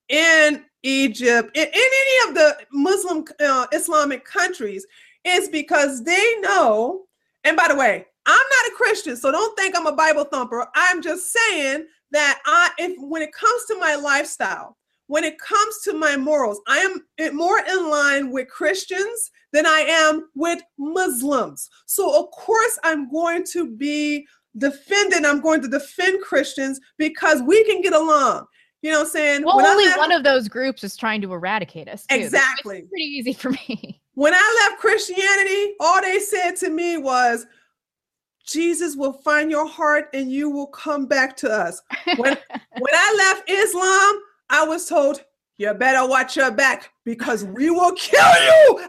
in 0.08 0.64
Egypt, 0.82 1.50
in, 1.56 1.64
in 1.64 1.70
any 1.74 2.28
of 2.28 2.34
the 2.34 2.56
Muslim 2.72 3.24
uh, 3.40 3.66
Islamic 3.72 4.24
countries, 4.24 4.86
is 5.24 5.48
because 5.48 6.04
they 6.04 6.34
know. 6.40 7.04
And 7.44 7.56
by 7.56 7.68
the 7.68 7.76
way, 7.76 8.06
I'm 8.26 8.34
not 8.34 8.72
a 8.72 8.76
Christian, 8.76 9.16
so 9.16 9.30
don't 9.30 9.56
think 9.56 9.76
I'm 9.76 9.86
a 9.86 9.92
Bible 9.92 10.24
thumper. 10.24 10.66
I'm 10.74 11.02
just 11.02 11.32
saying 11.32 11.86
that 12.12 12.40
I, 12.44 12.70
if 12.78 12.96
when 12.98 13.22
it 13.22 13.32
comes 13.32 13.64
to 13.66 13.78
my 13.78 13.94
lifestyle, 13.96 14.76
when 15.08 15.24
it 15.24 15.38
comes 15.38 15.78
to 15.84 15.92
my 15.92 16.16
morals, 16.16 16.60
I 16.66 16.78
am 16.78 17.00
eh, 17.18 17.30
more 17.30 17.60
in 17.60 17.90
line 17.90 18.30
with 18.30 18.48
Christians 18.48 19.30
than 19.52 19.66
I 19.66 19.80
am 19.80 20.28
with 20.34 20.62
Muslims. 20.78 21.68
So 21.86 22.18
of 22.18 22.30
course 22.30 22.78
I'm 22.82 23.10
going 23.10 23.44
to 23.52 23.70
be 23.76 24.26
defending. 24.58 25.24
I'm 25.24 25.40
going 25.40 25.62
to 25.62 25.68
defend 25.68 26.22
Christians 26.22 26.80
because 26.98 27.42
we 27.42 27.64
can 27.64 27.82
get 27.82 27.92
along. 27.92 28.46
You 28.82 28.92
know 28.92 28.98
what 28.98 29.06
I'm 29.06 29.10
saying? 29.10 29.42
Well, 29.44 29.56
When 29.56 29.66
only 29.66 29.86
left- 29.86 29.98
one 29.98 30.12
of 30.12 30.24
those 30.24 30.48
groups 30.48 30.84
is 30.84 30.96
trying 30.96 31.20
to 31.22 31.32
eradicate 31.32 31.88
us. 31.88 32.06
Too. 32.06 32.16
Exactly. 32.16 32.82
pretty 32.82 33.04
easy 33.04 33.32
for 33.32 33.50
me. 33.50 34.00
when 34.14 34.34
I 34.34 34.68
left 34.68 34.80
Christianity, 34.80 35.74
all 35.80 36.00
they 36.02 36.18
said 36.18 36.56
to 36.56 36.70
me 36.70 36.96
was, 36.98 37.46
Jesus 38.46 38.94
will 38.94 39.12
find 39.12 39.50
your 39.50 39.66
heart 39.66 40.08
and 40.14 40.30
you 40.30 40.48
will 40.50 40.68
come 40.68 41.06
back 41.06 41.36
to 41.38 41.50
us. 41.50 41.82
When 42.16 42.36
when 42.78 42.94
I 42.94 43.14
left 43.18 43.50
Islam, 43.50 44.22
I 44.48 44.64
was 44.64 44.88
told, 44.88 45.22
you 45.58 45.72
better 45.74 46.06
watch 46.08 46.36
your 46.36 46.50
back 46.50 46.90
because 47.04 47.44
we 47.44 47.70
will 47.70 47.92
kill 47.92 48.20
you. 48.20 48.86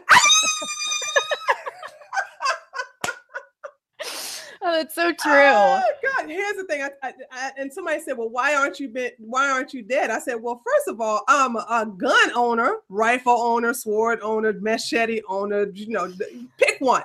oh, 4.62 4.72
that's 4.72 4.94
so 4.94 5.12
true. 5.12 5.32
Oh, 5.32 5.82
God, 6.02 6.28
here's 6.28 6.56
the 6.56 6.64
thing. 6.64 6.82
I, 6.82 6.90
I, 7.02 7.12
I, 7.32 7.52
and 7.56 7.72
somebody 7.72 8.00
said, 8.00 8.18
"Well, 8.18 8.28
why 8.28 8.54
aren't 8.54 8.78
you 8.78 8.88
been? 8.88 9.12
Why 9.18 9.48
aren't 9.48 9.72
you 9.72 9.82
dead?" 9.82 10.10
I 10.10 10.18
said, 10.18 10.34
"Well, 10.34 10.60
first 10.64 10.88
of 10.88 11.00
all, 11.00 11.22
I'm 11.26 11.56
a, 11.56 11.66
a 11.70 11.86
gun 11.86 12.32
owner, 12.34 12.76
rifle 12.90 13.40
owner, 13.40 13.72
sword 13.72 14.20
owner, 14.22 14.52
machete 14.60 15.22
owner. 15.28 15.66
You 15.72 15.88
know, 15.88 16.12
pick 16.58 16.76
one." 16.80 17.04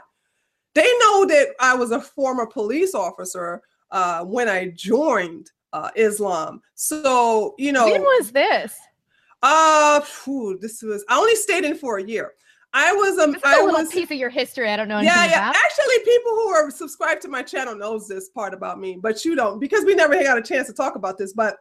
They 0.75 0.91
know 0.99 1.25
that 1.25 1.49
I 1.59 1.75
was 1.75 1.91
a 1.91 2.01
former 2.01 2.47
police 2.47 2.95
officer 2.95 3.61
uh, 3.91 4.25
when 4.25 4.49
I 4.49 4.73
joined 4.75 5.51
uh, 5.73 5.89
Islam. 5.95 6.61
So 6.75 7.55
you 7.57 7.73
know, 7.73 7.85
when 7.85 8.01
was 8.01 8.31
this? 8.31 8.79
uh, 9.43 9.99
phew, 9.99 10.57
this 10.59 10.81
was 10.81 11.03
I 11.09 11.17
only 11.17 11.35
stayed 11.35 11.65
in 11.65 11.75
for 11.75 11.97
a 11.97 12.03
year. 12.03 12.31
I 12.75 12.91
was 12.93 13.19
um, 13.19 13.35
a 13.35 13.39
I 13.43 13.61
little 13.61 13.81
was 13.81 13.89
piece 13.89 14.09
of 14.09 14.17
your 14.17 14.31
history 14.31 14.67
I 14.67 14.75
don't 14.75 14.87
know 14.87 14.97
anything 14.97 15.15
yeah, 15.15 15.25
yeah. 15.25 15.49
about. 15.49 15.55
Actually, 15.63 15.99
people 16.05 16.31
who 16.31 16.47
are 16.47 16.71
subscribed 16.71 17.21
to 17.23 17.27
my 17.27 17.43
channel 17.43 17.75
knows 17.75 18.07
this 18.07 18.29
part 18.29 18.53
about 18.53 18.79
me, 18.79 18.97
but 18.99 19.23
you 19.23 19.35
don't 19.35 19.59
because 19.59 19.83
we 19.85 19.93
never 19.93 20.15
got 20.23 20.39
a 20.39 20.41
chance 20.41 20.67
to 20.67 20.73
talk 20.73 20.95
about 20.95 21.17
this. 21.17 21.33
But 21.33 21.57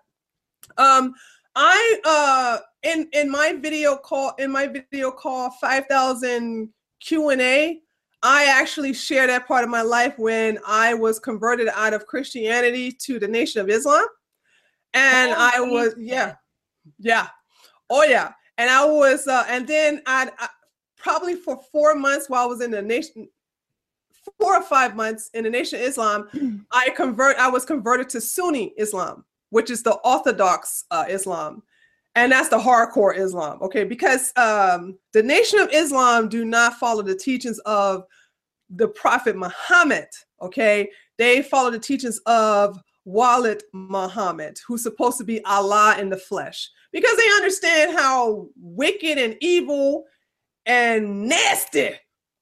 um, 0.78 1.12
I 1.54 2.00
uh 2.04 2.58
in 2.82 3.08
in 3.12 3.30
my 3.30 3.54
video 3.60 3.96
call 3.96 4.32
in 4.38 4.50
my 4.50 4.68
video 4.68 5.10
call 5.10 5.50
five 5.60 5.86
thousand 5.86 6.70
Q 7.00 7.30
and 7.30 7.42
A. 7.42 7.80
I 8.22 8.44
actually 8.44 8.92
share 8.92 9.26
that 9.26 9.48
part 9.48 9.64
of 9.64 9.70
my 9.70 9.82
life 9.82 10.14
when 10.18 10.58
I 10.66 10.94
was 10.94 11.18
converted 11.18 11.68
out 11.74 11.92
of 11.92 12.06
Christianity 12.06 12.92
to 12.92 13.18
the 13.18 13.28
Nation 13.28 13.60
of 13.60 13.68
Islam, 13.68 14.04
and 14.94 15.32
Oh, 15.32 15.50
I 15.54 15.60
was 15.60 15.94
yeah, 15.98 16.34
yeah, 16.98 17.28
oh 17.90 18.04
yeah, 18.04 18.32
and 18.58 18.70
I 18.70 18.84
was 18.84 19.26
uh, 19.26 19.44
and 19.48 19.66
then 19.66 20.02
I, 20.06 20.30
I 20.38 20.48
probably 20.96 21.34
for 21.34 21.60
four 21.72 21.94
months 21.94 22.28
while 22.28 22.44
I 22.44 22.46
was 22.46 22.60
in 22.60 22.70
the 22.70 22.82
nation, 22.82 23.28
four 24.38 24.56
or 24.56 24.62
five 24.62 24.94
months 24.94 25.30
in 25.34 25.44
the 25.44 25.50
Nation 25.50 25.80
of 25.80 25.86
Islam, 25.86 26.66
I 26.70 26.90
convert. 26.90 27.36
I 27.38 27.48
was 27.48 27.64
converted 27.64 28.08
to 28.10 28.20
Sunni 28.20 28.72
Islam. 28.78 29.24
which 29.50 29.70
is 29.70 29.82
the 29.82 29.92
Orthodox 30.04 30.84
uh, 30.90 31.04
Islam, 31.08 31.62
and 32.14 32.32
that's 32.32 32.48
the 32.48 32.58
hardcore 32.58 33.16
Islam. 33.16 33.58
Okay, 33.62 33.84
because 33.84 34.32
um, 34.36 34.98
the 35.12 35.22
Nation 35.22 35.58
of 35.58 35.70
Islam 35.72 36.28
do 36.28 36.44
not 36.44 36.74
follow 36.74 37.02
the 37.02 37.14
teachings 37.14 37.58
of 37.60 38.04
the 38.70 38.88
Prophet 38.88 39.36
Muhammad. 39.36 40.08
Okay, 40.40 40.90
they 41.18 41.42
follow 41.42 41.70
the 41.70 41.78
teachings 41.78 42.20
of 42.26 42.78
Walid 43.04 43.62
Muhammad, 43.72 44.58
who's 44.66 44.82
supposed 44.82 45.18
to 45.18 45.24
be 45.24 45.44
Allah 45.44 45.96
in 45.98 46.08
the 46.08 46.16
flesh, 46.16 46.70
because 46.92 47.16
they 47.16 47.28
understand 47.36 47.96
how 47.96 48.48
wicked 48.56 49.18
and 49.18 49.36
evil 49.40 50.04
and 50.66 51.28
nasty 51.28 51.90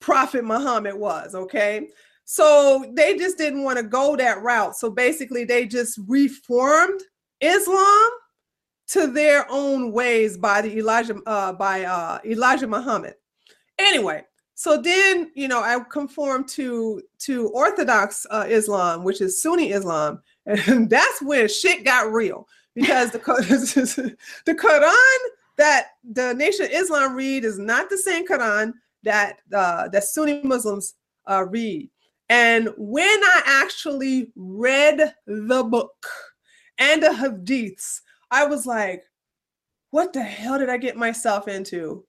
Prophet 0.00 0.44
Muhammad 0.44 0.94
was. 0.94 1.34
Okay. 1.34 1.88
So 2.24 2.92
they 2.94 3.16
just 3.16 3.38
didn't 3.38 3.64
want 3.64 3.78
to 3.78 3.82
go 3.82 4.14
that 4.16 4.42
route. 4.42 4.76
So 4.76 4.90
basically, 4.90 5.44
they 5.44 5.66
just 5.66 5.98
reformed 6.06 7.00
Islam 7.40 8.10
to 8.90 9.06
their 9.06 9.46
own 9.50 9.92
ways 9.92 10.36
by 10.36 10.60
the 10.60 10.76
Elijah 10.78 11.16
uh, 11.26 11.52
by 11.52 11.84
uh, 11.84 12.18
Elijah 12.24 12.66
Muhammad. 12.66 13.14
Anyway, 13.78 14.24
so 14.54 14.80
then 14.80 15.30
you 15.34 15.48
know 15.48 15.60
I 15.62 15.78
conformed 15.90 16.48
to 16.50 17.02
to 17.20 17.48
Orthodox 17.50 18.26
uh, 18.30 18.46
Islam, 18.48 19.04
which 19.04 19.20
is 19.20 19.40
Sunni 19.40 19.70
Islam, 19.70 20.20
and 20.46 20.90
that's 20.90 21.22
when 21.22 21.48
shit 21.48 21.84
got 21.84 22.12
real 22.12 22.48
because 22.74 23.12
the 23.12 23.18
the 24.46 24.54
Quran 24.54 25.18
that 25.56 25.88
the 26.04 26.34
Nation 26.34 26.66
of 26.66 26.72
Islam 26.72 27.14
read 27.14 27.44
is 27.44 27.58
not 27.58 27.90
the 27.90 27.98
same 27.98 28.26
Quran 28.26 28.72
that 29.04 29.40
uh, 29.54 29.88
that 29.88 30.04
Sunni 30.04 30.42
Muslims 30.42 30.94
uh, 31.28 31.44
read. 31.48 31.88
And 32.28 32.68
when 32.76 33.08
I 33.24 33.42
actually 33.44 34.30
read 34.36 35.14
the 35.26 35.64
book 35.64 36.06
and 36.78 37.02
the 37.02 37.08
hadiths, 37.08 38.00
I 38.30 38.46
was 38.46 38.66
like, 38.66 39.04
what 39.90 40.12
the 40.12 40.22
hell 40.22 40.58
did 40.58 40.68
I 40.68 40.76
get 40.76 40.96
myself 40.96 41.48
into? 41.48 42.04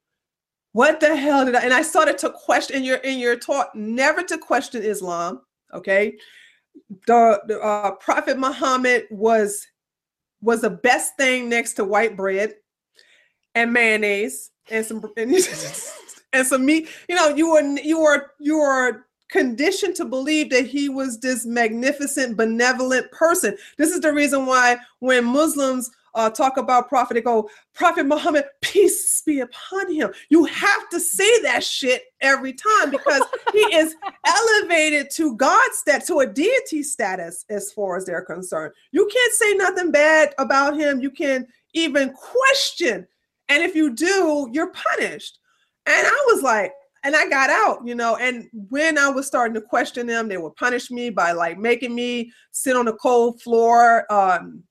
What 0.73 0.99
the 0.99 1.15
hell 1.15 1.45
did 1.45 1.55
I? 1.55 1.61
And 1.61 1.73
I 1.73 1.81
started 1.81 2.17
to 2.19 2.29
question. 2.29 2.83
your 2.83 2.97
in 2.97 3.19
your 3.19 3.35
taught 3.35 3.75
never 3.75 4.23
to 4.23 4.37
question 4.37 4.83
Islam. 4.83 5.41
Okay, 5.73 6.15
the, 7.07 7.41
the 7.47 7.59
uh, 7.59 7.91
Prophet 7.95 8.37
Muhammad 8.37 9.07
was 9.09 9.67
was 10.41 10.61
the 10.61 10.69
best 10.69 11.17
thing 11.17 11.49
next 11.49 11.73
to 11.73 11.85
white 11.85 12.15
bread 12.15 12.53
and 13.55 13.73
mayonnaise 13.73 14.51
and 14.69 14.85
some 14.85 15.03
and, 15.17 15.33
and 16.33 16.47
some 16.47 16.65
meat. 16.65 16.89
You 17.09 17.15
know, 17.15 17.29
you 17.29 17.51
were 17.51 17.77
you 17.79 17.99
were 17.99 18.31
you 18.39 18.59
were 18.59 19.05
conditioned 19.29 19.95
to 19.95 20.05
believe 20.05 20.49
that 20.51 20.67
he 20.67 20.89
was 20.89 21.19
this 21.19 21.45
magnificent, 21.45 22.37
benevolent 22.37 23.09
person. 23.11 23.57
This 23.77 23.91
is 23.91 24.01
the 24.01 24.13
reason 24.13 24.45
why 24.45 24.77
when 24.99 25.25
Muslims 25.25 25.89
uh, 26.13 26.29
talk 26.29 26.57
about 26.57 26.89
prophet, 26.89 27.13
they 27.13 27.21
go, 27.21 27.49
Prophet 27.73 28.05
Muhammad, 28.05 28.45
peace 28.61 29.21
be 29.25 29.39
upon 29.39 29.93
him. 29.93 30.11
You 30.29 30.45
have 30.45 30.89
to 30.89 30.99
say 30.99 31.41
that 31.43 31.63
shit 31.63 32.03
every 32.21 32.53
time 32.53 32.91
because 32.91 33.21
he 33.53 33.59
is 33.59 33.95
elevated 34.25 35.09
to 35.11 35.35
God's 35.35 35.77
stat, 35.77 36.05
to 36.07 36.19
a 36.19 36.27
deity 36.27 36.83
status 36.83 37.45
as 37.49 37.71
far 37.71 37.97
as 37.97 38.05
they're 38.05 38.25
concerned. 38.25 38.73
You 38.91 39.09
can't 39.11 39.33
say 39.33 39.53
nothing 39.53 39.91
bad 39.91 40.33
about 40.37 40.77
him. 40.77 40.99
You 40.99 41.11
can 41.11 41.47
even 41.73 42.13
question. 42.13 43.07
And 43.49 43.63
if 43.63 43.75
you 43.75 43.93
do, 43.93 44.49
you're 44.51 44.71
punished. 44.71 45.39
And 45.85 46.07
I 46.07 46.23
was 46.33 46.43
like, 46.43 46.73
and 47.03 47.15
I 47.15 47.27
got 47.27 47.49
out, 47.49 47.85
you 47.85 47.95
know. 47.95 48.15
And 48.17 48.47
when 48.69 48.97
I 48.97 49.09
was 49.09 49.25
starting 49.25 49.55
to 49.55 49.61
question 49.61 50.07
them, 50.07 50.27
they 50.27 50.37
would 50.37 50.55
punish 50.55 50.91
me 50.91 51.09
by 51.09 51.31
like 51.31 51.57
making 51.57 51.95
me 51.95 52.31
sit 52.51 52.75
on 52.75 52.85
the 52.85 52.93
cold 52.93 53.41
floor 53.41 54.11
um, 54.11 54.63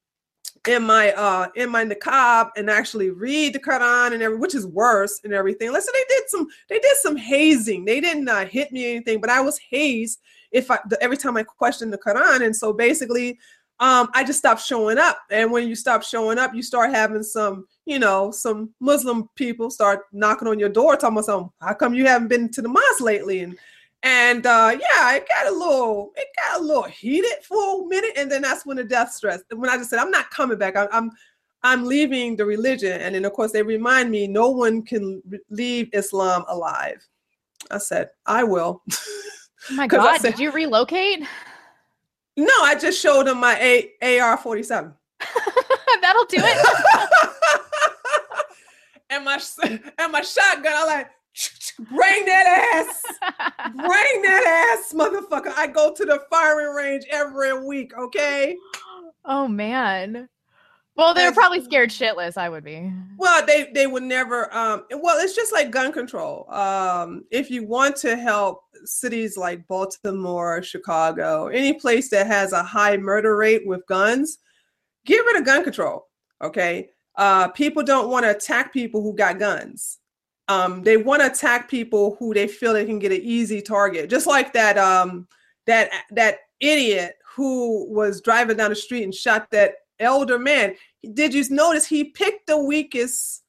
in 0.68 0.82
my 0.82 1.12
uh 1.12 1.48
in 1.54 1.70
my 1.70 1.84
niqab 1.84 2.50
and 2.56 2.68
actually 2.68 3.10
read 3.10 3.54
the 3.54 3.58
Quran 3.58 4.12
and 4.12 4.22
every, 4.22 4.36
which 4.36 4.54
is 4.54 4.66
worse 4.66 5.20
and 5.24 5.32
everything. 5.32 5.72
Listen, 5.72 5.94
they 5.94 6.14
did 6.14 6.28
some 6.28 6.46
they 6.68 6.78
did 6.78 6.96
some 6.98 7.16
hazing. 7.16 7.84
They 7.84 8.00
didn't 8.00 8.28
uh, 8.28 8.44
hit 8.44 8.70
me 8.70 8.90
anything, 8.90 9.20
but 9.20 9.30
I 9.30 9.40
was 9.40 9.58
hazed 9.58 10.20
if 10.52 10.70
I 10.70 10.78
the, 10.88 11.02
every 11.02 11.16
time 11.16 11.36
I 11.36 11.44
questioned 11.44 11.92
the 11.92 11.98
Quran. 11.98 12.44
And 12.44 12.54
so 12.54 12.72
basically, 12.72 13.38
um, 13.80 14.10
I 14.12 14.22
just 14.24 14.38
stopped 14.38 14.62
showing 14.62 14.98
up. 14.98 15.18
And 15.30 15.50
when 15.50 15.66
you 15.66 15.74
stop 15.74 16.02
showing 16.02 16.38
up, 16.38 16.54
you 16.54 16.62
start 16.62 16.90
having 16.90 17.22
some, 17.22 17.66
you 17.86 17.98
know, 17.98 18.30
some 18.30 18.70
Muslim 18.80 19.30
people 19.36 19.70
start 19.70 20.02
knocking 20.12 20.48
on 20.48 20.58
your 20.58 20.68
door, 20.68 20.96
talking 20.96 21.16
about 21.16 21.24
something. 21.24 21.50
How 21.62 21.72
come 21.72 21.94
you 21.94 22.06
haven't 22.06 22.28
been 22.28 22.50
to 22.50 22.60
the 22.60 22.68
mosque 22.68 23.00
lately? 23.00 23.40
And 23.40 23.58
and 24.02 24.46
uh, 24.46 24.70
yeah, 24.72 25.14
it 25.14 25.28
got 25.28 25.46
a 25.46 25.52
little, 25.52 26.12
it 26.16 26.28
got 26.42 26.60
a 26.60 26.62
little 26.62 26.84
heated 26.84 27.44
for 27.44 27.82
a 27.82 27.88
minute, 27.88 28.12
and 28.16 28.30
then 28.30 28.42
that's 28.42 28.64
when 28.64 28.78
the 28.78 28.84
death 28.84 29.12
stress. 29.12 29.42
When 29.54 29.68
I 29.68 29.76
just 29.76 29.90
said, 29.90 29.98
I'm 29.98 30.10
not 30.10 30.30
coming 30.30 30.58
back. 30.58 30.76
I'm, 30.76 30.88
I'm, 30.92 31.10
I'm 31.62 31.84
leaving 31.84 32.36
the 32.36 32.46
religion, 32.46 33.00
and 33.00 33.14
then 33.14 33.24
of 33.24 33.32
course 33.34 33.52
they 33.52 33.62
remind 33.62 34.10
me, 34.10 34.26
no 34.26 34.48
one 34.48 34.82
can 34.82 35.22
leave 35.50 35.90
Islam 35.92 36.44
alive. 36.48 37.06
I 37.70 37.78
said, 37.78 38.10
I 38.24 38.44
will. 38.44 38.82
Oh 38.90 39.74
my 39.74 39.86
God! 39.88 40.18
Said, 40.20 40.30
Did 40.36 40.40
you 40.40 40.50
relocate? 40.50 41.20
No, 42.36 42.52
I 42.62 42.74
just 42.74 43.00
showed 43.00 43.26
them 43.26 43.40
my 43.40 43.58
A- 43.60 44.18
AR 44.20 44.38
47. 44.38 44.94
That'll 46.00 46.24
do 46.24 46.38
it. 46.40 46.66
and 49.10 49.24
my 49.26 49.38
and 49.98 50.12
my 50.12 50.22
shotgun, 50.22 50.72
I 50.74 50.84
like 50.86 51.10
bring 51.88 52.24
that 52.26 52.74
ass, 52.74 53.02
bring 53.74 54.22
that 54.22 54.76
ass, 54.78 54.92
motherfucker. 54.92 55.52
I 55.56 55.66
go 55.66 55.92
to 55.92 56.04
the 56.04 56.22
firing 56.30 56.74
range 56.74 57.04
every 57.10 57.66
week. 57.66 57.92
Okay. 57.96 58.56
Oh 59.24 59.48
man. 59.48 60.28
Well, 60.96 61.14
they're 61.14 61.32
probably 61.32 61.64
scared 61.64 61.88
shitless. 61.88 62.36
I 62.36 62.50
would 62.50 62.64
be. 62.64 62.92
Well, 63.16 63.46
they 63.46 63.70
they 63.72 63.86
would 63.86 64.02
never. 64.02 64.54
Um, 64.54 64.84
well, 64.90 65.18
it's 65.18 65.34
just 65.34 65.52
like 65.52 65.70
gun 65.70 65.92
control. 65.92 66.50
Um, 66.52 67.24
if 67.30 67.50
you 67.50 67.66
want 67.66 67.96
to 67.96 68.16
help 68.16 68.64
cities 68.84 69.38
like 69.38 69.66
Baltimore, 69.66 70.62
Chicago, 70.62 71.46
any 71.46 71.72
place 71.72 72.10
that 72.10 72.26
has 72.26 72.52
a 72.52 72.62
high 72.62 72.98
murder 72.98 73.36
rate 73.36 73.66
with 73.66 73.86
guns, 73.86 74.38
give 75.06 75.24
it 75.26 75.40
a 75.40 75.42
gun 75.42 75.64
control. 75.64 76.06
Okay. 76.42 76.90
Uh, 77.16 77.48
people 77.48 77.82
don't 77.82 78.10
want 78.10 78.24
to 78.24 78.30
attack 78.30 78.72
people 78.72 79.02
who 79.02 79.14
got 79.14 79.38
guns. 79.38 79.99
Um, 80.50 80.82
they 80.82 80.96
want 80.96 81.22
to 81.22 81.30
attack 81.30 81.70
people 81.70 82.16
who 82.18 82.34
they 82.34 82.48
feel 82.48 82.72
they 82.72 82.84
can 82.84 82.98
get 82.98 83.12
an 83.12 83.20
easy 83.22 83.62
target. 83.62 84.10
Just 84.10 84.26
like 84.26 84.52
that 84.54 84.76
um, 84.76 85.28
that 85.66 85.90
that 86.10 86.38
idiot 86.58 87.14
who 87.36 87.86
was 87.88 88.20
driving 88.20 88.56
down 88.56 88.70
the 88.70 88.76
street 88.76 89.04
and 89.04 89.14
shot 89.14 89.48
that 89.52 89.74
elder 90.00 90.40
man. 90.40 90.74
Did 91.14 91.32
you 91.32 91.44
notice 91.50 91.86
he 91.86 92.04
picked 92.04 92.48
the 92.48 92.58
weakest 92.58 93.44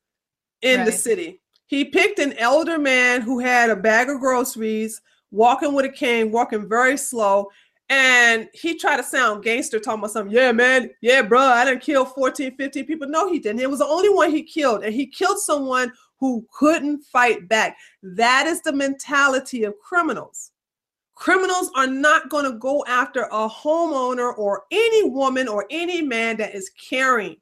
in 0.62 0.82
right. 0.82 0.86
the 0.86 0.91
city? 0.91 1.41
He 1.66 1.86
picked 1.86 2.20
an 2.20 2.34
elder 2.34 2.78
man 2.78 3.22
who 3.22 3.39
had 3.39 3.72
a 3.72 3.76
bag 3.76 4.10
of 4.10 4.20
groceries, 4.20 5.02
walking 5.32 5.74
with 5.74 5.86
a 5.86 5.89
cane, 5.89 6.32
walking 6.32 6.70
very 6.70 6.97
slow. 6.97 7.49
And 7.89 8.47
he 8.54 8.78
tried 8.78 8.97
to 8.97 9.04
sound 9.04 9.43
gangster, 9.43 9.80
talking 9.80 9.99
about 9.99 10.12
something. 10.12 10.36
Yeah, 10.36 10.52
man. 10.52 10.91
Yeah, 11.02 11.24
bro. 11.24 11.39
I 11.39 11.66
didn't 11.66 11.82
kill 11.82 12.06
14, 12.06 12.56
15 12.56 12.86
people. 12.86 13.08
No, 13.08 13.28
he 13.28 13.39
didn't. 13.39 13.62
It 13.62 13.70
was 13.70 13.80
the 13.80 13.88
only 13.88 14.10
one 14.10 14.32
he 14.32 14.43
killed. 14.43 14.84
And 14.84 14.93
he 14.93 15.08
killed 15.08 15.39
someone 15.39 15.91
who 16.22 16.46
couldn't 16.54 17.04
fight 17.04 17.50
back. 17.50 17.76
That 18.04 18.46
is 18.48 18.62
the 18.62 18.72
mentality 18.72 19.66
of 19.66 19.74
criminals. 19.80 20.52
Criminals 21.16 21.72
are 21.76 21.88
not 21.88 22.30
going 22.30 22.46
to 22.46 22.58
go 22.58 22.86
after 22.88 23.24
a 23.24 23.50
homeowner 23.50 24.38
or 24.38 24.64
any 24.72 25.10
woman 25.10 25.48
or 25.48 25.66
any 25.70 26.02
man 26.02 26.38
that 26.38 26.56
is 26.56 26.70
caring, 26.70 27.36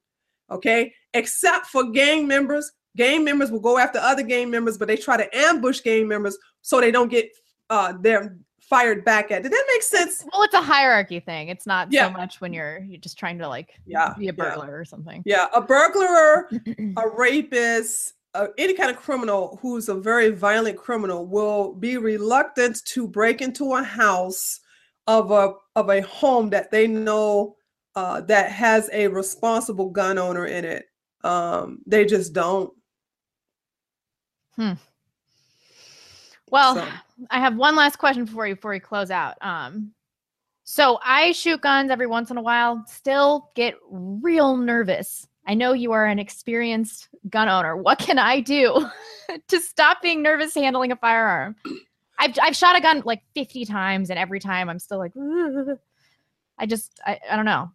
okay? 0.49 0.93
Except 1.13 1.67
for 1.67 1.91
gang 1.91 2.25
members. 2.25 2.71
Gang 2.97 3.23
members 3.23 3.51
will 3.51 3.59
go 3.59 3.77
after 3.77 3.99
other 3.99 4.23
gang 4.23 4.49
members, 4.49 4.77
but 4.77 4.87
they 4.87 4.97
try 4.97 5.15
to 5.17 5.37
ambush 5.37 5.81
gang 5.81 6.07
members 6.07 6.37
so 6.61 6.81
they 6.81 6.91
don't 6.91 7.09
get 7.09 7.29
uh, 7.69 7.93
their 7.99 8.37
fired 8.59 9.03
back 9.03 9.31
at. 9.31 9.43
Did 9.43 9.51
that 9.51 9.65
make 9.67 9.83
sense? 9.83 10.25
Well, 10.31 10.43
it's 10.43 10.53
a 10.53 10.61
hierarchy 10.61 11.19
thing. 11.19 11.49
It's 11.49 11.65
not 11.65 11.91
yeah. 11.91 12.07
so 12.07 12.13
much 12.13 12.39
when 12.39 12.53
you're 12.53 12.79
you're 12.79 12.99
just 12.99 13.17
trying 13.17 13.37
to 13.39 13.47
like 13.47 13.79
yeah, 13.85 14.13
be 14.17 14.27
a 14.27 14.33
burglar 14.33 14.67
yeah. 14.67 14.73
or 14.73 14.85
something. 14.85 15.23
Yeah, 15.25 15.47
a 15.53 15.61
burglar, 15.61 16.49
a 16.97 17.09
rapist, 17.09 18.13
uh, 18.33 18.47
any 18.57 18.73
kind 18.73 18.91
of 18.91 18.97
criminal 18.97 19.57
who's 19.61 19.89
a 19.89 19.95
very 19.95 20.29
violent 20.29 20.77
criminal 20.77 21.25
will 21.25 21.73
be 21.73 21.97
reluctant 21.97 22.83
to 22.85 23.07
break 23.07 23.41
into 23.41 23.73
a 23.73 23.83
house 23.83 24.59
of 25.07 25.31
a 25.31 25.53
of 25.75 25.89
a 25.89 26.01
home 26.01 26.49
that 26.51 26.69
they 26.69 26.87
know 26.87 27.55
uh, 27.95 28.21
that 28.21 28.51
has 28.51 28.89
a 28.93 29.07
responsible 29.07 29.89
gun 29.89 30.17
owner 30.17 30.45
in 30.45 30.63
it. 30.63 30.85
Um, 31.23 31.79
they 31.87 32.05
just 32.05 32.33
don't. 32.33 32.71
Hmm. 34.55 34.73
Well, 36.51 36.75
so. 36.75 36.87
I 37.31 37.39
have 37.39 37.55
one 37.55 37.75
last 37.75 37.97
question 37.97 38.25
for 38.25 38.47
you 38.47 38.55
before 38.55 38.71
we 38.71 38.79
close 38.79 39.11
out. 39.11 39.37
Um, 39.41 39.91
so 40.63 40.99
I 41.03 41.31
shoot 41.31 41.61
guns 41.61 41.89
every 41.89 42.07
once 42.07 42.29
in 42.29 42.37
a 42.37 42.41
while. 42.41 42.83
Still 42.87 43.51
get 43.55 43.75
real 43.89 44.55
nervous 44.55 45.27
I 45.49 45.55
know 45.55 45.73
you 45.73 45.93
are 45.93 46.05
an 46.05 46.19
experienced 46.19 47.08
gun 47.29 47.49
owner. 47.49 47.75
What 47.75 47.99
can 47.99 48.17
I 48.19 48.39
do 48.39 48.87
to 49.47 49.59
stop 49.59 50.01
being 50.01 50.21
nervous 50.21 50.53
handling 50.55 50.91
a 50.91 50.95
firearm? 50.95 51.55
I've, 52.19 52.37
I've 52.41 52.55
shot 52.55 52.75
a 52.77 52.81
gun 52.81 53.01
like 53.05 53.21
50 53.33 53.65
times, 53.65 54.09
and 54.09 54.19
every 54.19 54.39
time 54.39 54.69
I'm 54.69 54.79
still 54.79 54.97
like, 54.99 55.13
Ugh. 55.17 55.77
I 56.59 56.65
just, 56.65 56.99
I, 57.05 57.19
I 57.31 57.35
don't 57.37 57.45
know. 57.45 57.71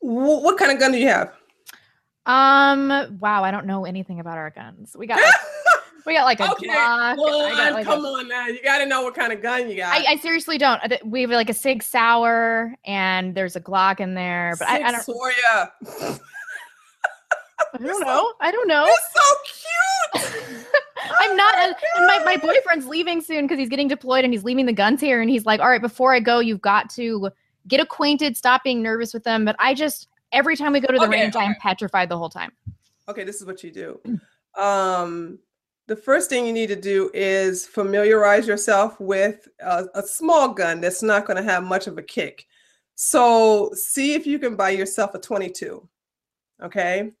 Wh- 0.00 0.42
what 0.42 0.56
kind 0.58 0.70
of 0.70 0.78
gun 0.78 0.92
do 0.92 0.98
you 0.98 1.08
have? 1.08 1.32
Um. 2.26 3.18
Wow. 3.20 3.44
I 3.44 3.50
don't 3.50 3.66
know 3.66 3.84
anything 3.84 4.18
about 4.20 4.36
our 4.36 4.50
guns. 4.50 4.96
We 4.98 5.06
got 5.06 5.20
like, 5.20 5.34
we 6.06 6.14
got 6.14 6.24
like 6.24 6.40
a 6.40 6.50
okay, 6.52 6.66
Glock. 6.68 7.16
got, 7.16 7.72
like, 7.72 7.84
come 7.84 8.04
a- 8.04 8.08
on 8.08 8.28
now. 8.28 8.46
You 8.48 8.60
got 8.62 8.78
to 8.78 8.86
know 8.86 9.02
what 9.02 9.14
kind 9.14 9.32
of 9.32 9.42
gun 9.42 9.68
you 9.70 9.76
got. 9.76 9.92
I, 9.92 10.12
I 10.12 10.16
seriously 10.16 10.58
don't. 10.58 10.80
Uh, 10.82 10.96
We 11.04 11.22
have 11.22 11.30
like 11.30 11.50
a 11.50 11.54
Sig 11.54 11.82
Sauer, 11.84 12.74
and 12.84 13.34
there's 13.34 13.54
a 13.56 13.60
Glock 13.60 14.00
in 14.00 14.14
there, 14.14 14.54
but 14.58 14.68
I, 14.68 14.82
I 14.82 14.90
don't. 14.92 15.02
Sig 15.02 15.14
Sauer. 15.14 16.18
I 17.80 17.86
don't 17.86 18.00
know. 18.00 18.32
I 18.40 18.50
don't 18.50 18.68
know. 18.68 18.86
It's 18.86 19.12
so 19.14 20.22
cute. 20.22 20.64
I'm 21.20 21.36
not. 21.36 21.54
Oh 21.58 21.74
and 21.96 22.06
my, 22.06 22.22
my 22.24 22.36
boyfriend's 22.36 22.86
leaving 22.86 23.20
soon 23.20 23.44
because 23.46 23.58
he's 23.58 23.68
getting 23.68 23.88
deployed 23.88 24.24
and 24.24 24.32
he's 24.32 24.44
leaving 24.44 24.66
the 24.66 24.72
guns 24.72 25.00
here. 25.00 25.20
And 25.20 25.30
he's 25.30 25.46
like, 25.46 25.60
all 25.60 25.68
right, 25.68 25.80
before 25.80 26.14
I 26.14 26.20
go, 26.20 26.38
you've 26.40 26.60
got 26.62 26.90
to 26.90 27.30
get 27.68 27.80
acquainted, 27.80 28.36
stop 28.36 28.64
being 28.64 28.82
nervous 28.82 29.12
with 29.12 29.24
them. 29.24 29.44
But 29.44 29.56
I 29.58 29.74
just, 29.74 30.08
every 30.32 30.56
time 30.56 30.72
we 30.72 30.80
go 30.80 30.88
to 30.92 30.98
the 30.98 31.04
Okay, 31.06 31.22
range, 31.22 31.36
I 31.36 31.44
am 31.44 31.54
petrified 31.60 32.08
the 32.08 32.18
whole 32.18 32.30
time. 32.30 32.52
okay, 33.08 33.24
this 33.24 33.40
is 33.40 33.46
what 33.46 33.62
you 33.62 33.70
do. 33.70 34.00
Um, 34.60 35.38
the 35.86 35.96
first 35.96 36.28
thing 36.30 36.46
you 36.46 36.52
need 36.52 36.68
to 36.68 36.76
do 36.76 37.10
is 37.14 37.66
familiarize 37.66 38.48
yourself 38.48 38.98
with 39.00 39.46
a, 39.60 39.86
a 39.94 40.02
small 40.02 40.52
gun 40.52 40.80
that's 40.80 41.02
not 41.02 41.26
going 41.26 41.36
to 41.36 41.42
have 41.42 41.62
much 41.62 41.86
of 41.86 41.98
a 41.98 42.02
kick. 42.02 42.46
So 42.94 43.70
see 43.74 44.14
if 44.14 44.26
you 44.26 44.38
can 44.38 44.56
buy 44.56 44.70
yourself 44.70 45.14
a 45.14 45.18
22. 45.20 45.86
Okay. 46.62 47.12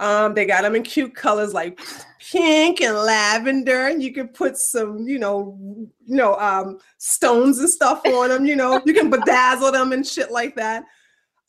Um, 0.00 0.34
they 0.34 0.46
got 0.46 0.62
them 0.62 0.74
in 0.74 0.82
cute 0.82 1.14
colors 1.14 1.52
like 1.52 1.78
pink 2.18 2.80
and 2.80 2.96
lavender, 2.96 3.88
and 3.88 4.02
you 4.02 4.12
can 4.12 4.28
put 4.28 4.56
some, 4.56 5.06
you 5.06 5.18
know, 5.18 5.58
you 6.06 6.16
know, 6.16 6.36
um, 6.36 6.78
stones 6.96 7.58
and 7.58 7.68
stuff 7.68 8.00
on 8.06 8.30
them. 8.30 8.46
You 8.46 8.56
know, 8.56 8.80
you 8.86 8.94
can 8.94 9.10
bedazzle 9.10 9.72
them 9.72 9.92
and 9.92 10.06
shit 10.06 10.32
like 10.32 10.56
that. 10.56 10.84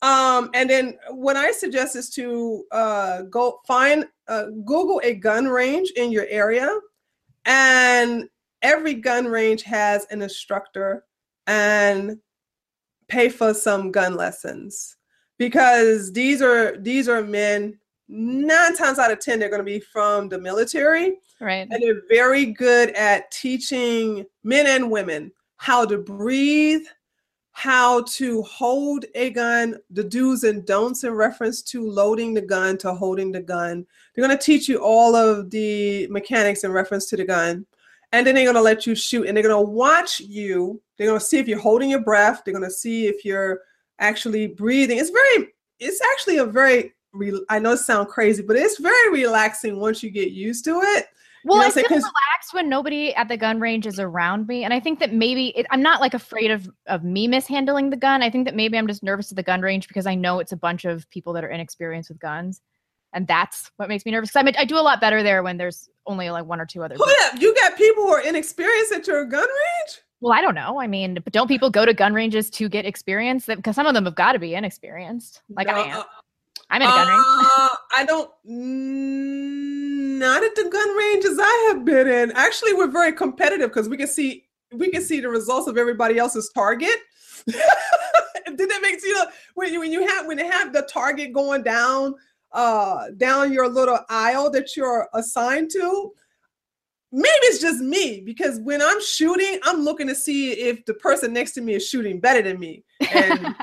Um, 0.02 0.50
and 0.52 0.68
then 0.68 0.98
what 1.10 1.36
I 1.36 1.50
suggest 1.50 1.96
is 1.96 2.10
to 2.10 2.64
uh, 2.72 3.22
go 3.22 3.60
find, 3.66 4.06
uh, 4.28 4.46
Google 4.66 5.00
a 5.02 5.14
gun 5.14 5.46
range 5.46 5.90
in 5.96 6.12
your 6.12 6.26
area, 6.28 6.70
and 7.46 8.28
every 8.60 8.94
gun 8.94 9.26
range 9.26 9.62
has 9.62 10.06
an 10.10 10.20
instructor, 10.20 11.04
and 11.46 12.18
pay 13.08 13.28
for 13.28 13.54
some 13.54 13.90
gun 13.90 14.14
lessons 14.14 14.96
because 15.38 16.12
these 16.12 16.42
are 16.42 16.76
these 16.78 17.08
are 17.08 17.22
men. 17.22 17.78
Nine 18.08 18.76
times 18.76 18.98
out 18.98 19.10
of 19.12 19.20
ten, 19.20 19.38
they're 19.38 19.48
going 19.48 19.60
to 19.60 19.64
be 19.64 19.80
from 19.80 20.28
the 20.28 20.38
military, 20.38 21.18
Right. 21.40 21.66
and 21.70 21.82
they're 21.82 22.02
very 22.08 22.46
good 22.46 22.90
at 22.90 23.30
teaching 23.30 24.26
men 24.44 24.66
and 24.66 24.90
women 24.90 25.32
how 25.56 25.86
to 25.86 25.98
breathe, 25.98 26.82
how 27.52 28.02
to 28.02 28.42
hold 28.42 29.04
a 29.14 29.30
gun, 29.30 29.76
the 29.90 30.02
do's 30.04 30.44
and 30.44 30.66
don'ts 30.66 31.04
in 31.04 31.12
reference 31.12 31.62
to 31.62 31.88
loading 31.88 32.34
the 32.34 32.40
gun, 32.40 32.76
to 32.78 32.92
holding 32.94 33.30
the 33.30 33.40
gun. 33.40 33.86
They're 34.14 34.26
going 34.26 34.36
to 34.36 34.42
teach 34.42 34.68
you 34.68 34.78
all 34.78 35.14
of 35.14 35.50
the 35.50 36.06
mechanics 36.08 36.64
in 36.64 36.72
reference 36.72 37.06
to 37.10 37.16
the 37.16 37.24
gun. 37.24 37.66
And 38.14 38.26
then 38.26 38.34
they're 38.34 38.44
going 38.44 38.56
to 38.56 38.60
let 38.60 38.86
you 38.86 38.94
shoot 38.94 39.26
and 39.26 39.34
they're 39.36 39.44
going 39.44 39.64
to 39.64 39.70
watch 39.70 40.20
you. 40.20 40.82
They're 40.96 41.06
going 41.06 41.18
to 41.20 41.24
see 41.24 41.38
if 41.38 41.48
you're 41.48 41.58
holding 41.58 41.90
your 41.90 42.02
breath. 42.02 42.42
They're 42.44 42.52
going 42.52 42.64
to 42.64 42.70
see 42.70 43.06
if 43.06 43.24
you're 43.24 43.60
actually 44.00 44.48
breathing. 44.48 44.98
It's 44.98 45.10
very, 45.10 45.48
it's 45.78 46.00
actually 46.12 46.38
a 46.38 46.44
very, 46.44 46.92
re- 47.12 47.44
I 47.48 47.58
know 47.58 47.72
it 47.72 47.78
sounds 47.78 48.12
crazy, 48.12 48.42
but 48.42 48.56
it's 48.56 48.78
very 48.78 49.10
relaxing 49.10 49.78
once 49.78 50.02
you 50.02 50.10
get 50.10 50.32
used 50.32 50.64
to 50.66 50.80
it. 50.80 51.06
Well, 51.44 51.58
know, 51.58 51.66
I 51.66 51.70
feel 51.70 51.88
relaxed 51.88 52.52
when 52.52 52.68
nobody 52.68 53.12
at 53.14 53.26
the 53.28 53.36
gun 53.36 53.58
range 53.58 53.86
is 53.86 53.98
around 53.98 54.46
me, 54.46 54.62
and 54.62 54.72
I 54.72 54.78
think 54.78 55.00
that 55.00 55.12
maybe 55.12 55.48
it, 55.48 55.66
I'm 55.70 55.82
not 55.82 56.00
like 56.00 56.14
afraid 56.14 56.50
of 56.52 56.70
of 56.86 57.02
me 57.02 57.26
mishandling 57.26 57.90
the 57.90 57.96
gun. 57.96 58.22
I 58.22 58.30
think 58.30 58.44
that 58.44 58.54
maybe 58.54 58.78
I'm 58.78 58.86
just 58.86 59.02
nervous 59.02 59.32
at 59.32 59.36
the 59.36 59.42
gun 59.42 59.60
range 59.60 59.88
because 59.88 60.06
I 60.06 60.14
know 60.14 60.38
it's 60.38 60.52
a 60.52 60.56
bunch 60.56 60.84
of 60.84 61.08
people 61.10 61.32
that 61.32 61.42
are 61.42 61.50
inexperienced 61.50 62.10
with 62.10 62.20
guns, 62.20 62.60
and 63.12 63.26
that's 63.26 63.72
what 63.76 63.88
makes 63.88 64.06
me 64.06 64.12
nervous. 64.12 64.36
I, 64.36 64.42
mean, 64.44 64.54
I 64.56 64.64
do 64.64 64.78
a 64.78 64.80
lot 64.80 65.00
better 65.00 65.24
there 65.24 65.42
when 65.42 65.56
there's 65.56 65.88
only 66.06 66.30
like 66.30 66.44
one 66.44 66.60
or 66.60 66.66
two 66.66 66.84
other. 66.84 66.94
Hold 66.96 67.08
people. 67.08 67.36
up, 67.36 67.42
you 67.42 67.54
got 67.56 67.76
people 67.76 68.04
who 68.04 68.10
are 68.10 68.20
inexperienced 68.20 68.92
at 68.92 69.06
your 69.08 69.24
gun 69.24 69.40
range? 69.40 70.00
Well, 70.20 70.32
I 70.32 70.40
don't 70.40 70.54
know. 70.54 70.80
I 70.80 70.86
mean, 70.86 71.14
but 71.14 71.32
don't 71.32 71.48
people 71.48 71.68
go 71.68 71.84
to 71.84 71.92
gun 71.92 72.14
ranges 72.14 72.48
to 72.50 72.68
get 72.68 72.86
experience? 72.86 73.46
That 73.46 73.56
because 73.56 73.74
some 73.74 73.86
of 73.86 73.94
them 73.94 74.04
have 74.04 74.14
got 74.14 74.32
to 74.34 74.38
be 74.38 74.54
inexperienced. 74.54 75.42
Like 75.48 75.68
I 75.68 75.72
No, 75.72 75.84
am. 75.84 76.00
Uh, 76.00 76.04
I'm 76.72 76.82
in 76.82 76.88
a 76.88 76.90
gun 76.90 77.06
range. 77.06 77.24
uh, 77.26 77.68
I 77.96 78.04
don't. 78.06 78.30
mm, 78.48 80.18
Not 80.18 80.42
at 80.42 80.54
the 80.54 80.68
gun 80.70 80.96
ranges 80.96 81.38
I 81.40 81.66
have 81.68 81.84
been 81.84 82.08
in. 82.08 82.32
Actually, 82.32 82.72
we're 82.74 82.90
very 82.90 83.12
competitive 83.12 83.70
because 83.70 83.88
we 83.88 83.96
can 83.96 84.08
see 84.08 84.44
we 84.72 84.90
can 84.90 85.02
see 85.02 85.20
the 85.20 85.28
results 85.28 85.68
of 85.68 85.76
everybody 85.76 86.18
else's 86.18 86.50
target. 86.54 86.96
Did 87.46 88.70
that 88.70 88.80
make 88.82 89.02
you 89.02 89.14
know 89.14 89.26
when 89.54 89.72
you 89.72 89.80
when 89.80 89.92
you 89.92 90.06
have 90.06 90.26
when 90.26 90.36
they 90.38 90.46
have 90.46 90.72
the 90.72 90.82
target 90.82 91.32
going 91.32 91.62
down 91.62 92.14
uh 92.52 93.08
down 93.16 93.52
your 93.52 93.68
little 93.68 93.98
aisle 94.08 94.50
that 94.50 94.76
you're 94.76 95.08
assigned 95.14 95.70
to? 95.72 96.12
Maybe 97.14 97.28
it's 97.42 97.60
just 97.60 97.80
me 97.80 98.22
because 98.24 98.58
when 98.60 98.80
I'm 98.80 99.02
shooting, 99.02 99.58
I'm 99.64 99.82
looking 99.82 100.06
to 100.08 100.14
see 100.14 100.52
if 100.52 100.82
the 100.86 100.94
person 100.94 101.34
next 101.34 101.52
to 101.52 101.60
me 101.60 101.74
is 101.74 101.86
shooting 101.86 102.18
better 102.20 102.40
than 102.40 102.58
me. 102.58 102.84
And 103.14 103.54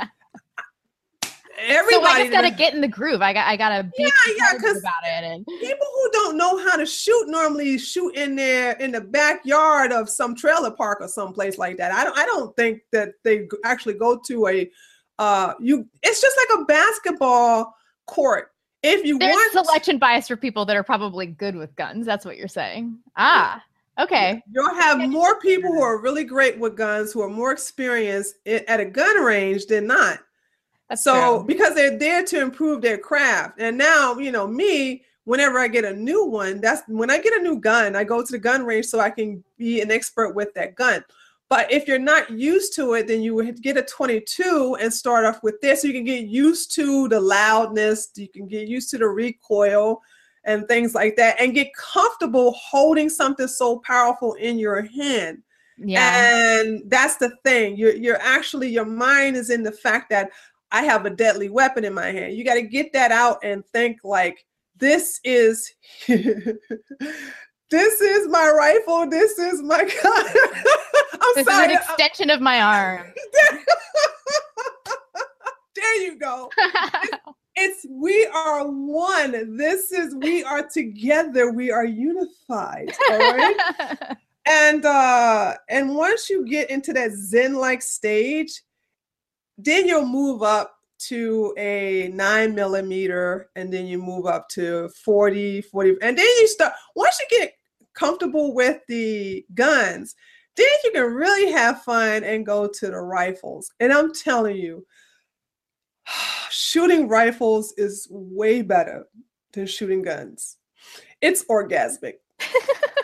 so 1.68 1.74
everybody 1.74 2.06
I 2.06 2.20
just 2.22 2.32
gotta 2.32 2.52
get 2.52 2.74
in 2.74 2.82
the 2.82 2.88
groove. 2.88 3.22
I 3.22 3.34
got 3.34 3.48
I 3.48 3.58
gotta 3.58 3.84
be 3.84 3.92
Yeah, 3.98 4.08
yeah, 4.28 4.50
competitive 4.52 4.62
'cause- 4.74 4.80
about 4.80 5.04
it. 5.06 5.24
And 5.24 5.46
people 5.46 5.88
who 5.94 6.12
don't 6.12 6.38
know 6.38 6.58
how 6.58 6.78
to 6.78 6.86
shoot 6.86 7.26
normally 7.28 7.78
shoot 7.78 8.16
in 8.16 8.36
there 8.36 8.74
in 8.74 8.92
the 8.92 9.02
backyard 9.02 9.92
of 9.92 10.10
some 10.10 10.36
trailer 10.36 10.72
park 10.72 11.00
or 11.02 11.08
someplace 11.08 11.58
like 11.58 11.78
that. 11.78 11.92
I 11.92 12.04
don't 12.04 12.18
I 12.18 12.26
don't 12.26 12.56
think 12.56 12.82
that 12.92 13.14
they 13.24 13.48
actually 13.66 13.96
go 13.96 14.18
to 14.28 14.48
a 14.48 14.70
uh 15.20 15.54
you 15.60 15.88
it's 16.04 16.22
just 16.22 16.38
like 16.38 16.60
a 16.62 16.66
basketball 16.66 17.76
court. 18.08 18.52
If 18.82 19.04
you 19.06 19.20
there's 19.20 19.36
want 19.36 19.52
selection 19.52 19.98
bias 19.98 20.28
for 20.30 20.38
people 20.38 20.66
that 20.66 20.76
are 20.78 20.84
probably 20.84 21.26
good 21.26 21.56
with 21.56 21.76
guns. 21.76 22.06
That's 22.06 22.24
what 22.24 22.38
you're 22.38 22.48
saying. 22.48 22.98
Ah, 23.18 23.62
okay. 24.00 24.42
You'll 24.54 24.74
have 24.74 25.00
more 25.10 25.38
people 25.42 25.70
who 25.74 25.82
are 25.82 25.98
really 25.98 26.24
great 26.24 26.58
with 26.58 26.78
guns, 26.78 27.12
who 27.12 27.22
are 27.22 27.30
more 27.30 27.52
experienced 27.52 28.36
at 28.46 28.80
a 28.80 28.86
gun 28.86 29.22
range 29.22 29.66
than 29.66 29.86
not. 29.88 30.20
That's 30.90 31.04
so 31.04 31.38
true. 31.40 31.48
because 31.48 31.76
they're 31.76 31.98
there 31.98 32.24
to 32.26 32.42
improve 32.42 32.82
their 32.82 32.98
craft 32.98 33.60
and 33.60 33.78
now 33.78 34.18
you 34.18 34.32
know 34.32 34.48
me 34.48 35.04
whenever 35.26 35.60
i 35.60 35.68
get 35.68 35.86
a 35.86 35.94
new 35.94 36.26
one 36.26 36.60
that's 36.62 36.82
when 36.88 37.12
i 37.12 37.20
get 37.20 37.40
a 37.40 37.44
new 37.44 37.60
gun 37.60 37.96
i 37.96 38.04
go 38.04 38.24
to 38.24 38.32
the 38.32 38.40
gun 38.40 38.66
range 38.66 38.86
so 38.88 39.00
i 39.00 39.10
can 39.10 39.44
be 39.58 39.82
an 39.82 39.92
expert 39.92 40.34
with 40.34 40.52
that 40.56 40.74
gun 40.76 41.04
but 41.50 41.72
if 41.72 41.88
you're 41.88 42.00
not 42.00 42.30
used 42.32 42.74
to 42.76 42.94
it 42.94 43.08
then 43.08 43.22
you 43.22 43.36
would 43.36 43.62
get 43.62 43.78
a 43.78 43.84
22 43.84 44.78
and 44.82 44.92
start 44.92 45.26
off 45.26 45.44
with 45.44 45.62
this 45.62 45.82
so 45.82 45.88
you 45.88 45.94
can 45.94 46.04
get 46.06 46.26
used 46.26 46.74
to 46.74 47.08
the 47.10 47.20
loudness 47.20 48.10
you 48.16 48.28
can 48.28 48.48
get 48.48 48.68
used 48.68 48.90
to 48.90 48.98
the 48.98 49.08
recoil 49.08 50.02
and 50.46 50.68
things 50.68 50.96
like 50.96 51.16
that 51.18 51.40
and 51.40 51.54
get 51.54 51.68
comfortable 51.76 52.54
holding 52.54 53.10
something 53.10 53.48
so 53.48 53.78
powerful 53.80 54.34
in 54.36 54.58
your 54.58 54.82
hand 54.82 55.44
Yeah. 55.78 56.62
and 56.62 56.82
that's 56.90 57.18
the 57.18 57.32
thing. 57.44 57.78
You're 57.78 57.94
you're 57.96 58.22
actually 58.22 58.70
your 58.70 58.86
mind 58.86 59.36
is 59.36 59.50
in 59.50 59.64
the 59.64 59.72
fact 59.72 60.10
that 60.12 60.30
I 60.72 60.84
have 60.84 61.06
a 61.06 61.10
deadly 61.10 61.50
weapon 61.50 61.84
in 61.84 61.94
my 61.94 62.12
hand. 62.12 62.34
You 62.34 62.46
got 62.46 62.56
to 62.56 62.62
get 62.62 62.94
that 62.94 63.12
out 63.12 63.44
and 63.44 63.66
think 63.68 64.00
like 64.04 64.46
this 64.78 65.20
is 65.24 65.74
this 66.08 66.58
is 67.72 68.28
my 68.28 68.50
rifle. 68.50 69.10
This 69.10 69.38
is 69.38 69.62
my 69.62 69.80
gun. 70.04 70.26
I'm 71.14 71.34
this 71.36 71.46
sorry. 71.46 71.74
is 71.74 71.80
an 71.80 71.84
extension 71.84 72.30
of 72.30 72.42
my 72.42 72.62
arm. 72.62 73.14
there 75.76 76.02
you 76.02 76.18
go. 76.18 76.50
It's 77.56 77.86
we 77.90 78.26
are 78.28 78.66
one. 78.68 79.58
This 79.58 79.92
is 79.92 80.16
we 80.16 80.44
are 80.44 80.68
together. 80.68 81.52
We 81.52 81.72
are 81.72 81.86
unified. 81.86 82.94
All 83.12 83.18
right. 83.18 83.58
and 84.46 84.86
uh 84.86 85.56
and 85.68 85.96
once 85.96 86.30
you 86.30 86.46
get 86.46 86.70
into 86.70 86.94
that 86.94 87.12
zen 87.12 87.56
like 87.56 87.82
stage 87.82 88.62
then 89.66 89.88
you'll 89.88 90.06
move 90.06 90.42
up 90.42 90.76
to 91.00 91.54
a 91.58 92.10
nine 92.14 92.54
millimeter 92.54 93.50
and 93.56 93.72
then 93.72 93.86
you 93.86 93.98
move 93.98 94.26
up 94.26 94.50
to 94.50 94.90
40 94.90 95.62
40 95.62 95.96
and 96.02 96.18
then 96.18 96.26
you 96.26 96.48
start 96.48 96.74
once 96.96 97.18
you 97.20 97.40
get 97.40 97.54
comfortable 97.94 98.54
with 98.54 98.82
the 98.88 99.46
guns 99.54 100.16
then 100.56 100.68
you 100.84 100.92
can 100.92 101.14
really 101.14 101.52
have 101.52 101.84
fun 101.84 102.24
and 102.26 102.46
go 102.46 102.68
to 102.68 102.88
the 102.88 103.00
rifles. 103.00 103.72
And 103.80 103.94
i'm 103.94 104.14
telling 104.14 104.58
you 104.58 104.86
shooting 106.50 107.08
rifles 107.08 107.74
is 107.78 108.08
way 108.10 108.62
better 108.62 109.06
than 109.54 109.66
shooting 109.66 110.02
guns. 110.02 110.58
It's 111.22 111.46
orgasmic 111.46 112.16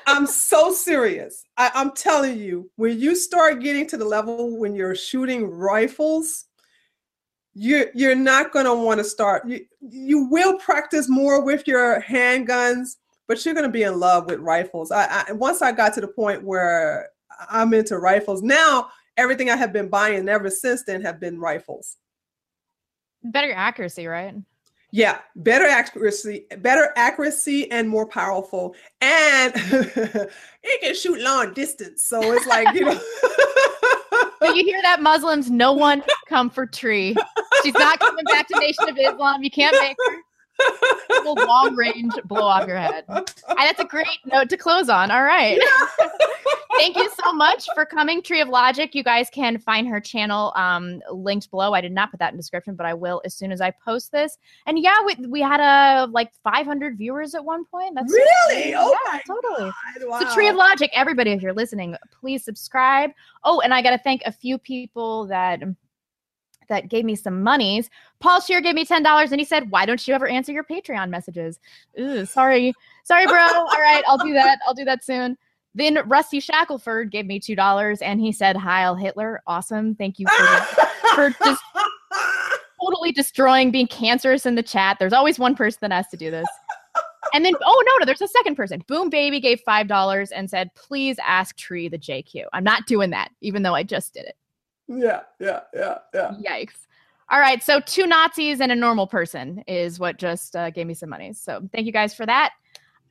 I'm 0.07 0.27
so 0.27 0.71
serious. 0.71 1.43
I, 1.57 1.71
I'm 1.73 1.91
telling 1.91 2.37
you, 2.37 2.69
when 2.75 2.99
you 2.99 3.15
start 3.15 3.61
getting 3.61 3.87
to 3.87 3.97
the 3.97 4.05
level 4.05 4.57
when 4.57 4.75
you're 4.75 4.95
shooting 4.95 5.49
rifles, 5.49 6.45
you're 7.53 7.87
you're 7.93 8.15
not 8.15 8.51
gonna 8.51 8.75
want 8.75 8.99
to 8.99 9.03
start. 9.03 9.47
You 9.47 9.65
you 9.79 10.25
will 10.25 10.57
practice 10.59 11.07
more 11.09 11.43
with 11.43 11.67
your 11.67 12.01
handguns, 12.01 12.97
but 13.27 13.43
you're 13.45 13.55
gonna 13.55 13.69
be 13.69 13.83
in 13.83 13.99
love 13.99 14.25
with 14.27 14.39
rifles. 14.39 14.91
I, 14.91 15.25
I 15.27 15.31
once 15.31 15.61
I 15.61 15.71
got 15.71 15.93
to 15.95 16.01
the 16.01 16.07
point 16.07 16.43
where 16.43 17.09
I'm 17.49 17.73
into 17.73 17.97
rifles. 17.97 18.41
Now 18.41 18.89
everything 19.17 19.49
I 19.49 19.55
have 19.55 19.73
been 19.73 19.89
buying 19.89 20.27
ever 20.27 20.49
since 20.49 20.83
then 20.83 21.01
have 21.01 21.19
been 21.19 21.39
rifles. 21.39 21.97
Better 23.23 23.53
accuracy, 23.53 24.05
right? 24.05 24.35
Yeah, 24.95 25.17
better 25.35 25.65
accuracy, 25.65 26.45
better 26.59 26.93
accuracy, 26.95 27.69
and 27.69 27.89
more 27.89 28.05
powerful. 28.05 28.77
And 29.01 29.51
it 29.57 30.81
can 30.81 30.95
shoot 30.95 31.19
long 31.19 31.53
distance, 31.53 32.05
so 32.05 32.21
it's 32.31 32.47
like 32.47 32.73
you 32.73 32.85
know. 32.85 32.93
so 34.41 34.53
you 34.53 34.63
hear 34.63 34.81
that, 34.83 35.01
Muslims? 35.01 35.51
No 35.51 35.73
one 35.73 36.01
come 36.29 36.49
for 36.49 36.65
Tree. 36.65 37.13
She's 37.61 37.73
not 37.73 37.99
coming 37.99 38.23
back 38.23 38.47
to 38.47 38.57
Nation 38.57 38.87
of 38.87 38.97
Islam. 38.97 39.43
You 39.43 39.51
can't 39.51 39.75
make 39.81 39.97
her. 40.07 41.23
Will 41.25 41.35
long 41.45 41.75
range 41.75 42.13
blow 42.23 42.43
off 42.43 42.65
your 42.65 42.77
head. 42.77 43.03
And 43.09 43.27
that's 43.57 43.81
a 43.81 43.85
great 43.85 44.07
note 44.25 44.47
to 44.47 44.55
close 44.55 44.87
on. 44.87 45.11
All 45.11 45.23
right. 45.23 45.59
Thank 46.77 46.95
you 46.95 47.09
so 47.25 47.33
much 47.33 47.67
for 47.73 47.85
coming, 47.85 48.21
Tree 48.21 48.41
of 48.41 48.49
Logic. 48.49 48.93
You 48.93 49.03
guys 49.03 49.29
can 49.29 49.57
find 49.57 49.87
her 49.87 49.99
channel 49.99 50.53
um, 50.55 51.01
linked 51.11 51.49
below. 51.51 51.73
I 51.73 51.81
did 51.81 51.91
not 51.91 52.11
put 52.11 52.19
that 52.19 52.31
in 52.31 52.37
description, 52.37 52.75
but 52.75 52.85
I 52.85 52.93
will 52.93 53.21
as 53.25 53.33
soon 53.33 53.51
as 53.51 53.61
I 53.61 53.71
post 53.71 54.11
this. 54.11 54.37
And 54.65 54.79
yeah, 54.79 54.95
we, 55.05 55.15
we 55.27 55.41
had 55.41 55.59
a 55.59 56.09
like 56.11 56.31
500 56.43 56.97
viewers 56.97 57.35
at 57.35 57.43
one 57.43 57.65
point. 57.65 57.95
That's 57.95 58.11
really 58.11 58.75
oh 58.75 58.95
yeah, 59.05 59.19
totally. 59.25 59.71
God, 59.71 60.07
wow. 60.07 60.19
So 60.19 60.33
Tree 60.33 60.47
of 60.47 60.55
Logic, 60.55 60.89
everybody, 60.93 61.31
if 61.31 61.41
you're 61.41 61.53
listening, 61.53 61.95
please 62.19 62.43
subscribe. 62.43 63.11
Oh, 63.43 63.61
and 63.61 63.73
I 63.73 63.81
got 63.81 63.91
to 63.91 63.99
thank 63.99 64.21
a 64.25 64.31
few 64.31 64.57
people 64.57 65.25
that 65.27 65.61
that 66.67 66.89
gave 66.89 67.05
me 67.05 67.15
some 67.15 67.43
monies. 67.43 67.89
Paul 68.19 68.41
Shear 68.41 68.61
gave 68.61 68.75
me 68.75 68.85
ten 68.85 69.03
dollars, 69.03 69.31
and 69.31 69.39
he 69.39 69.45
said, 69.45 69.69
"Why 69.69 69.85
don't 69.85 70.07
you 70.07 70.13
ever 70.13 70.27
answer 70.27 70.51
your 70.51 70.63
Patreon 70.63 71.09
messages?" 71.09 71.59
Ooh, 71.99 72.25
sorry, 72.25 72.73
sorry, 73.03 73.27
bro. 73.27 73.35
All 73.53 73.67
right, 73.79 74.03
I'll 74.07 74.17
do 74.17 74.33
that. 74.33 74.59
I'll 74.65 74.73
do 74.73 74.85
that 74.85 75.03
soon. 75.03 75.37
Then 75.75 75.99
Rusty 76.07 76.39
Shackleford 76.39 77.11
gave 77.11 77.25
me 77.25 77.39
two 77.39 77.55
dollars, 77.55 78.01
and 78.01 78.19
he 78.19 78.31
said, 78.31 78.55
"Heil 78.55 78.95
Hitler, 78.95 79.43
awesome. 79.45 79.93
Thank 79.95 80.19
you 80.19 80.25
for 80.27 80.85
for 81.15 81.29
just 81.43 81.61
totally 82.81 83.11
destroying, 83.11 83.71
being 83.71 83.87
cancerous 83.87 84.45
in 84.45 84.55
the 84.55 84.63
chat. 84.63 84.97
There's 84.99 85.13
always 85.13 85.37
one 85.37 85.55
person 85.55 85.79
that 85.81 85.91
has 85.91 86.07
to 86.07 86.17
do 86.17 86.31
this." 86.31 86.47
And 87.33 87.43
then, 87.43 87.53
oh 87.65 87.83
no, 87.85 87.97
no, 87.99 88.05
there's 88.05 88.21
a 88.21 88.27
second 88.29 88.55
person. 88.55 88.81
Boom 88.87 89.09
Baby 89.09 89.41
gave 89.41 89.59
five 89.61 89.87
dollars 89.87 90.31
and 90.31 90.49
said, 90.49 90.73
"Please 90.75 91.17
ask 91.21 91.57
Tree 91.57 91.89
the 91.89 91.99
JQ." 91.99 92.45
I'm 92.53 92.63
not 92.63 92.87
doing 92.87 93.09
that, 93.09 93.29
even 93.41 93.61
though 93.61 93.75
I 93.75 93.83
just 93.83 94.13
did 94.13 94.25
it. 94.25 94.37
Yeah, 94.87 95.21
yeah, 95.39 95.61
yeah, 95.73 95.97
yeah. 96.13 96.31
Yikes. 96.41 96.85
All 97.29 97.39
right. 97.39 97.61
So 97.61 97.79
two 97.81 98.05
Nazis 98.05 98.61
and 98.61 98.71
a 98.71 98.75
normal 98.75 99.07
person 99.07 99.63
is 99.67 99.99
what 99.99 100.17
just 100.17 100.55
uh, 100.55 100.69
gave 100.69 100.85
me 100.85 100.93
some 100.93 101.09
money. 101.09 101.33
So 101.33 101.67
thank 101.73 101.85
you 101.85 101.91
guys 101.91 102.13
for 102.13 102.25
that. 102.25 102.53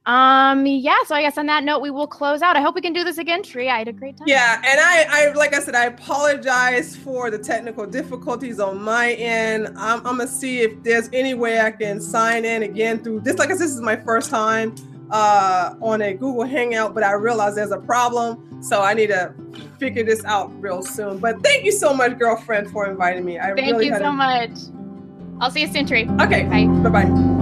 Um, 0.06 0.66
yeah. 0.66 0.98
So 1.06 1.14
I 1.14 1.22
guess 1.22 1.38
on 1.38 1.46
that 1.46 1.64
note, 1.64 1.80
we 1.80 1.90
will 1.90 2.06
close 2.06 2.42
out. 2.42 2.56
I 2.56 2.60
hope 2.60 2.74
we 2.74 2.82
can 2.82 2.92
do 2.92 3.04
this 3.04 3.18
again, 3.18 3.42
Tree. 3.42 3.70
I 3.70 3.78
had 3.78 3.88
a 3.88 3.92
great 3.92 4.18
time. 4.18 4.28
Yeah, 4.28 4.60
and 4.64 4.80
I, 4.80 5.06
I 5.08 5.32
like 5.32 5.54
I 5.54 5.60
said, 5.60 5.74
I 5.74 5.84
apologize 5.86 6.94
for 6.94 7.30
the 7.30 7.38
technical 7.38 7.86
difficulties 7.86 8.60
on 8.60 8.82
my 8.82 9.12
end. 9.12 9.68
I'm, 9.68 9.98
I'm 10.06 10.18
gonna 10.18 10.26
see 10.26 10.60
if 10.60 10.82
there's 10.82 11.08
any 11.12 11.34
way 11.34 11.60
I 11.60 11.70
can 11.70 12.00
sign 12.00 12.44
in 12.44 12.62
again 12.62 13.02
through 13.02 13.20
this. 13.20 13.38
Like 13.38 13.48
I 13.48 13.52
said, 13.52 13.60
this 13.60 13.72
is 13.72 13.80
my 13.80 13.96
first 13.96 14.28
time 14.28 14.74
uh, 15.10 15.74
on 15.80 16.02
a 16.02 16.12
Google 16.12 16.44
Hangout, 16.44 16.92
but 16.92 17.02
I 17.02 17.12
realize 17.12 17.54
there's 17.54 17.70
a 17.70 17.78
problem, 17.78 18.62
so 18.62 18.82
I 18.82 18.92
need 18.92 19.08
to 19.08 19.32
figure 19.78 20.04
this 20.04 20.24
out 20.24 20.52
real 20.60 20.82
soon. 20.82 21.18
But 21.18 21.42
thank 21.42 21.64
you 21.64 21.72
so 21.72 21.94
much, 21.94 22.18
girlfriend, 22.18 22.70
for 22.70 22.86
inviting 22.86 23.24
me. 23.24 23.38
I 23.38 23.54
Thank 23.54 23.72
really 23.72 23.86
you 23.86 23.96
so 23.96 24.12
much. 24.12 24.50
I'll 25.40 25.50
see 25.50 25.62
you 25.62 25.68
soon, 25.68 25.86
Tree. 25.86 26.08
Okay, 26.20 26.44
Bye. 26.44 26.66
bye 26.88 27.04
bye. 27.04 27.33